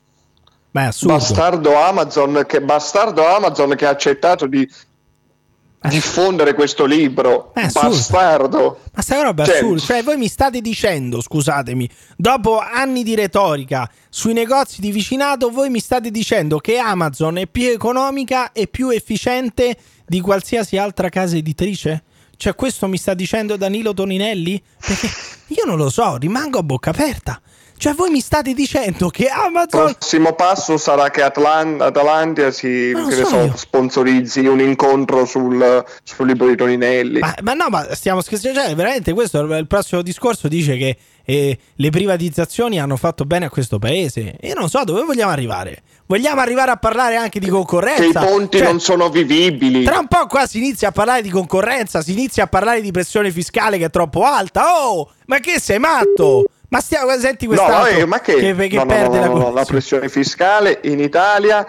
Assurdo. 0.86 1.13
Bastardo 1.15 1.75
Amazon 1.75 2.43
che, 2.47 2.61
bastardo 2.61 3.25
Amazon 3.28 3.75
che 3.75 3.86
ha 3.86 3.89
accettato 3.89 4.45
di 4.47 4.69
diffondere 5.89 6.53
questo 6.53 6.86
libro. 6.86 7.51
Bastardo. 7.53 8.80
Ma 8.93 9.01
sta 9.01 9.21
roba 9.21 9.45
Cioè- 9.45 9.57
assurda. 9.57 9.82
Cioè, 9.82 10.03
voi 10.03 10.17
mi 10.17 10.28
state 10.28 10.59
dicendo, 10.61 11.21
scusatemi, 11.21 11.89
dopo 12.15 12.59
anni 12.59 13.03
di 13.03 13.15
retorica 13.15 13.89
sui 14.09 14.34
negozi 14.34 14.82
di 14.82 14.91
vicinato, 14.91 15.49
voi 15.49 15.69
mi 15.69 15.80
state 15.80 16.11
dicendo 16.11 16.57
che 16.59 16.78
Amazon 16.78 17.38
è 17.38 17.47
più 17.47 17.69
economica 17.69 18.51
e 18.51 18.67
più 18.67 18.89
efficiente 18.89 19.78
di 20.05 20.19
qualsiasi 20.19 20.78
altra 20.78 21.09
casa 21.09 21.38
editrice? 21.38 22.03
Cioè, 22.36 22.53
questo 22.55 22.88
mi 22.88 22.97
sta 22.97 23.13
dicendo 23.13 23.55
Danilo 23.55 23.93
Toninelli? 23.93 24.61
Perché 24.86 25.09
io 25.47 25.63
non 25.65 25.78
lo 25.78 25.89
so, 25.89 26.17
rimango 26.17 26.59
a 26.59 26.63
bocca 26.63 26.89
aperta. 26.89 27.39
Cioè, 27.78 27.93
voi 27.93 28.09
mi 28.09 28.19
state 28.19 28.53
dicendo 28.53 29.09
che 29.09 29.23
Il 29.23 29.30
Amazon. 29.30 29.93
prossimo 29.93 30.34
passo 30.34 30.78
sarà 30.78 31.11
che 31.11 31.21
Atlan- 31.21 31.80
Atalantia 31.80 32.49
si 32.49 32.91
so 33.23 33.51
sponsorizzi 33.55 34.45
un 34.47 34.59
incontro 34.59 35.25
sul, 35.25 35.86
sul 36.03 36.25
libro 36.28 36.47
di 36.47 36.55
Toninelli. 36.55 37.19
Ma, 37.19 37.36
ma 37.43 37.53
no, 37.53 37.67
ma 37.69 37.93
stiamo 37.93 38.21
scherzando. 38.21 38.59
Cioè, 38.59 38.75
veramente, 38.75 39.13
questo 39.13 39.41
il 39.41 39.67
prossimo 39.67 40.01
discorso 40.01 40.47
dice 40.47 40.75
che 40.75 40.97
eh, 41.23 41.57
le 41.75 41.89
privatizzazioni 41.89 42.80
hanno 42.80 42.95
fatto 42.95 43.25
bene 43.25 43.45
a 43.45 43.49
questo 43.49 43.78
paese. 43.78 44.36
Io 44.41 44.55
non 44.55 44.69
so 44.69 44.84
dove 44.84 45.03
vogliamo 45.03 45.32
arrivare. 45.32 45.84
Vogliamo 46.07 46.41
arrivare 46.41 46.71
a 46.71 46.78
parlare 46.78 47.15
anche 47.17 47.39
di 47.39 47.47
concorrenza. 47.47 48.01
che 48.01 48.25
i 48.25 48.30
ponti 48.30 48.57
Cioè, 48.57 48.67
non 48.67 48.80
sono 48.80 49.09
vivibili. 49.09 49.84
Tra 49.84 49.99
un 49.99 50.07
po' 50.07 50.25
qua 50.25 50.47
si 50.47 50.57
inizia 50.57 50.88
a 50.88 50.91
parlare 50.91 51.21
di 51.21 51.30
concorrenza, 51.30 52.01
si 52.01 52.13
inizia 52.13 52.45
a 52.45 52.47
parlare 52.47 52.82
di 52.82 52.91
pressione 52.91 53.30
fiscale 53.30 53.78
che 53.78 53.86
è 53.86 53.89
troppo 53.89 54.23
alta. 54.23 54.82
Oh, 54.82 55.11
ma 55.25 55.39
che 55.39 55.59
sei 55.59 55.80
matto? 55.80 56.45
Ma 56.70 56.80
stiamo, 56.80 57.09
senti 57.18 57.47
No, 57.47 57.53
quest'altro 57.55 57.97
eh, 57.97 58.05
ma 58.05 58.20
che, 58.20 58.36
che, 58.36 58.68
che 58.68 58.76
no, 58.76 58.84
no, 58.84 58.86
perde 58.88 59.20
no, 59.20 59.22
la 59.22 59.28
no, 59.28 59.34
no, 59.34 59.51
la 59.51 59.63
connessione. 59.63 59.65
pressione 59.65 60.09
fiscale 60.09 60.80
in 60.84 60.99
Italia. 60.99 61.68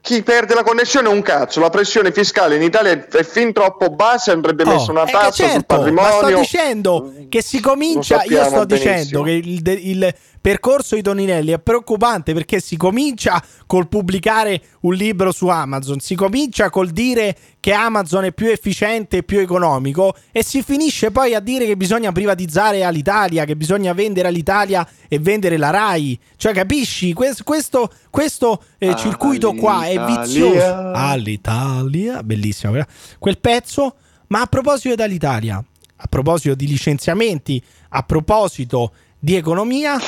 Chi 0.00 0.22
perde 0.22 0.54
la 0.54 0.62
connessione 0.62 1.08
è 1.08 1.12
un 1.12 1.20
cazzo. 1.20 1.58
La 1.58 1.68
pressione 1.68 2.12
fiscale 2.12 2.54
in 2.54 2.62
Italia 2.62 2.92
è, 2.92 3.22
fin 3.24 3.52
troppo 3.52 3.90
bassa. 3.90 4.30
Andrebbe 4.30 4.62
Oh, 4.62 4.66
messa 4.74 4.92
una 4.92 5.02
eh, 5.02 5.10
tassa 5.10 5.32
sul 5.32 5.44
certo, 5.46 5.64
patrimonio. 5.76 6.20
Ma 6.20 6.28
sto 6.28 6.38
dicendo 6.38 7.12
che 7.28 7.42
si 7.42 7.60
comincia. 7.60 8.22
Io 8.22 8.36
sto 8.36 8.36
sappiamo 8.36 8.64
dicendo 8.66 9.22
benissimo. 9.22 9.22
che 9.24 9.30
il, 9.32 9.88
il 9.88 10.14
percorso 10.46 10.94
di 10.94 11.02
Toninelli 11.02 11.50
è 11.50 11.58
preoccupante 11.58 12.32
perché 12.32 12.60
si 12.60 12.76
comincia 12.76 13.42
col 13.66 13.88
pubblicare 13.88 14.62
un 14.82 14.94
libro 14.94 15.32
su 15.32 15.48
Amazon, 15.48 15.98
si 15.98 16.14
comincia 16.14 16.70
col 16.70 16.90
dire 16.90 17.36
che 17.58 17.72
Amazon 17.72 18.26
è 18.26 18.32
più 18.32 18.46
efficiente 18.46 19.16
e 19.16 19.22
più 19.24 19.40
economico 19.40 20.14
e 20.30 20.44
si 20.44 20.62
finisce 20.62 21.10
poi 21.10 21.34
a 21.34 21.40
dire 21.40 21.66
che 21.66 21.76
bisogna 21.76 22.12
privatizzare 22.12 22.84
all'Italia, 22.84 23.44
che 23.44 23.56
bisogna 23.56 23.92
vendere 23.92 24.28
all'Italia 24.28 24.88
e 25.08 25.18
vendere 25.18 25.56
la 25.56 25.70
RAI. 25.70 26.16
Cioè, 26.36 26.52
capisci? 26.52 27.12
Questo, 27.12 27.42
questo, 27.42 27.92
questo, 28.08 28.62
eh, 28.78 28.94
circuito 28.94 29.52
qua 29.52 29.86
è 29.86 29.98
vizioso. 29.98 30.92
All'Italia, 30.94 32.22
bellissimo. 32.22 32.70
quella- 32.70 32.86
Quel 33.18 33.40
pezzo, 33.40 33.96
ma 34.28 34.42
a 34.42 34.46
proposito 34.46 34.94
dell'Italia, 34.94 35.56
a 35.56 36.06
proposito 36.08 36.54
di 36.54 36.68
licenziamenti, 36.68 37.60
a 37.88 38.04
proposito 38.04 38.92
di 39.18 39.34
economia, 39.34 39.98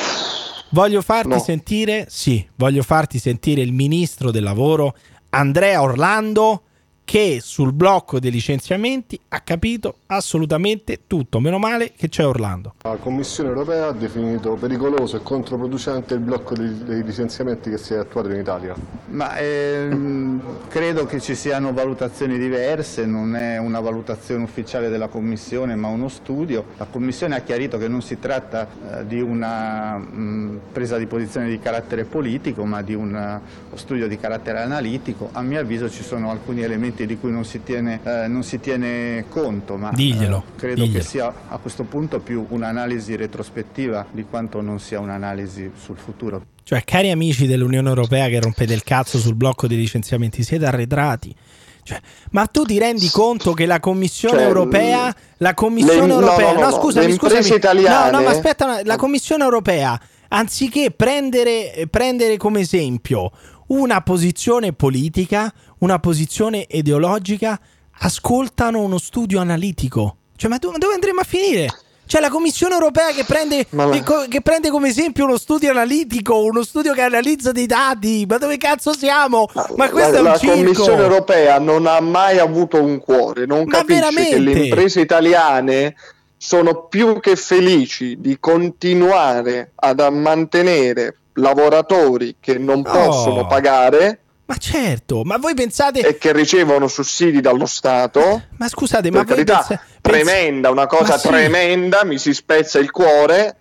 voglio 0.71 1.01
farti 1.01 1.29
No. 1.29 1.39
sentire, 1.39 2.05
sì, 2.09 2.45
voglio 2.55 2.83
farti 2.83 3.19
sentire 3.19 3.61
il 3.61 3.73
ministro 3.73 4.31
del 4.31 4.43
lavoro, 4.43 4.95
Andrea 5.29 5.81
Orlando, 5.81 6.63
che 7.09 7.39
sul 7.41 7.73
blocco 7.73 8.19
dei 8.19 8.29
licenziamenti 8.29 9.19
ha 9.29 9.39
capito 9.39 9.95
assolutamente 10.05 11.07
tutto. 11.07 11.39
Meno 11.39 11.57
male 11.57 11.91
che 11.97 12.07
c'è 12.07 12.23
Orlando. 12.23 12.75
La 12.83 12.97
Commissione 12.97 13.49
europea 13.49 13.87
ha 13.87 13.91
definito 13.93 14.53
pericoloso 14.53 15.17
e 15.17 15.23
controproducente 15.23 16.13
il 16.13 16.19
blocco 16.19 16.53
dei, 16.53 16.83
dei 16.83 17.03
licenziamenti 17.03 17.71
che 17.71 17.79
si 17.79 17.95
è 17.95 17.97
attuato 17.97 18.29
in 18.29 18.37
Italia. 18.37 18.75
Ma 19.07 19.35
ehm, 19.37 20.67
credo 20.67 21.07
che 21.07 21.19
ci 21.19 21.33
siano 21.33 21.73
valutazioni 21.73 22.37
diverse, 22.37 23.07
non 23.07 23.35
è 23.35 23.57
una 23.57 23.79
valutazione 23.79 24.43
ufficiale 24.43 24.89
della 24.89 25.07
Commissione 25.07 25.73
ma 25.73 25.87
uno 25.87 26.09
studio. 26.09 26.63
La 26.77 26.85
Commissione 26.85 27.35
ha 27.35 27.39
chiarito 27.39 27.79
che 27.79 27.87
non 27.87 28.03
si 28.03 28.19
tratta 28.19 28.67
eh, 28.99 29.07
di 29.07 29.19
una 29.19 29.97
mh, 29.97 30.59
presa 30.71 30.97
di 30.97 31.07
posizione 31.07 31.49
di 31.49 31.57
carattere 31.57 32.03
politico 32.03 32.65
ma 32.65 32.83
di 32.83 32.93
un 32.93 33.15
eh, 33.15 33.77
studio 33.77 34.07
di 34.07 34.19
carattere 34.19 34.59
analitico. 34.59 35.29
A 35.31 35.41
mio 35.41 35.59
avviso 35.59 35.89
ci 35.89 36.03
sono 36.03 36.29
alcuni 36.29 36.61
elementi 36.61 36.97
di 37.05 37.17
cui 37.17 37.31
non 37.31 37.45
si 37.45 37.61
tiene, 37.63 37.99
eh, 38.03 38.27
non 38.27 38.43
si 38.43 38.59
tiene 38.59 39.25
conto, 39.29 39.75
ma 39.77 39.91
Diglielo, 39.93 40.43
eh, 40.55 40.59
credo 40.59 40.83
diglielo. 40.83 40.99
che 40.99 41.05
sia 41.05 41.33
a 41.49 41.57
questo 41.57 41.83
punto 41.83 42.19
più 42.19 42.45
un'analisi 42.49 43.15
retrospettiva 43.15 44.05
di 44.11 44.25
quanto 44.29 44.61
non 44.61 44.79
sia 44.79 44.99
un'analisi 44.99 45.71
sul 45.81 45.97
futuro. 45.97 46.43
Cioè, 46.63 46.83
cari 46.83 47.09
amici 47.09 47.47
dell'Unione 47.47 47.89
Europea 47.89 48.27
che 48.27 48.39
rompete 48.39 48.73
il 48.73 48.83
cazzo 48.83 49.17
sul 49.17 49.35
blocco 49.35 49.67
dei 49.67 49.77
licenziamenti, 49.77 50.43
siete 50.43 50.65
arretrati. 50.65 51.35
Cioè, 51.81 51.99
ma 52.31 52.45
tu 52.45 52.63
ti 52.65 52.77
rendi 52.77 53.09
conto 53.09 53.53
che 53.53 53.65
la 53.65 53.79
Commissione 53.79 54.37
Cioè, 54.37 54.45
europea, 54.45 55.15
la 55.37 55.53
Commissione 55.55 56.01
le- 56.01 56.05
no, 56.07 56.13
europea, 56.19 56.53
no, 56.53 56.59
no, 56.59 56.65
no, 56.69 56.71
scusami, 56.71 57.05
le 57.07 57.11
imprese 57.13 57.35
scusami, 57.37 57.55
italiane- 57.57 58.11
no, 58.11 58.17
no, 58.19 58.23
ma 58.23 58.29
aspetta, 58.29 58.65
una- 58.65 58.81
la 58.83 58.95
Commissione 58.97 59.43
europea, 59.43 59.99
anziché 60.27 60.91
prendere, 60.91 61.87
prendere 61.89 62.37
come 62.37 62.59
esempio 62.59 63.31
una 63.67 64.01
posizione 64.01 64.73
politica, 64.73 65.51
una 65.79 65.99
posizione 65.99 66.65
ideologica, 66.69 67.59
ascoltano 68.01 68.79
uno 68.81 68.97
studio 68.97 69.39
analitico. 69.39 70.15
Cioè, 70.35 70.49
ma, 70.49 70.57
dove 70.57 70.93
andremo 70.93 71.19
a 71.19 71.23
finire? 71.23 71.67
C'è 72.07 72.19
la 72.19 72.29
Commissione 72.29 72.73
europea 72.73 73.11
che 73.11 73.23
prende, 73.23 73.67
la- 73.69 74.25
che, 74.27 74.41
prende 74.41 74.71
come 74.71 74.87
esempio 74.89 75.25
uno 75.25 75.37
studio 75.37 75.69
analitico, 75.69 76.41
uno 76.43 76.63
studio 76.63 76.91
che 76.93 77.03
analizza 77.03 77.51
dei 77.51 77.67
dati. 77.67 78.25
Ma 78.27 78.37
dove 78.39 78.57
cazzo 78.57 78.93
siamo? 78.97 79.47
Ma 79.75 79.89
questo 79.91 80.13
la, 80.13 80.17
è 80.17 80.19
un 80.21 80.23
la 80.23 80.37
circo. 80.39 80.55
Commissione 80.55 81.01
europea 81.03 81.59
non 81.59 81.85
ha 81.85 81.99
mai 81.99 82.39
avuto 82.39 82.81
un 82.81 82.97
cuore, 82.99 83.45
non 83.45 83.65
Ma 83.67 83.83
capisce 83.83 84.29
che 84.29 84.39
le 84.39 84.51
imprese 84.53 85.01
italiane 85.01 85.95
sono 86.35 86.85
più 86.87 87.19
che 87.19 87.35
felici 87.35 88.15
di 88.19 88.37
continuare 88.39 89.73
ad 89.75 89.99
mantenere 90.11 91.17
lavoratori 91.33 92.37
che 92.39 92.57
non 92.57 92.81
Oh. 92.85 92.91
possono 92.91 93.45
pagare 93.45 94.21
Ma 94.49 94.57
certo, 94.57 95.21
ma 95.23 95.37
voi 95.37 95.53
pensate... 95.53 95.99
e 95.99 96.17
che 96.17 96.33
ricevono 96.33 96.87
sussidi 96.87 97.39
dallo 97.39 97.67
Stato. 97.67 98.41
Ma 98.57 98.67
scusate, 98.67 99.11
ma 99.11 99.23
Per 99.23 99.35
voi 99.35 99.45
carità, 99.45 99.63
pensa- 99.67 99.83
tremenda, 100.01 100.71
una 100.71 100.87
cosa 100.87 101.19
sì. 101.19 101.27
tremenda, 101.27 102.03
mi 102.03 102.17
si 102.17 102.33
spezza 102.33 102.79
il 102.79 102.89
cuore, 102.89 103.55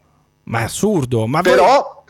Ma 0.45 0.61
è 0.61 0.62
assurdo, 0.62 1.26
ma 1.26 1.43
voi- 1.43 1.53
però, 1.53 2.05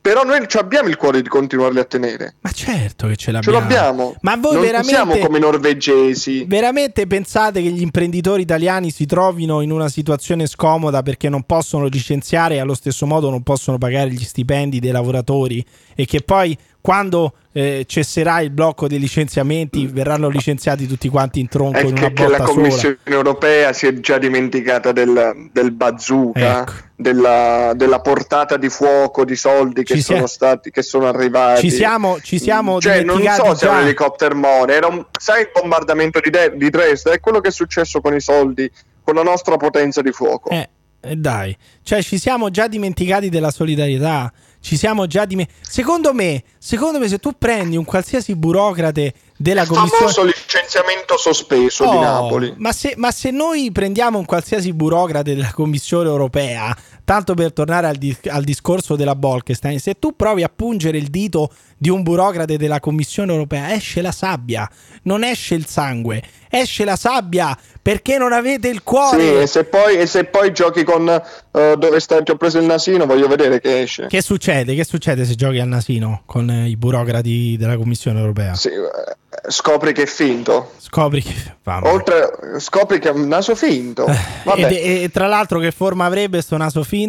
però 0.00 0.22
noi 0.22 0.46
ci 0.46 0.56
abbiamo 0.56 0.88
il 0.88 0.96
cuore 0.96 1.20
di 1.20 1.28
continuarli 1.28 1.80
a 1.80 1.84
tenere. 1.84 2.36
Ma 2.42 2.52
certo 2.52 3.08
che 3.08 3.16
ce 3.16 3.24
Ce 3.26 3.32
l'abbiamo. 3.32 3.58
l'abbiamo. 3.58 4.14
Ma 4.20 4.36
voi 4.36 4.52
non 4.52 4.62
veramente... 4.62 4.94
siamo 4.94 5.16
come 5.18 5.38
i 5.38 5.40
norvegesi. 5.40 6.44
Veramente 6.44 7.08
pensate 7.08 7.60
che 7.60 7.70
gli 7.70 7.82
imprenditori 7.82 8.42
italiani 8.42 8.92
si 8.92 9.04
trovino 9.04 9.62
in 9.62 9.72
una 9.72 9.88
situazione 9.88 10.46
scomoda 10.46 11.02
perché 11.02 11.28
non 11.28 11.42
possono 11.42 11.86
licenziare 11.86 12.54
e 12.54 12.58
allo 12.60 12.74
stesso 12.74 13.04
modo 13.04 13.30
non 13.30 13.42
possono 13.42 13.78
pagare 13.78 14.10
gli 14.10 14.22
stipendi 14.22 14.78
dei 14.78 14.92
lavoratori 14.92 15.64
e 15.96 16.04
che 16.06 16.20
poi 16.22 16.56
quando 16.82 17.32
eh, 17.52 17.84
cesserà 17.86 18.40
il 18.40 18.50
blocco 18.50 18.88
dei 18.88 18.98
licenziamenti 18.98 19.86
verranno 19.86 20.28
licenziati 20.28 20.86
tutti 20.88 21.08
quanti 21.08 21.38
in 21.38 21.48
tronco 21.48 21.78
È 21.78 21.82
in 21.82 21.92
una 21.96 22.08
che, 22.08 22.12
che 22.12 22.26
la 22.28 22.40
Commissione 22.40 22.98
sola? 23.04 23.16
europea 23.16 23.72
si 23.72 23.86
è 23.86 24.00
già 24.00 24.18
dimenticata 24.18 24.90
del, 24.90 25.48
del 25.52 25.70
bazooka, 25.70 26.62
Ecco. 26.62 26.72
della, 26.96 27.72
della 27.76 28.00
portata 28.00 28.56
di 28.56 28.68
fuoco 28.68 29.24
di 29.24 29.36
soldi 29.36 29.84
che 29.84 30.00
sono 30.02 30.26
stati 30.26 30.70
che 30.70 30.82
sono 30.82 31.06
arrivati. 31.06 31.60
Ci 31.60 31.70
siamo, 31.70 32.18
ci 32.20 32.40
siamo 32.40 32.80
cioè, 32.80 33.04
non 33.04 33.22
so 33.22 33.54
se 33.54 33.64
era 33.66 33.76
un 33.76 33.82
elicottero 33.82 34.34
More, 34.34 34.74
era 34.74 34.88
un, 34.88 35.06
sai 35.18 35.42
il 35.42 35.50
bombardamento 35.54 36.18
di, 36.18 36.30
De- 36.30 36.54
di 36.56 36.68
Dresda, 36.68 37.12
è 37.12 37.20
quello 37.20 37.38
che 37.38 37.48
è 37.48 37.52
successo 37.52 38.00
con 38.00 38.12
i 38.14 38.20
soldi, 38.20 38.68
con 39.04 39.14
la 39.14 39.22
nostra 39.22 39.56
potenza 39.56 40.02
di 40.02 40.10
fuoco. 40.10 40.50
Eh, 40.50 40.68
eh, 41.00 41.14
dai, 41.14 41.56
cioè 41.84 42.02
ci 42.02 42.18
siamo 42.18 42.50
già 42.50 42.66
dimenticati 42.66 43.28
della 43.28 43.52
solidarietà. 43.52 44.32
Ci 44.62 44.76
siamo 44.76 45.06
già 45.06 45.24
dimenticati. 45.24 45.60
Secondo 45.68 46.14
me, 46.14 46.44
secondo 46.56 46.98
me, 47.00 47.08
se 47.08 47.18
tu 47.18 47.32
prendi 47.36 47.76
un 47.76 47.84
qualsiasi 47.84 48.36
burocrate 48.36 49.12
della 49.36 49.62
il 49.62 49.68
commissione. 49.68 50.12
famoso 50.12 50.22
licenziamento 50.22 51.16
sospeso 51.18 51.82
di 51.82 51.96
Oh, 51.96 52.00
Napoli. 52.00 52.54
Ma 52.56 52.72
se, 52.72 52.94
ma 52.96 53.10
se 53.10 53.30
noi 53.32 53.72
prendiamo 53.72 54.18
un 54.18 54.24
qualsiasi 54.24 54.72
burocrate 54.72 55.34
della 55.34 55.52
Commissione 55.52 56.08
europea, 56.08 56.74
tanto 57.12 57.34
per 57.34 57.52
tornare 57.52 57.88
al, 57.88 57.96
dis- 57.96 58.26
al 58.26 58.42
discorso 58.42 58.96
della 58.96 59.14
Bolkestein, 59.14 59.78
se 59.78 59.98
tu 59.98 60.16
provi 60.16 60.42
a 60.44 60.50
pungere 60.54 60.96
il 60.96 61.08
dito 61.08 61.50
di 61.76 61.90
un 61.90 62.02
burocrate 62.02 62.56
della 62.56 62.80
Commissione 62.80 63.32
europea, 63.32 63.74
esce 63.74 64.00
la 64.00 64.12
sabbia, 64.12 64.66
non 65.02 65.22
esce 65.22 65.54
il 65.54 65.66
sangue, 65.66 66.22
esce 66.48 66.84
la 66.84 66.96
sabbia 66.96 67.54
perché 67.82 68.16
non 68.16 68.32
avete 68.32 68.68
il 68.68 68.82
cuore. 68.82 69.20
Sì, 69.20 69.34
e 69.42 69.46
se 69.46 69.64
poi, 69.64 69.96
e 69.96 70.06
se 70.06 70.24
poi 70.24 70.52
giochi 70.52 70.84
con 70.84 71.02
uh, 71.06 71.76
dove 71.76 72.00
stai, 72.00 72.22
ti 72.22 72.30
ho 72.30 72.36
preso 72.36 72.58
il 72.58 72.64
nasino, 72.64 73.04
voglio 73.04 73.26
vedere 73.26 73.60
che 73.60 73.82
esce. 73.82 74.06
Che 74.06 74.22
succede? 74.22 74.74
Che 74.74 74.84
succede 74.84 75.26
se 75.26 75.34
giochi 75.34 75.58
al 75.58 75.68
nasino 75.68 76.22
con 76.24 76.48
eh, 76.48 76.68
i 76.68 76.76
burocrati 76.76 77.56
della 77.58 77.76
Commissione 77.76 78.20
europea? 78.20 78.54
Sì, 78.54 78.68
eh, 78.68 79.50
scopri 79.50 79.92
che 79.92 80.02
è 80.02 80.06
finto. 80.06 80.74
Scopri 80.78 81.20
che. 81.20 81.34
Oltre, 81.64 82.30
scopri 82.58 83.00
che 83.00 83.08
è 83.08 83.12
un 83.12 83.26
naso 83.26 83.56
finto. 83.56 84.06
Vabbè. 84.44 84.70
E, 84.70 85.02
e 85.02 85.10
tra 85.10 85.26
l'altro, 85.26 85.58
che 85.58 85.72
forma 85.72 86.04
avrebbe 86.04 86.40
sto 86.40 86.56
naso 86.56 86.84
finto? 86.84 87.00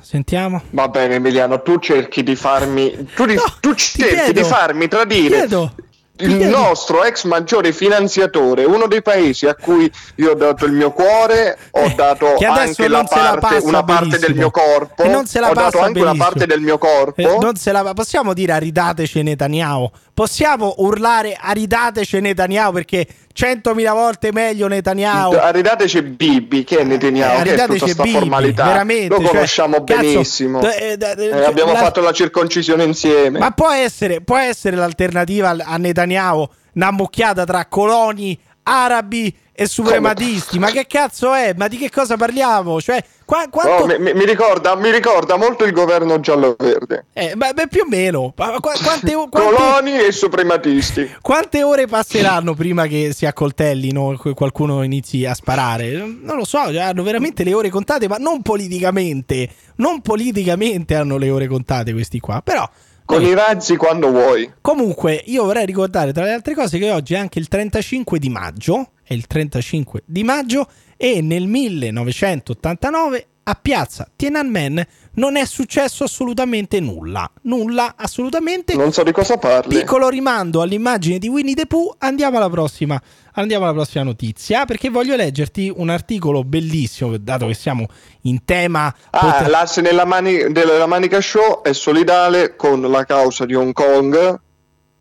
Sentiamo. 0.00 0.62
Va 0.70 0.88
bene, 0.88 1.16
Emiliano, 1.16 1.62
tu 1.62 1.78
cerchi 1.78 2.22
di 2.22 2.36
farmi. 2.36 3.08
Tu, 3.14 3.26
di, 3.26 3.34
No, 3.34 3.44
tu 3.60 3.74
cerchi 3.74 4.32
di 4.32 4.42
farmi 4.44 4.88
tradire 4.88 5.36
chiedo. 5.36 5.72
il 6.18 6.36
nostro 6.46 7.02
ex 7.04 7.24
maggiore 7.24 7.72
finanziatore, 7.72 8.64
uno 8.64 8.86
dei 8.86 9.02
paesi 9.02 9.46
a 9.46 9.54
cui 9.54 9.90
io 10.16 10.30
ho 10.32 10.34
dato 10.34 10.66
il 10.66 10.72
mio 10.72 10.92
cuore, 10.92 11.58
ho 11.70 11.92
dato 11.96 12.34
che 12.38 12.46
adesso 12.46 12.82
anche 12.82 12.88
la 12.88 12.98
la 12.98 13.04
parte, 13.04 13.40
passa 13.40 13.66
una 13.66 13.82
parte 13.82 14.18
del 14.18 14.34
mio 14.34 14.50
corpo, 14.50 15.06
non 15.08 15.26
se 15.26 15.40
la 15.40 15.50
ho 15.50 15.54
dato 15.54 15.70
passa 15.78 15.84
anche 15.86 16.00
una 16.00 16.14
parte 16.14 16.46
del 16.46 16.60
mio 16.60 16.78
corpo. 16.78 17.20
Eh, 17.22 17.38
non 17.40 17.56
se 17.56 17.72
la, 17.72 17.92
possiamo 17.94 18.34
dire 18.34 18.52
aridateci 18.52 19.22
Netanyahu? 19.22 19.90
Possiamo 20.14 20.74
urlare 20.78 21.36
aridateci 21.40 22.20
Netanyahu 22.20 22.72
perché 22.72 23.06
100.000 23.34 23.92
volte 23.92 24.32
meglio 24.32 24.68
Netanyahu. 24.68 25.34
Aridateci 25.34 26.02
Bibi, 26.02 26.64
che 26.64 26.78
è 26.78 26.84
Netanyahu, 26.84 27.42
che 27.42 27.54
è 27.54 27.66
tutta 27.66 27.86
sta 27.88 28.02
Bibi, 28.02 28.14
formalità. 28.16 28.64
veramente, 28.64 29.08
Lo 29.08 29.20
cioè, 29.20 29.28
conosciamo 29.30 29.84
cazzo, 29.84 30.00
benissimo. 30.00 30.60
d- 30.60 30.64
eh, 30.78 30.96
d- 30.96 31.02
Eh, 31.02 31.28
cioè, 31.30 31.44
abbiamo 31.44 31.72
la- 31.72 31.78
fatto 31.78 32.00
la 32.00 32.12
circoncisione 32.12 32.84
insieme. 32.84 33.38
Ma 33.38 33.50
può 33.52 33.70
essere, 33.70 34.20
può 34.20 34.36
essere 34.36 34.76
l'alternativa 34.76 35.48
al- 35.50 35.62
a 35.64 35.76
Netanyahu 35.76 36.46
una 36.74 36.90
mucchiata 36.90 37.44
tra 37.44 37.66
coloni 37.66 38.38
arabi 38.64 39.34
e 39.54 39.66
suprematisti? 39.66 40.58
Ma 40.58 40.70
che 40.70 40.86
cazzo 40.86 41.34
è? 41.34 41.52
Ma 41.56 41.68
di 41.68 41.76
che 41.76 41.90
cosa 41.90 42.16
parliamo? 42.16 42.80
Cioè, 42.80 43.04
qua- 43.24 43.48
quanto... 43.50 43.84
Oh, 43.84 43.86
mi, 43.86 44.12
mi- 44.14 44.24
ricorda, 44.24 44.74
mi 44.76 44.90
ricorda 44.90 45.36
molto 45.36 45.64
il 45.64 45.72
governo 45.72 46.18
giallo-verde. 46.20 47.06
eh, 47.12 47.34
beh, 47.36 47.52
beh, 47.52 47.68
più 47.68 47.82
o 47.82 47.88
meno. 47.88 48.32
Ma 48.36 48.58
qua- 48.60 48.72
quante, 48.82 49.12
quante- 49.12 49.38
Coloni 49.38 49.98
e 49.98 50.10
suprematisti. 50.10 51.16
Quante 51.20 51.62
ore 51.62 51.86
passeranno 51.86 52.54
prima 52.54 52.86
che 52.86 53.12
si 53.14 53.26
accoltellino 53.26 54.18
e 54.24 54.34
qualcuno 54.34 54.82
inizi 54.82 55.24
a 55.26 55.34
sparare? 55.34 55.92
Non 55.96 56.36
lo 56.36 56.44
so, 56.44 56.58
hanno 56.58 57.02
veramente 57.02 57.44
le 57.44 57.52
ore 57.54 57.68
contate, 57.68 58.08
ma 58.08 58.16
non 58.16 58.40
politicamente. 58.42 59.48
Non 59.76 60.00
politicamente 60.00 60.94
hanno 60.94 61.18
le 61.18 61.30
ore 61.30 61.46
contate 61.46 61.92
questi 61.92 62.20
qua. 62.20 62.40
Però, 62.42 62.68
Con 63.12 63.22
i 63.24 63.34
razzi 63.34 63.76
quando 63.76 64.10
vuoi. 64.10 64.50
comunque, 64.62 65.22
io 65.26 65.44
vorrei 65.44 65.66
ricordare 65.66 66.14
tra 66.14 66.24
le 66.24 66.32
altre 66.32 66.54
cose 66.54 66.78
che 66.78 66.90
oggi 66.90 67.12
è 67.12 67.18
anche 67.18 67.38
il 67.38 67.46
35 67.46 68.18
di 68.18 68.30
maggio. 68.30 68.92
È 69.02 69.12
il 69.12 69.26
35 69.26 70.04
di 70.06 70.24
maggio 70.24 70.66
e 70.96 71.20
nel 71.20 71.46
1989 71.46 73.26
a 73.44 73.58
piazza 73.60 74.08
Tiananmen 74.14 74.86
non 75.14 75.36
è 75.36 75.44
successo 75.44 76.04
assolutamente 76.04 76.80
nulla. 76.80 77.30
Nulla, 77.42 77.94
assolutamente. 77.96 78.74
Non 78.74 78.92
so 78.92 79.02
di 79.02 79.12
cosa 79.12 79.36
parli. 79.36 79.78
Piccolo 79.78 80.08
rimando 80.08 80.62
all'immagine 80.62 81.18
di 81.18 81.28
Winnie 81.28 81.54
the 81.54 81.66
Pooh. 81.66 81.94
Andiamo 81.98 82.38
alla 82.38 82.48
prossima. 82.48 82.98
Andiamo 83.34 83.64
alla 83.64 83.74
prossima 83.74 84.04
notizia. 84.04 84.64
Perché 84.64 84.88
voglio 84.88 85.14
leggerti 85.14 85.70
un 85.74 85.90
articolo 85.90 86.44
bellissimo. 86.44 87.16
Dato 87.18 87.46
che 87.46 87.54
siamo 87.54 87.86
in 88.22 88.44
tema. 88.46 88.86
Ah, 89.10 89.18
pote- 89.18 89.50
l'asse 89.50 89.80
nella 89.82 90.06
mani- 90.06 90.50
della 90.50 90.86
Manica 90.86 91.20
Show 91.20 91.62
è 91.62 91.74
solidale 91.74 92.56
con 92.56 92.80
la 92.80 93.04
causa 93.04 93.44
di 93.44 93.54
Hong 93.54 93.72
Kong, 93.74 94.40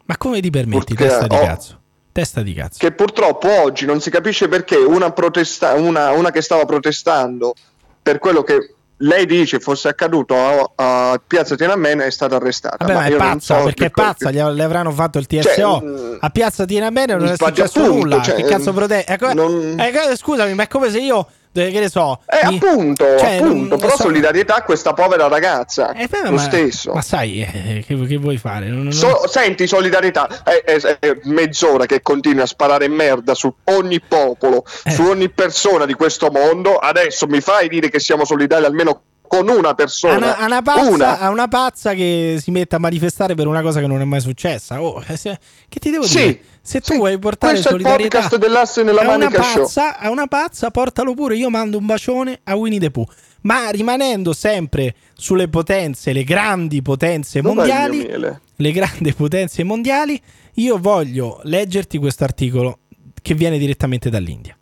Ma 0.06 0.18
come 0.18 0.42
ti 0.42 0.50
permetti? 0.50 0.94
Perché- 0.94 1.08
Testa 1.10 1.28
di 1.28 1.36
oh. 1.36 1.40
cazzo. 1.46 1.80
Testa 2.12 2.42
di 2.42 2.54
cazzo. 2.54 2.78
che 2.80 2.92
purtroppo 2.92 3.48
oggi 3.62 3.86
non 3.86 4.02
si 4.02 4.10
capisce 4.10 4.50
perché 4.50 4.76
una, 4.76 5.12
protesta- 5.14 5.76
una, 5.76 6.12
una 6.12 6.30
che 6.32 6.42
stava 6.42 6.66
protestando 6.66 7.54
per 8.02 8.20
quello 8.20 8.44
che 8.44 8.76
lei 9.04 9.26
dice 9.26 9.60
fosse 9.60 9.88
accaduto 9.88 10.36
a, 10.36 10.72
a 11.12 11.22
Piazza 11.26 11.56
Tiananmen 11.56 12.00
è 12.00 12.12
stata 12.12 12.36
arrestata. 12.36 12.78
Vabbè, 12.86 12.94
ma 12.94 13.06
è 13.06 13.10
non 13.10 13.18
pazza 13.18 13.58
so 13.58 13.64
perché 13.64 13.86
è 13.86 13.90
pazza. 13.90 14.30
Gli, 14.32 14.40
le 14.42 14.64
avranno 14.64 14.92
fatto 14.92 15.18
il 15.18 15.26
TSO 15.26 15.42
Cioè, 15.42 15.82
mm, 15.84 16.16
a 16.20 16.30
Piazza 16.30 16.66
Tiananmen 16.66 17.10
non 17.18 17.28
è 17.28 17.36
successo 17.36 17.80
appunto, 17.80 17.98
nulla. 17.98 18.22
cioè, 18.22 18.36
che 18.36 18.44
cazzo 18.44 18.74
prote- 18.74 19.04
è 19.04 19.18
come- 19.18 19.34
non- 19.34 19.80
è 19.80 19.92
come- 19.92 20.16
scusami, 20.16 20.54
ma 20.54 20.64
è 20.64 20.68
come 20.68 20.90
se 20.92 21.00
io. 21.00 21.28
Eh, 21.54 21.70
Che 21.72 21.80
ne 21.80 21.90
so. 21.90 22.20
Eh, 22.26 22.48
mi- 22.48 22.58
appunto, 22.58 23.06
cioè, 23.18 23.36
appunto, 23.38 23.78
però 23.78 23.96
so- 23.96 24.04
solidarietà 24.04 24.56
a 24.56 24.64
questa 24.64 24.94
povera 24.94 25.28
ragazza, 25.28 25.92
Eh, 25.94 26.08
beh, 26.08 26.22
lo 26.24 26.32
ma, 26.32 26.40
stesso. 26.42 26.94
Ma 26.94 27.02
sai, 27.02 27.42
eh, 27.42 27.84
che, 27.86 27.96
che 28.06 28.18
vuoi 28.18 28.38
fare? 28.38 28.68
Non- 28.68 28.84
non- 28.84 28.92
So- 28.94 29.28
senti 29.28 29.68
solidarietà, 29.68 30.44
è, 30.44 30.64
è- 30.64 30.98
è 31.00 31.18
mezz'ora 31.24 31.86
che 31.86 32.02
continui 32.02 32.42
a 32.42 32.46
sparare 32.46 32.88
merda 32.88 33.34
su 33.34 33.54
ogni 33.66 34.00
popolo, 34.02 34.64
Eh. 34.84 34.92
su 34.92 35.04
ogni 35.04 35.30
persona 35.30 35.86
di 35.86 35.94
questo 35.94 36.30
mondo, 36.32 36.78
adesso 36.78 37.28
mi 37.28 37.42
fai 37.42 37.68
dire 37.68 37.90
che 37.90 38.00
siamo 38.00 38.24
solidari 38.26 38.66
almeno 38.66 39.02
con 39.32 39.48
una 39.48 39.70
a 39.70 39.74
persona, 39.76 40.18
una, 40.18 40.38
a 40.38 40.46
una 40.46 40.62
pazza, 40.62 40.90
una. 40.90 41.20
a 41.20 41.30
una 41.30 41.48
pazza 41.48 41.94
che 41.94 42.38
si 42.42 42.52
mette 42.52 42.76
a 42.76 42.80
manifestare 42.80 43.34
per 43.34 43.48
una 43.48 43.62
cosa 43.62 43.80
che 43.80 43.88
non 43.88 44.02
è 44.02 44.04
mai 44.04 44.20
successa. 44.20 44.82
Oh, 44.84 45.02
eh, 45.08 45.16
se- 45.16 45.40
che 45.70 45.80
ti 45.80 45.90
devo 45.90 46.04
Sì, 46.04 46.18
dire? 46.18 46.42
Se 46.62 46.82
tu 46.82 46.92
sì. 46.92 46.98
vuoi 46.98 47.18
portare 47.18 47.54
Questo 47.54 47.70
è 47.70 47.74
il 47.76 47.80
solidarietà 47.80 48.18
podcast 48.20 48.38
dell'asse 48.42 48.84
nella 48.84 49.04
a 49.04 49.16
una, 49.16 49.30
pazza, 49.30 49.98
a 49.98 50.10
una 50.10 50.28
pazza, 50.28 50.70
portalo 50.70 51.14
pure. 51.14 51.38
Io 51.38 51.50
mando 51.50 51.78
un 51.78 51.86
bacione 51.86 52.42
a 52.44 52.56
Winnie 52.58 52.80
the 52.80 52.92
Pooh. 52.92 53.08
Ma 53.44 53.70
rimanendo 53.70 54.34
sempre 54.34 54.96
sulle 55.14 55.48
potenze, 55.48 56.12
le 56.12 56.26
grandi 56.26 56.82
potenze 56.82 57.40
Dov'è 57.40 57.56
mondiali, 57.56 58.06
le 58.58 58.72
grandi 58.74 59.14
potenze 59.14 59.64
mondiali, 59.64 60.22
io 60.56 60.78
voglio 60.78 61.40
leggerti 61.44 61.98
questo 61.98 62.26
articolo 62.26 62.80
che 63.22 63.34
viene 63.34 63.58
direttamente 63.58 64.10
dall'India. 64.10 64.58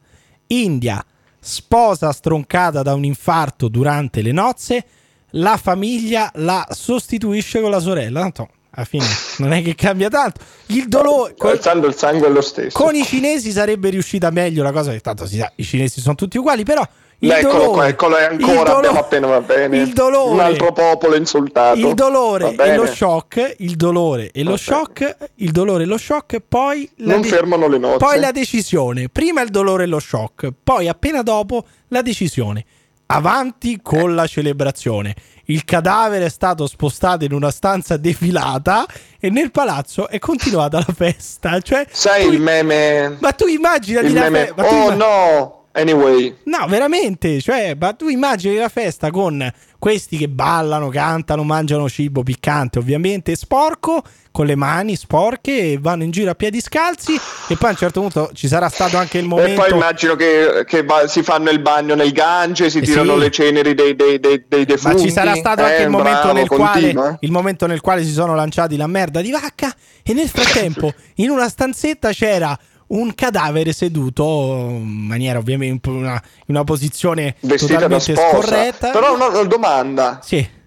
India, 0.48 1.04
sposa 1.40 2.12
stroncata 2.12 2.82
da 2.82 2.94
un 2.94 3.04
infarto 3.04 3.68
durante 3.68 4.22
le 4.22 4.32
nozze, 4.32 4.86
la 5.32 5.58
famiglia 5.58 6.32
la 6.36 6.68
sostituisce 6.70 7.62
con 7.62 7.72
la 7.72 7.80
sorella. 7.80 8.22
Tanto, 8.22 8.50
alla 8.72 8.86
fine, 8.86 9.06
non 9.38 9.54
è 9.54 9.62
che 9.62 9.76
cambia 9.76 10.10
tanto. 10.10 10.42
Il 10.68 10.88
dolore... 10.88 11.36
Alzando 11.38 11.88
il 11.88 11.96
sangue 11.96 12.28
è 12.28 12.30
lo 12.30 12.42
stesso. 12.42 12.78
con 12.78 12.96
i 12.96 13.04
cinesi 13.04 13.52
sarebbe 13.52 13.90
riuscita 13.90 14.30
meglio 14.30 14.64
la 14.64 14.72
cosa, 14.72 14.92
che 14.92 15.00
tanto 15.00 15.26
si 15.26 15.38
sa, 15.38 15.52
i 15.56 15.64
cinesi 15.64 16.02
sono 16.02 16.16
tutti 16.16 16.38
uguali, 16.38 16.64
però 16.64 16.88
il 17.22 17.32
Eccolo 17.32 17.52
dolore, 17.54 17.72
qua, 17.74 17.88
eccolo 17.88 18.16
è 18.18 18.24
ancora, 18.24 18.54
dolore- 18.54 18.72
abbiamo 18.78 19.00
appena 19.00 19.28
va 19.28 19.42
bene. 19.42 19.78
il 19.78 19.92
dolore, 19.94 20.32
Un 20.32 20.40
altro 20.40 20.72
popolo 20.72 21.16
insultato. 21.16 21.78
il 21.78 21.94
dolore 21.94 22.56
e 22.56 22.76
lo 22.76 22.86
shock, 22.86 23.56
il 23.58 23.76
dolore 23.76 24.32
e 24.32 24.44
lo 24.44 24.56
shock, 24.56 25.16
il 25.36 25.52
dolore 25.52 25.84
e 25.84 25.86
lo 25.86 25.98
shock, 25.98 26.42
poi 26.48 26.90
la, 26.98 27.14
Non 27.14 27.24
fermano 27.24 27.68
le 27.68 27.78
nozze. 27.78 27.98
poi 27.98 28.20
la 28.20 28.32
decisione. 28.32 29.10
Prima 29.10 29.42
il 29.42 29.50
dolore 29.50 29.84
e 29.84 29.88
lo 29.88 30.00
shock, 30.00 30.50
poi 30.64 30.88
appena 30.88 31.22
dopo 31.22 31.66
la 31.90 32.02
decisione. 32.02 32.64
Avanti 33.12 33.80
con 33.82 34.14
la 34.14 34.28
celebrazione. 34.28 35.16
Il 35.46 35.66
cadavere 35.66 36.26
è 36.26 36.30
stato 36.30 36.68
spostato 36.68 37.26
in 37.26 37.34
una 37.34 37.50
stanza 37.50 37.98
defilata 37.98 38.86
e 39.20 39.32
nel 39.32 39.50
palazzo 39.50 40.08
è 40.08 40.20
continuata 40.20 40.78
la 40.78 40.94
festa. 40.96 41.60
Cioè, 41.60 41.88
Sai 41.90 42.26
tu- 42.28 42.32
il 42.34 42.40
meme? 42.40 43.18
Ma 43.20 43.32
tu 43.32 43.48
immaginati 43.48 44.06
il 44.06 44.14
la 44.14 44.30
meme 44.30 44.54
festa. 44.56 44.68
Oh 44.68 44.94
no! 44.94 45.59
Anyway, 45.80 46.36
No, 46.44 46.66
veramente, 46.68 47.40
cioè, 47.42 47.76
ma 47.80 47.94
tu 47.94 48.08
immagini 48.10 48.56
la 48.56 48.70
festa 48.70 49.12
con 49.12 49.52
questi 49.78 50.18
che 50.18 50.28
ballano, 50.28 50.90
cantano, 50.90 51.44
mangiano 51.44 51.88
cibo 51.88 52.22
piccante, 52.24 52.80
ovviamente 52.80 53.36
sporco, 53.36 54.04
con 54.32 54.46
le 54.46 54.56
mani 54.56 54.96
sporche 54.96 55.72
e 55.72 55.78
vanno 55.80 56.04
in 56.04 56.12
giro 56.12 56.32
a 56.32 56.36
piedi 56.36 56.60
scalzi 56.62 57.14
e 57.14 57.56
poi 57.56 57.70
a 57.70 57.72
un 57.72 57.76
certo 57.78 58.02
punto 58.02 58.30
ci 58.34 58.48
sarà 58.48 58.68
stato 58.70 58.98
anche 58.98 59.18
il 59.18 59.24
e 59.24 59.28
momento 59.28 59.62
poi 59.62 59.72
immagino 59.72 60.16
che, 60.16 60.64
che 60.68 60.84
va- 60.84 61.08
si 61.08 61.24
fanno 61.24 61.50
il 61.50 61.60
bagno 61.60 61.96
nel 61.96 62.12
Gange, 62.12 62.70
si 62.70 62.80
Eh 62.80 62.82
tirano 62.82 63.14
sì. 63.14 63.20
le 63.20 63.32
ceneri 63.32 63.74
dei, 63.74 63.96
dei, 63.96 64.20
dei, 64.20 64.44
dei 64.48 64.60
ma 64.60 64.66
defunti. 64.66 65.02
ci 65.04 65.12
sarà 65.12 65.36
stato 65.36 65.64
anche 65.64 65.78
Eh, 65.80 65.84
il 65.84 65.90
momento, 65.90 66.20
bravo, 66.20 66.34
nel 66.34 66.48
quale, 66.48 67.18
il 67.22 67.32
momento 67.32 67.66
nel 67.68 67.82
quale 67.82 68.04
si 68.04 68.12
sono 68.12 68.36
lanciati 68.36 68.76
la 68.78 68.88
merda 68.88 69.22
di 69.22 69.32
vacca 69.32 69.74
e 70.04 70.14
nel 70.14 70.28
frattempo 70.30 70.94
in 71.16 71.30
una 71.30 71.48
stanzetta 71.50 72.12
c'era 72.12 72.58
un 72.90 73.14
cadavere 73.16 73.74
seduto 73.74 74.68
in 74.70 75.06
maniera 75.08 75.40
ovviamente 75.40 75.90
in 75.90 75.96
una, 75.96 76.22
in 76.46 76.56
una 76.56 76.64
posizione 76.64 77.36
Vestita 77.40 77.74
totalmente 77.74 78.16
scorretta. 78.16 78.92
Però 78.92 79.14
una, 79.14 79.28
una 79.28 79.44
domanda. 79.44 80.20
sì 80.24 80.58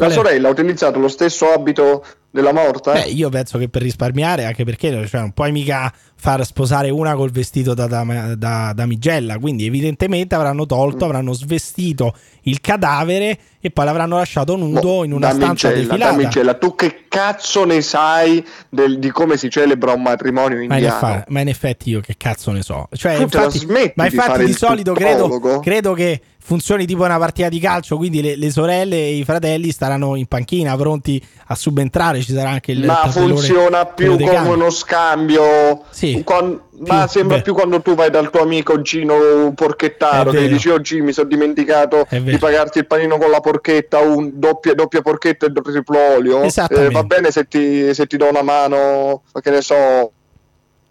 La 0.00 0.06
Qual 0.06 0.10
è? 0.10 0.14
sorella 0.14 0.46
ha 0.48 0.50
utilizzato 0.52 1.00
lo 1.00 1.08
stesso 1.08 1.46
abito 1.52 2.04
della 2.30 2.52
morta? 2.52 2.92
Beh, 2.92 3.08
io 3.08 3.30
penso 3.30 3.58
che 3.58 3.68
per 3.68 3.82
risparmiare, 3.82 4.44
anche 4.44 4.62
perché 4.64 4.90
cioè, 5.08 5.20
non 5.20 5.32
puoi 5.32 5.50
mica 5.50 5.92
far 6.14 6.44
sposare 6.46 6.88
una 6.90 7.16
col 7.16 7.32
vestito 7.32 7.74
da, 7.74 7.86
da, 7.88 8.04
da- 8.36 8.72
damigella. 8.76 9.38
Quindi, 9.38 9.66
evidentemente, 9.66 10.36
avranno 10.36 10.66
tolto, 10.66 11.04
Mm. 11.04 11.08
avranno 11.08 11.32
svestito 11.32 12.14
il 12.42 12.60
cadavere 12.60 13.38
e 13.60 13.70
poi 13.72 13.84
l'avranno 13.86 14.18
lasciato 14.18 14.54
nudo 14.54 14.80
Boh, 14.80 15.04
in 15.04 15.12
una 15.12 15.32
stanza 15.32 15.68
damigella, 15.70 15.94
defilata. 15.94 16.16
damigella. 16.16 16.54
Tu 16.54 16.74
che 16.76 17.04
cazzo 17.08 17.64
ne 17.64 17.80
sai 17.80 18.46
del- 18.68 19.00
di 19.00 19.10
come 19.10 19.36
si 19.36 19.50
celebra 19.50 19.94
un 19.94 20.02
matrimonio 20.02 20.64
Ma 20.68 20.76
in, 20.78 20.84
effa- 20.84 21.24
ma 21.26 21.40
in 21.40 21.48
effetti 21.48 21.90
io 21.90 21.98
che 22.00 22.14
cazzo 22.16 22.52
ne 22.52 22.62
so. 22.62 22.86
Cioè, 22.92 23.16
la 23.16 23.22
infatti, 23.22 23.66
ma 23.66 24.06
di 24.06 24.14
infatti 24.14 24.44
di 24.44 24.50
il 24.50 24.56
solito 24.56 24.92
credo, 24.92 25.58
credo 25.60 25.92
che 25.94 26.20
funzioni 26.48 26.86
tipo 26.86 27.04
una 27.04 27.18
partita 27.18 27.50
di 27.50 27.60
calcio, 27.60 27.98
quindi 27.98 28.22
le, 28.22 28.34
le 28.36 28.50
sorelle 28.50 28.96
e 28.96 29.16
i 29.18 29.24
fratelli 29.24 29.70
staranno 29.70 30.16
in 30.16 30.24
panchina 30.24 30.74
pronti 30.76 31.22
a 31.48 31.54
subentrare, 31.54 32.22
ci 32.22 32.32
sarà 32.32 32.48
anche 32.48 32.72
il 32.72 32.86
Ma 32.86 33.06
funziona 33.10 33.84
più 33.84 34.16
come 34.16 34.48
uno 34.48 34.70
scambio. 34.70 35.82
Sì, 35.90 36.22
Quan- 36.24 36.58
ma 36.86 37.00
più- 37.00 37.08
sembra 37.08 37.36
beh. 37.36 37.42
più 37.42 37.52
quando 37.52 37.82
tu 37.82 37.94
vai 37.94 38.08
dal 38.10 38.30
tuo 38.30 38.40
amico 38.40 38.80
Gino 38.80 39.52
Porchettaro 39.54 40.30
che 40.30 40.48
dici 40.48 40.70
oggi 40.70 41.02
mi 41.02 41.12
sono 41.12 41.28
dimenticato 41.28 42.06
di 42.08 42.38
pagarti 42.38 42.78
il 42.78 42.86
panino 42.86 43.18
con 43.18 43.28
la 43.30 43.40
porchetta, 43.40 43.98
un 43.98 44.30
doppia, 44.34 44.72
doppia 44.72 45.02
porchetta 45.02 45.44
e 45.46 45.52
triplo 45.52 45.98
olio. 46.14 46.40
Eh, 46.42 46.88
va 46.90 47.02
bene 47.04 47.30
se 47.30 47.46
ti, 47.46 47.92
se 47.92 48.06
ti 48.06 48.16
do 48.16 48.26
una 48.26 48.42
mano, 48.42 49.22
che 49.42 49.50
ne 49.50 49.60
so, 49.60 50.12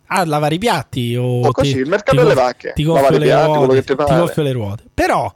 a 0.09 0.23
lavare 0.25 0.53
i 0.55 0.57
piatti 0.59 1.15
o, 1.15 1.47
O 1.47 1.51
così, 1.51 1.73
ti- 1.73 1.79
il 1.79 1.87
mercato 1.89 2.11
ti 2.17 2.23
delle 2.23 2.33
vacche. 2.35 2.73
ti 2.75 2.83
gonfio 2.83 3.17
le 3.17 3.25
piatti, 3.25 3.53
ruote, 3.53 3.83
ti 3.83 3.93
gonfio 3.95 4.43
le 4.43 4.51
ruote. 4.51 4.83
Però, 4.93 5.33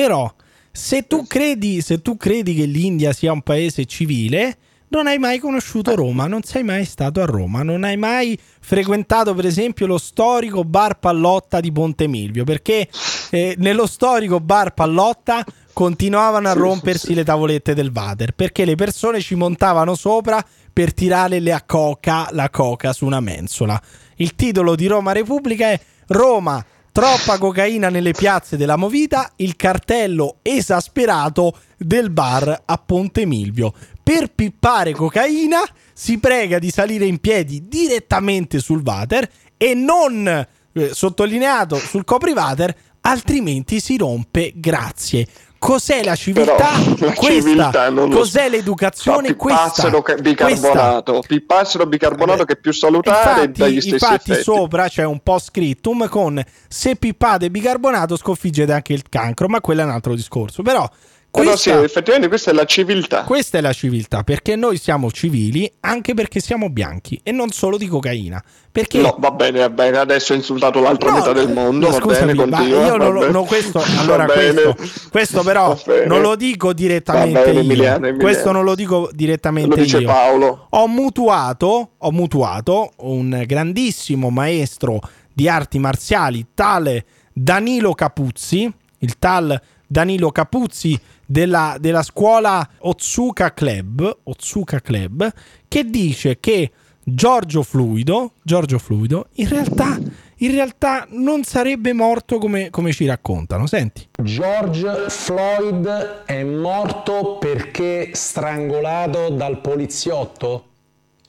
però 0.00 0.32
se 0.72 1.06
tu 1.06 1.26
credi 1.26 1.82
se 1.82 2.00
tu 2.00 2.16
credi 2.16 2.54
che 2.54 2.64
l'India 2.64 3.12
sia 3.12 3.32
un 3.32 3.42
paese 3.42 3.84
civile 3.84 4.56
non 4.88 5.06
hai 5.06 5.18
mai 5.18 5.38
conosciuto 5.38 5.94
Roma, 5.94 6.26
non 6.26 6.42
sei 6.42 6.64
mai 6.64 6.86
stato 6.86 7.20
a 7.20 7.26
Roma, 7.26 7.62
non 7.62 7.84
hai 7.84 7.98
mai 7.98 8.36
frequentato 8.60 9.34
per 9.34 9.44
esempio 9.44 9.86
lo 9.86 9.98
storico 9.98 10.64
bar 10.64 10.98
Pallotta 10.98 11.60
di 11.60 11.70
Ponte 11.70 12.08
Milvio, 12.08 12.42
perché 12.42 12.88
eh, 13.30 13.54
nello 13.58 13.86
storico 13.86 14.40
bar 14.40 14.74
Pallotta 14.74 15.44
continuavano 15.72 16.48
a 16.48 16.54
rompersi 16.54 17.14
le 17.14 17.22
tavolette 17.22 17.72
del 17.72 17.92
water, 17.94 18.32
perché 18.32 18.64
le 18.64 18.74
persone 18.74 19.20
ci 19.20 19.36
montavano 19.36 19.94
sopra 19.94 20.44
per 20.72 20.92
tirare 20.92 21.38
la 21.38 21.62
coca, 21.64 22.26
la 22.32 22.50
coca 22.50 22.92
su 22.92 23.06
una 23.06 23.20
mensola. 23.20 23.80
Il 24.16 24.34
titolo 24.34 24.74
di 24.74 24.88
Roma 24.88 25.12
Repubblica 25.12 25.70
è 25.70 25.80
Roma, 26.08 26.64
troppa 26.92 27.38
cocaina 27.38 27.88
nelle 27.88 28.12
piazze 28.12 28.56
della 28.56 28.76
Movita, 28.76 29.32
il 29.36 29.56
cartello 29.56 30.38
esasperato 30.42 31.58
del 31.76 32.10
bar 32.10 32.62
a 32.64 32.78
Ponte 32.78 33.26
Milvio. 33.26 33.72
Per 34.02 34.32
pippare 34.32 34.92
cocaina 34.92 35.60
si 35.92 36.18
prega 36.18 36.58
di 36.58 36.70
salire 36.70 37.06
in 37.06 37.18
piedi 37.18 37.68
direttamente 37.68 38.58
sul 38.58 38.82
water 38.84 39.28
e 39.56 39.74
non 39.74 40.26
eh, 40.26 40.90
sottolineato 40.92 41.76
sul 41.76 42.04
coprivater, 42.04 42.74
altrimenti 43.02 43.80
si 43.80 43.96
rompe. 43.96 44.52
Grazie. 44.54 45.26
Cos'è 45.60 46.02
la 46.02 46.14
civiltà? 46.14 46.54
Però 46.54 47.06
la 47.06 47.12
Questa. 47.12 47.24
civiltà 47.32 47.88
lo 47.90 48.08
Cos'è 48.08 48.44
so. 48.44 48.48
l'educazione? 48.48 49.36
Questa. 49.36 49.62
pippassero 49.64 50.00
ca- 50.02 50.14
bicarbonato, 50.14 51.22
pippassero 51.26 51.86
bicarbonato 51.86 52.44
che 52.44 52.54
è 52.54 52.56
più 52.56 52.72
salutare 52.72 53.44
Infatti, 53.44 53.72
gli 53.74 53.80
stessi 53.80 53.88
infatti 53.90 54.30
effetti. 54.30 54.42
sopra 54.42 54.88
c'è 54.88 55.04
un 55.04 55.20
post 55.22 55.48
scriptum 55.48 56.08
con 56.08 56.42
se 56.66 56.96
pippate 56.96 57.50
bicarbonato 57.50 58.16
sconfiggete 58.16 58.72
anche 58.72 58.94
il 58.94 59.02
cancro, 59.10 59.48
ma 59.48 59.60
quello 59.60 59.82
è 59.82 59.84
un 59.84 59.90
altro 59.90 60.14
discorso. 60.14 60.62
Però 60.62 60.88
Però 61.30 61.54
sì, 61.56 61.68
questa, 61.70 61.84
effettivamente 61.84 62.28
questa 62.28 62.50
è 62.50 62.54
la 62.54 62.64
civiltà. 62.64 63.22
questa 63.22 63.58
è 63.58 63.60
la 63.60 63.72
civiltà, 63.72 64.24
perché 64.24 64.56
noi 64.56 64.76
siamo 64.78 65.10
civili 65.12 65.70
anche 65.80 66.12
perché 66.12 66.40
siamo 66.40 66.70
bianchi 66.70 67.20
e 67.22 67.30
non 67.30 67.50
solo 67.50 67.76
di 67.76 67.86
cocaina. 67.86 68.42
Perché 68.72 69.00
No, 69.00 69.16
va 69.18 69.30
bene, 69.30 69.60
va 69.60 69.70
bene, 69.70 69.98
adesso 69.98 70.32
ho 70.32 70.36
insultato 70.36 70.80
l'altra 70.80 71.10
No, 71.10 71.16
metà 71.18 71.32
del 71.32 71.52
mondo, 71.52 71.86
ma 71.88 71.92
va 71.94 72.00
scusami, 72.00 72.34
bene, 72.34 72.50
continua. 72.50 72.86
io 72.86 72.96
non 72.96 73.12
lo- 73.12 73.30
no, 73.30 73.44
questo, 73.44 73.80
allora 73.98 74.24
questo, 74.26 74.76
questo 75.10 75.42
però 75.42 75.76
non 76.06 76.20
lo 76.20 76.34
dico 76.36 76.72
direttamente 76.72 77.38
bene, 77.40 77.52
io. 77.52 77.58
Emiliano, 77.60 77.96
Emiliano. 78.06 78.18
Questo 78.18 78.50
non 78.52 78.64
lo 78.64 78.74
dico 78.74 79.08
direttamente 79.12 79.68
Lo 79.76 79.82
dice 79.82 79.98
io. 79.98 80.06
Paolo. 80.06 80.66
Ho 80.70 80.86
mutuato, 80.88 81.90
ho 81.96 82.10
mutuato 82.12 82.92
un 82.98 83.42
grandissimo 83.46 84.30
maestro 84.30 85.00
di 85.32 85.48
arti 85.48 85.78
marziali, 85.78 86.46
tale 86.54 87.04
Danilo 87.32 87.92
Capuzzi, 87.94 88.72
il 88.98 89.18
tal 89.18 89.60
Danilo 89.90 90.30
Capuzzi 90.30 90.96
della, 91.26 91.76
della 91.80 92.04
scuola 92.04 92.64
Otsuka 92.78 93.52
Club, 93.52 94.18
Otsuka 94.22 94.80
Club, 94.80 95.28
che 95.66 95.84
dice 95.84 96.38
che 96.38 96.70
Giorgio 97.02 97.64
Fluido, 97.64 98.34
Giorgio 98.40 98.78
Fluido, 98.78 99.26
in 99.34 99.48
realtà, 99.48 99.98
in 100.36 100.52
realtà 100.52 101.08
non 101.10 101.42
sarebbe 101.42 101.92
morto 101.92 102.38
come, 102.38 102.70
come 102.70 102.92
ci 102.92 103.04
raccontano. 103.04 103.66
Senti. 103.66 104.10
George 104.22 105.06
Floyd 105.08 106.22
è 106.24 106.44
morto 106.44 107.38
perché 107.40 108.10
strangolato 108.12 109.30
dal 109.30 109.60
poliziotto? 109.60 110.66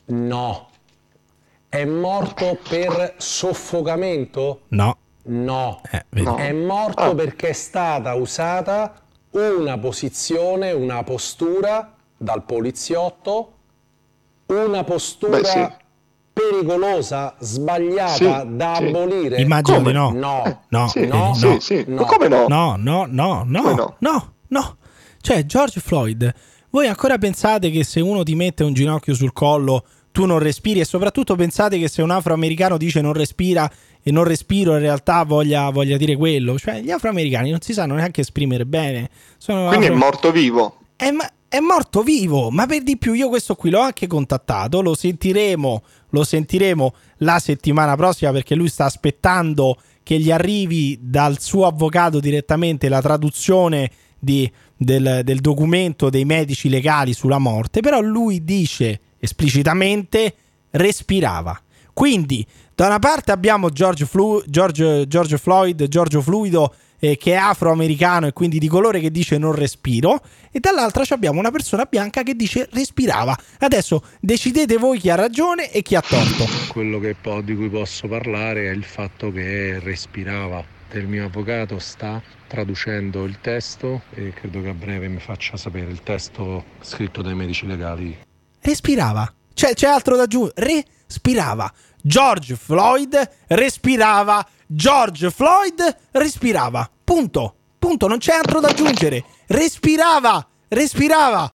No. 0.05 0.69
È 1.67 1.83
morto 1.83 2.59
per 2.69 3.15
soffocamento? 3.17 4.65
No. 4.67 4.97
No. 5.23 5.81
Eh. 5.91 6.05
No. 6.21 6.35
È 6.37 6.51
morto 6.51 7.03
Ah. 7.03 7.15
perché 7.15 7.49
è 7.49 7.53
stata 7.53 8.13
usata 8.15 8.93
una 9.31 9.77
posizione, 9.77 10.71
una 10.71 11.03
postura 11.03 11.93
dal 12.17 12.43
poliziotto, 12.43 13.53
una 14.47 14.83
postura 14.83 15.39
Beh, 15.39 15.45
sì. 15.45 15.67
pericolosa, 16.33 17.35
sbagliata 17.39 18.41
Sì, 18.41 18.55
da 18.55 18.75
sì. 18.75 18.85
abolire? 18.85 19.39
Immagino 19.41 19.77
Come? 19.77 19.91
di 19.91 19.97
no. 19.97 20.11
No. 20.11 20.59
No, 20.69 20.91
no, 20.95 21.33
no. 21.39 21.57
No. 21.87 22.05
Come 22.05 22.27
no? 22.27 22.47
No, 22.47 22.75
no, 22.77 23.05
no, 23.09 23.43
no? 23.45 23.95
no, 23.99 24.33
no. 24.47 24.77
Cioè, 25.21 25.45
George 25.45 25.79
Floyd, 25.79 26.33
voi 26.71 26.87
ancora 26.87 27.17
pensate 27.17 27.69
che 27.69 27.83
se 27.83 28.01
uno 28.01 28.23
ti 28.23 28.33
mette 28.35 28.63
un 28.63 28.73
ginocchio 28.73 29.13
sul 29.13 29.33
collo 29.33 29.85
tu 30.11 30.25
non 30.25 30.39
respiri 30.39 30.79
e 30.81 30.85
soprattutto 30.85 31.35
pensate 31.35 31.79
che 31.79 31.87
se 31.87 32.01
un 32.01 32.11
afroamericano 32.11 32.77
dice 32.77 33.01
non 33.01 33.13
respira 33.13 33.69
e 34.03 34.11
non 34.11 34.23
respiro 34.23 34.73
in 34.73 34.79
realtà 34.79 35.23
voglia, 35.23 35.69
voglia 35.69 35.95
dire 35.97 36.15
quello? 36.15 36.57
Cioè, 36.57 36.81
gli 36.81 36.91
afroamericani 36.91 37.49
non 37.51 37.61
si 37.61 37.73
sanno 37.73 37.95
neanche 37.95 38.21
esprimere 38.21 38.65
bene. 38.65 39.09
Sono 39.37 39.67
Quindi 39.67 39.85
è 39.85 39.89
afro- 39.89 39.99
morto 40.03 40.31
vivo. 40.31 40.77
è, 40.95 41.09
è 41.47 41.59
morto 41.59 42.01
vivo, 42.01 42.49
ma 42.49 42.65
per 42.65 42.81
di 42.83 42.97
più 42.97 43.13
io 43.13 43.29
questo 43.29 43.55
qui 43.55 43.69
l'ho 43.69 43.79
anche 43.79 44.07
contattato, 44.07 44.81
lo 44.81 44.95
sentiremo, 44.95 45.83
lo 46.09 46.23
sentiremo 46.23 46.93
la 47.17 47.39
settimana 47.39 47.95
prossima 47.95 48.31
perché 48.31 48.55
lui 48.55 48.69
sta 48.69 48.85
aspettando 48.85 49.77
che 50.03 50.17
gli 50.17 50.31
arrivi 50.31 50.97
dal 51.01 51.39
suo 51.39 51.67
avvocato 51.67 52.19
direttamente 52.19 52.89
la 52.89 53.01
traduzione 53.01 53.91
di- 54.17 54.51
del, 54.75 55.21
del 55.23 55.39
documento 55.41 56.09
dei 56.09 56.25
medici 56.25 56.69
legali 56.69 57.13
sulla 57.13 57.37
morte, 57.37 57.81
però 57.81 58.01
lui 58.01 58.43
dice 58.43 58.99
esplicitamente 59.21 60.35
respirava. 60.71 61.59
Quindi 61.93 62.45
da 62.75 62.87
una 62.87 62.99
parte 62.99 63.31
abbiamo 63.31 63.69
George, 63.69 64.05
Flu- 64.05 64.43
George- 64.47 65.07
George 65.07 65.37
Floyd, 65.37 65.87
Giorgio 65.87 66.21
Fluido 66.21 66.73
eh, 66.99 67.17
che 67.17 67.33
è 67.33 67.35
afroamericano 67.35 68.27
e 68.27 68.33
quindi 68.33 68.59
di 68.59 68.67
colore 68.67 68.99
che 68.99 69.11
dice 69.11 69.37
non 69.37 69.53
respiro 69.53 70.21
e 70.51 70.59
dall'altra 70.59 71.03
abbiamo 71.09 71.39
una 71.39 71.51
persona 71.51 71.85
bianca 71.89 72.23
che 72.23 72.35
dice 72.35 72.69
respirava. 72.71 73.35
Adesso 73.59 74.03
decidete 74.19 74.77
voi 74.77 74.99
chi 74.99 75.09
ha 75.09 75.15
ragione 75.15 75.71
e 75.71 75.81
chi 75.81 75.95
ha 75.95 76.01
torto. 76.01 76.45
Quello 76.69 76.99
po- 77.19 77.41
di 77.41 77.55
cui 77.55 77.69
posso 77.69 78.07
parlare 78.07 78.69
è 78.69 78.71
il 78.71 78.83
fatto 78.83 79.31
che 79.31 79.79
respirava. 79.79 80.63
Il 80.93 81.07
mio 81.07 81.25
avvocato 81.25 81.79
sta 81.79 82.21
traducendo 82.47 83.23
il 83.23 83.39
testo 83.39 84.01
e 84.13 84.33
credo 84.33 84.61
che 84.61 84.69
a 84.69 84.73
breve 84.73 85.07
mi 85.07 85.19
faccia 85.19 85.55
sapere 85.55 85.89
il 85.89 86.03
testo 86.03 86.65
scritto 86.81 87.21
dai 87.21 87.33
medici 87.33 87.65
legali. 87.65 88.17
Respirava. 88.61 89.31
C'è, 89.53 89.73
c'è 89.73 89.87
altro 89.87 90.15
da 90.15 90.23
aggiungere? 90.23 90.85
Respirava. 91.07 91.71
George 92.01 92.55
Floyd 92.55 93.29
respirava. 93.47 94.45
George 94.65 95.29
Floyd 95.29 95.97
respirava. 96.11 96.89
Punto. 97.03 97.55
Punto. 97.77 98.07
Non 98.07 98.17
c'è 98.17 98.33
altro 98.33 98.59
da 98.59 98.69
aggiungere. 98.69 99.23
Respirava. 99.47 100.45
Respirava. 100.67 101.49